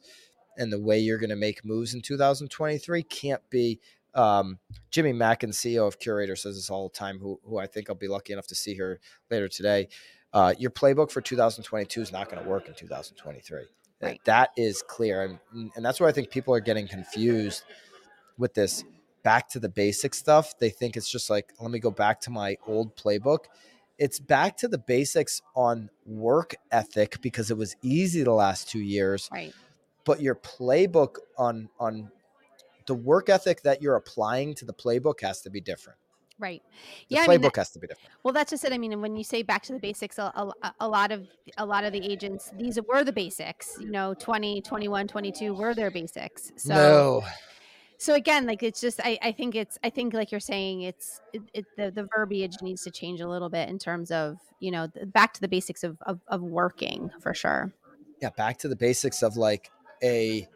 and 0.57 0.73
the 0.73 0.81
way 0.81 0.99
you're 0.99 1.19
going 1.19 1.31
to 1.31 1.37
make 1.37 1.65
moves 1.65 1.95
in 1.95 2.01
2023 2.01 3.03
can't 3.05 3.43
be 3.51 3.81
um, 4.15 4.59
Jimmy 4.91 5.13
Mackin, 5.13 5.51
CEO 5.51 5.87
of 5.87 5.99
Curaytor, 5.99 6.37
says 6.37 6.57
this 6.57 6.71
all 6.71 6.89
the 6.89 6.95
time. 6.95 7.19
Who, 7.19 7.39
who 7.45 7.59
I 7.59 7.67
think 7.67 7.89
I'll 7.89 7.95
be 7.95 8.09
lucky 8.09 8.33
enough 8.33 8.49
to 8.49 8.55
see 8.55 8.75
here 8.75 8.99
later 9.31 9.49
today. 9.49 9.89
Uh, 10.33 10.55
your 10.59 10.71
playbook 10.71 11.11
for 11.11 11.21
2022 11.21 12.01
is 12.01 12.11
not 12.11 12.29
going 12.29 12.43
to 12.43 12.49
work 12.49 12.67
in 12.67 12.75
2023. 12.75 13.61
Right. 14.01 14.21
That 14.25 14.51
is 14.57 14.83
clear, 14.83 15.39
and 15.53 15.71
and 15.75 15.85
that's 15.85 15.99
where 15.99 16.09
I 16.09 16.13
think 16.13 16.31
people 16.31 16.55
are 16.55 16.61
getting 16.61 16.87
confused 16.87 17.65
with 18.37 18.55
this 18.55 18.85
back 19.23 19.49
to 19.51 19.61
the 19.61 19.69
basic 19.69 20.15
stuff. 20.15 20.59
They 20.59 20.71
think 20.71 20.97
it's 20.97 21.11
just 21.11 21.29
like, 21.31 21.53
let 21.61 21.71
me 21.71 21.79
go 21.79 21.91
back 21.91 22.21
to 22.23 22.31
my 22.31 22.57
old 22.67 22.97
playbook. 22.97 23.45
It's 23.99 24.19
back 24.21 24.57
to 24.59 24.69
the 24.69 24.79
basics 24.79 25.43
on 25.57 25.91
work 26.07 26.55
ethic 26.71 27.21
because 27.21 27.51
it 27.51 27.57
was 27.57 27.75
easy 27.83 28.23
the 28.23 28.33
last 28.33 28.69
two 28.71 28.79
years 28.81 29.29
Right. 29.33 29.53
but 30.05 30.21
your 30.23 30.37
playbook 30.37 31.17
on 31.37 31.69
on 31.81 32.11
the 32.87 32.95
work 32.95 33.29
ethic 33.29 33.63
that 33.63 33.83
you're 33.83 33.97
applying 33.97 34.55
to 34.55 34.65
the 34.65 34.73
playbook 34.73 35.21
has 35.21 35.43
to 35.43 35.51
be 35.51 35.61
different. 35.61 35.99
Right. 36.39 36.63
The 37.09 37.17
Yeah. 37.17 37.23
I 37.23 37.27
playbook 37.27 37.29
mean, 37.31 37.41
that- 37.43 37.57
has 37.57 37.71
to 37.73 37.79
be 37.81 37.89
different. 37.89 38.15
well, 38.23 38.33
that's 38.33 38.51
just 38.51 38.65
it. 38.65 38.73
I 38.73 38.79
mean, 38.79 38.93
and 38.93 39.03
when 39.03 39.17
you 39.17 39.25
say 39.25 39.43
back 39.43 39.65
to 39.65 39.73
the 39.73 39.81
basics, 39.81 40.17
a, 40.19 40.33
a, 40.63 40.73
a 40.81 40.89
lot 40.89 41.11
of 41.11 41.27
a 41.59 41.67
lot 41.67 41.83
of 41.83 41.93
the 41.93 41.99
agents, 42.09 42.53
these 42.57 42.79
were 42.89 43.03
the 43.03 43.13
basics. 43.13 43.77
You 43.81 43.91
know, 43.91 44.15
20, 44.15 44.63
21, 44.63 45.09
22 45.09 45.53
were 45.55 45.75
their 45.75 45.91
basics. 45.91 46.53
So 46.57 46.73
no, 46.75 47.25
so 47.99 48.15
again 48.15 48.47
like 48.47 48.63
it's 48.63 48.81
just 48.81 49.01
I, 49.05 49.19
I 49.23 49.33
think 49.33 49.55
it's 49.55 49.79
i 49.85 49.91
think 49.91 50.15
like 50.15 50.31
you're 50.33 50.41
saying 50.41 50.83
it's 50.83 51.21
it, 51.33 51.43
it, 51.53 51.67
the, 51.77 51.91
the 51.91 52.09
verbiage 52.17 52.57
needs 52.63 52.83
to 52.85 52.91
change 52.91 53.21
a 53.21 53.29
little 53.29 53.51
bit 53.51 53.69
in 53.69 53.79
terms 53.79 54.11
of 54.11 54.39
you 54.61 54.71
know 54.71 54.87
the, 54.87 55.05
back 55.05 55.35
to 55.35 55.41
the 55.41 55.49
basics 55.49 55.85
of, 55.85 55.99
of 56.03 56.21
of 56.29 56.41
working 56.43 57.11
for 57.21 57.35
sure 57.35 57.73
yeah, 58.21 58.31
back 58.31 58.59
to 58.59 58.69
the 58.69 58.77
basics 58.77 59.23
of 59.23 59.37
like 59.37 59.71
a 60.03 60.49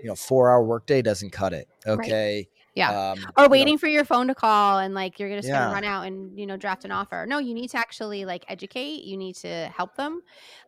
you 0.00 0.08
know 0.08 0.14
four 0.14 0.50
hour 0.50 0.62
workday 0.62 1.02
doesn't 1.02 1.30
cut 1.30 1.52
it. 1.52 1.68
Okay, 1.86 2.48
Yeah. 2.74 3.10
um, 3.10 3.18
you 3.18 3.24
or 3.36 3.44
know, 3.44 3.48
waiting 3.48 3.78
for 3.78 3.88
your 3.88 4.04
phone 4.04 4.28
to 4.28 4.34
call 4.34 4.78
and 4.78 4.94
like 4.94 5.18
you're 5.18 5.28
just 5.30 5.48
Yeah. 5.48 5.60
gonna 5.60 5.72
run 5.72 5.84
out 5.84 6.06
and 6.06 6.38
you 6.38 6.46
know 6.46 6.56
draft 6.56 6.84
an 6.84 6.92
offer 6.92 7.26
no 7.28 7.38
you 7.38 7.54
need 7.54 7.68
to 7.68 7.78
actually 7.78 8.24
like 8.24 8.44
educate 8.48 9.04
you 9.04 9.16
need 9.16 9.34
to 9.36 9.68
help 9.76 9.96
them 9.96 10.20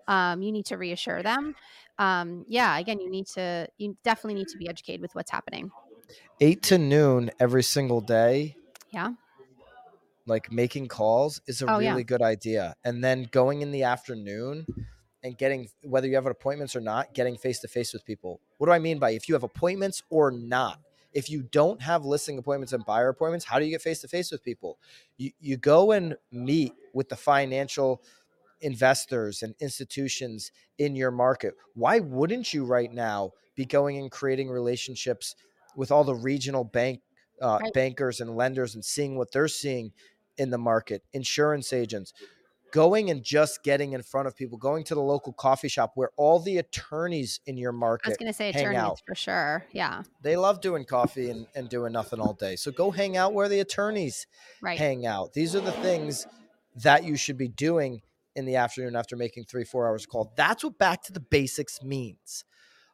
um, 0.09 0.43
you 0.43 0.51
need 0.51 0.67
to 0.67 0.77
reassure 0.77 1.23
them 1.23 1.55
um, 2.01 2.45
yeah 2.49 2.77
again 2.79 2.99
you 3.01 3.09
need 3.09 3.27
to 3.27 3.69
you 3.79 3.97
definitely 4.03 4.35
need 4.35 4.49
to 4.49 4.59
be 4.59 4.69
educated 4.69 5.01
with 5.01 5.15
what's 5.15 5.31
happening 5.31 5.71
eight 6.41 6.63
to 6.65 6.77
noon 6.79 7.31
every 7.39 7.63
single 7.63 8.01
day. 8.01 8.57
Yeah. 8.93 9.11
like 10.27 10.51
making 10.53 10.89
calls 10.89 11.41
is 11.47 11.63
a 11.63 11.67
Oh, 11.71 11.79
really 11.79 11.85
yeah. 11.85 12.03
good 12.03 12.23
idea, 12.23 12.75
and 12.85 13.03
then 13.05 13.29
going 13.31 13.63
in 13.63 13.71
the 13.73 13.85
afternoon 13.85 14.67
and 15.23 15.37
getting 15.39 15.69
whether 15.85 16.07
you 16.09 16.15
have 16.15 16.27
appointments 16.27 16.75
or 16.75 16.81
not, 16.81 17.13
getting 17.15 17.37
face 17.37 17.59
to 17.61 17.69
face 17.69 17.93
with 17.93 18.05
people. 18.05 18.41
What 18.59 18.67
do 18.67 18.73
I 18.73 18.79
mean 18.79 18.99
by 18.99 19.11
if 19.11 19.29
you 19.29 19.35
have 19.35 19.43
appointments 19.43 20.03
or 20.11 20.31
not? 20.31 20.81
If 21.13 21.29
you 21.29 21.43
don't 21.43 21.83
have 21.83 22.05
listing 22.05 22.39
appointments 22.39 22.73
and 22.73 22.85
buyer 22.85 23.09
appointments, 23.09 23.45
how 23.45 23.59
do 23.59 23.65
you 23.65 23.71
get 23.73 23.83
face 23.83 24.01
to 24.01 24.09
face 24.09 24.31
with 24.31 24.43
people? 24.45 24.79
You 25.17 25.31
you 25.41 25.57
go 25.57 25.93
and 25.93 26.17
meet 26.33 26.73
with 26.95 27.09
the 27.09 27.17
financial 27.17 28.03
investors 28.61 29.43
and 29.43 29.55
institutions 29.61 30.51
in 30.79 30.97
your 30.97 31.11
market. 31.11 31.55
Why 31.75 31.99
wouldn't 32.01 32.53
you 32.55 32.65
right 32.65 32.93
now 32.93 33.33
be 33.55 33.65
going 33.65 33.99
and 33.99 34.11
creating 34.11 34.49
relationships 34.49 35.35
with 35.77 35.91
all 35.93 36.05
the 36.05 36.15
regional 36.15 36.65
bank 36.65 37.01
uh, 37.43 37.59
Right. 37.63 37.73
bankers 37.73 38.21
and 38.21 38.37
lenders 38.37 38.75
and 38.75 38.85
seeing 38.85 39.17
what 39.17 39.33
they're 39.33 39.49
seeing 39.49 39.93
in 40.37 40.51
the 40.51 40.59
market, 40.59 41.03
insurance 41.15 41.73
agents, 41.73 42.13
going 42.71 43.11
and 43.11 43.23
just 43.25 43.63
getting 43.63 43.95
in 43.95 44.03
front 44.03 44.29
of 44.29 44.37
people, 44.37 44.59
going 44.59 44.85
to 44.85 44.95
the 44.95 45.01
local 45.01 45.33
coffee 45.33 45.69
shop 45.69 45.93
where 45.95 46.11
all 46.17 46.39
the 46.39 46.59
attorneys 46.59 47.41
in 47.47 47.57
your 47.57 47.73
market. 47.73 48.07
i 48.07 48.11
was 48.11 48.17
gonna 48.19 48.33
say 48.33 48.53
hang 48.53 48.63
attorneys 48.63 48.79
out. 48.81 49.01
for 49.07 49.15
sure 49.15 49.65
yeah 49.73 50.03
they 50.23 50.37
love 50.37 50.61
doing 50.61 50.85
coffee 50.85 51.31
and, 51.31 51.47
and 51.55 51.69
doing 51.71 51.93
nothing 51.93 52.21
all 52.21 52.35
day. 52.35 52.57
So 52.57 52.71
go 52.71 52.91
hang 52.91 53.17
out 53.17 53.33
where 53.33 53.49
the 53.49 53.61
attorneys 53.61 54.27
right 54.61 54.79
hang 54.79 55.07
out. 55.07 55.33
These 55.33 55.57
are 55.57 55.61
the 55.61 55.73
things 55.73 56.27
that 56.77 57.05
you 57.05 57.17
should 57.17 57.39
be 57.39 57.49
doing 57.49 58.03
in 58.37 58.45
the 58.45 58.57
afternoon 58.57 58.97
after 58.97 59.17
making 59.17 59.45
three, 59.45 59.65
four 59.65 59.87
hours 59.87 60.07
call. 60.07 60.33
That's 60.37 60.65
what 60.65 60.79
back 60.79 61.03
to 61.05 61.13
the 61.13 61.21
basics 61.21 61.83
means. 61.83 62.45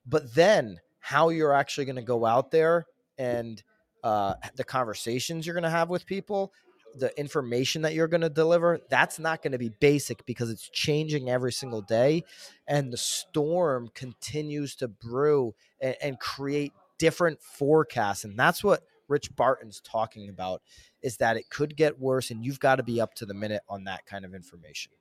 But 0.07 0.35
then 0.35 0.79
how 1.01 1.29
you're 1.29 1.53
actually 1.53 1.85
going 1.85 1.97
to 1.97 2.03
go 2.03 2.25
out 2.25 2.51
there 2.51 2.87
and 3.19 3.63
uh, 4.03 4.35
the 4.57 4.65
conversations 4.65 5.47
you're 5.47 5.55
going 5.55 5.65
to 5.65 5.71
have 5.71 5.89
with 5.89 6.07
people, 6.07 6.53
the 6.99 7.17
information 7.19 7.83
that 7.83 7.95
you're 7.95 8.09
going 8.09 8.21
to 8.21 8.31
deliver, 8.31 8.81
that's 8.89 9.19
not 9.19 9.43
going 9.43 9.53
to 9.53 9.59
be 9.59 9.71
basic 9.81 10.25
because 10.27 10.51
it's 10.51 10.69
changing 10.71 11.29
every 11.29 11.53
single 11.53 11.83
day. 11.83 12.23
And 12.67 12.93
the 12.93 12.97
storm 12.97 13.89
continues 13.95 14.77
to 14.77 14.89
brew 14.89 15.55
and, 15.81 15.97
and 16.03 16.19
create 16.19 16.73
different 16.99 17.43
forecasts. 17.43 18.25
And 18.25 18.39
that's 18.39 18.65
what 18.65 18.83
Rich 19.09 19.35
Barton's 19.37 19.81
talking 19.81 20.29
about 20.29 20.63
is 21.03 21.19
that 21.19 21.37
it 21.37 21.51
could 21.51 21.77
get 21.77 22.01
worse 22.01 22.31
and 22.31 22.45
you've 22.45 22.61
got 22.61 22.77
to 22.77 22.83
be 22.83 23.01
up 23.01 23.15
to 23.15 23.27
the 23.27 23.35
minute 23.35 23.63
on 23.69 23.85
that 23.85 24.07
kind 24.07 24.25
of 24.25 24.35
information. 24.35 24.93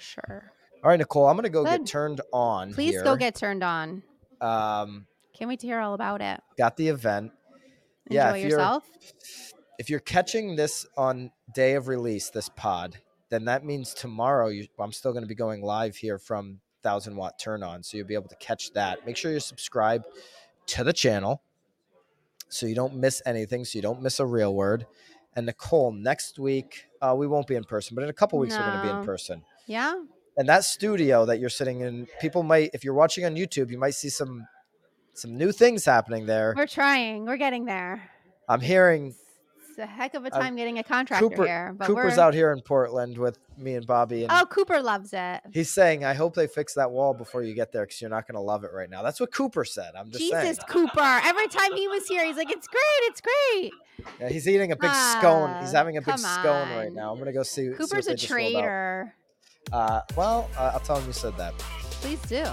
Sure 0.00 0.52
All 0.82 0.90
right, 0.90 0.98
Nicole, 0.98 1.26
I'm 1.26 1.36
going 1.36 1.44
to 1.44 1.50
go 1.50 1.64
get 1.64 1.86
turned 1.86 2.20
on. 2.32 2.72
please 2.74 2.92
here. 2.94 3.04
go 3.04 3.16
get 3.16 3.34
turned 3.34 3.62
on 3.62 4.02
Um, 4.40 5.06
can't 5.34 5.48
wait 5.48 5.60
to 5.60 5.66
hear 5.66 5.80
all 5.80 5.94
about 5.94 6.20
it 6.22 6.40
got 6.58 6.76
the 6.76 6.88
event. 6.88 7.32
enjoy 8.06 8.14
Yeah, 8.16 8.30
if 8.30 8.36
you're- 8.38 8.50
yourself 8.50 8.88
If 9.78 9.88
you're 9.88 10.00
catching 10.00 10.56
this 10.56 10.86
on 10.96 11.30
day 11.54 11.74
of 11.74 11.88
release, 11.88 12.28
this 12.30 12.48
pod, 12.50 12.98
then 13.30 13.46
that 13.46 13.64
means 13.64 13.94
tomorrow 13.94 14.48
you, 14.48 14.66
I'm 14.78 14.92
still 14.92 15.12
going 15.12 15.22
to 15.22 15.28
be 15.28 15.34
going 15.34 15.62
live 15.62 15.96
here 15.96 16.18
from 16.18 16.60
Thousand 16.82 17.16
Watt 17.16 17.38
Turn 17.38 17.62
On, 17.62 17.82
so 17.82 17.96
you'll 17.96 18.06
be 18.06 18.14
able 18.14 18.28
to 18.28 18.36
catch 18.36 18.72
that. 18.74 19.06
Make 19.06 19.16
sure 19.16 19.30
you're 19.30 19.40
subscribed 19.40 20.04
to 20.66 20.84
the 20.84 20.92
channel 20.92 21.42
so 22.48 22.66
you 22.66 22.74
don't 22.74 22.96
miss 22.96 23.22
anything, 23.24 23.64
so 23.64 23.78
you 23.78 23.82
don't 23.82 24.02
miss 24.02 24.20
a 24.20 24.26
real 24.26 24.54
word. 24.54 24.86
And 25.36 25.46
Nicole, 25.46 25.92
next 25.92 26.38
week 26.38 26.84
uh, 27.00 27.14
we 27.16 27.26
won't 27.26 27.46
be 27.46 27.54
in 27.54 27.64
person, 27.64 27.94
but 27.94 28.02
in 28.04 28.10
a 28.10 28.12
couple 28.14 28.38
weeks 28.38 28.54
we're 28.58 28.66
going 28.66 28.82
to 28.86 28.92
be 28.92 28.98
in 28.98 29.04
person. 29.04 29.42
Yeah. 29.66 29.94
And 30.36 30.48
that 30.48 30.64
studio 30.64 31.26
that 31.26 31.38
you're 31.40 31.50
sitting 31.50 31.80
in 31.82 32.06
people 32.20 32.42
might 32.42 32.70
if 32.72 32.82
you're 32.84 32.94
watching 32.94 33.24
on 33.24 33.34
youtube 33.36 33.70
you 33.70 33.78
might 33.78 33.94
see 33.94 34.08
some 34.08 34.46
some 35.12 35.36
new 35.36 35.52
things 35.52 35.84
happening 35.84 36.24
there. 36.26 36.54
We're 36.56 36.66
trying. 36.66 37.26
We're 37.26 37.36
getting 37.36 37.64
there. 37.66 38.10
I'm 38.48 38.60
hearing 38.60 39.14
it's 39.68 39.78
a 39.78 39.86
heck 39.86 40.14
of 40.14 40.24
a 40.24 40.34
Uh, 40.34 40.40
time 40.40 40.56
getting 40.56 40.78
a 40.78 40.82
contractor 40.82 41.28
Cooper- 41.28 41.46
here 41.46 41.74
but 41.76 41.86
cooper's 41.86 42.16
we're 42.16 42.22
out 42.22 42.34
here 42.34 42.52
in 42.52 42.60
portland 42.60 43.16
with 43.16 43.38
me 43.56 43.74
and 43.74 43.86
bobby 43.86 44.24
and 44.24 44.32
oh 44.32 44.44
cooper 44.46 44.82
loves 44.82 45.12
it. 45.12 45.40
He's 45.52 45.70
saying 45.70 46.04
i 46.04 46.14
hope 46.14 46.34
they 46.34 46.46
fix 46.46 46.74
that 46.74 46.90
wall 46.90 47.14
before 47.14 47.42
you 47.42 47.54
get 47.54 47.70
there 47.72 47.84
because 47.84 48.00
you're 48.00 48.10
not 48.10 48.26
going 48.26 48.34
to 48.34 48.40
love 48.40 48.64
it 48.64 48.72
right 48.72 48.88
now. 48.90 49.02
That's 49.02 49.20
what 49.20 49.32
cooper 49.32 49.64
said. 49.64 49.92
I'm 49.96 50.10
just 50.10 50.18
jesus 50.20 50.40
saying 50.42 50.56
cooper. 50.68 51.00
Every 51.24 51.48
time 51.48 51.72
he 51.74 51.86
was 51.86 52.06
here 52.06 52.24
he's 52.24 52.36
like 52.36 52.50
it's 52.50 52.66
great. 52.66 53.02
It's 53.10 53.20
great. 53.20 53.72
Yeah, 54.20 54.28
he's 54.30 54.48
eating 54.48 54.72
a 54.72 54.76
big 54.76 54.90
scone. 54.92 55.60
He's 55.60 55.74
Ah, 55.74 55.78
having 55.78 55.96
a 55.98 56.02
big 56.02 56.18
scone 56.18 56.70
right 56.70 56.92
now. 56.92 57.10
I'm 57.10 57.16
going 57.18 57.26
to 57.26 57.32
go 57.32 57.42
see 57.42 57.68
see 57.68 57.74
cooper's 57.74 58.06
they 58.06 58.14
a 58.14 58.16
traitor 58.16 59.14
uh, 59.72 60.00
well 60.16 60.48
uh, 60.56 60.72
i'll 60.74 60.80
tell 60.80 60.98
him 60.98 61.06
you 61.06 61.12
said 61.12 61.36
that. 61.36 61.56
Please 61.58 62.20
do. 62.22 62.44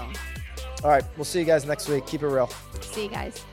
All 0.84 0.90
right 0.90 1.04
we'll 1.16 1.24
see 1.24 1.38
you 1.38 1.44
guys 1.44 1.64
next 1.64 1.88
week. 1.88 2.06
Keep 2.06 2.22
it 2.22 2.28
real. 2.28 2.50
See 2.80 3.04
you 3.04 3.10
guys 3.10 3.44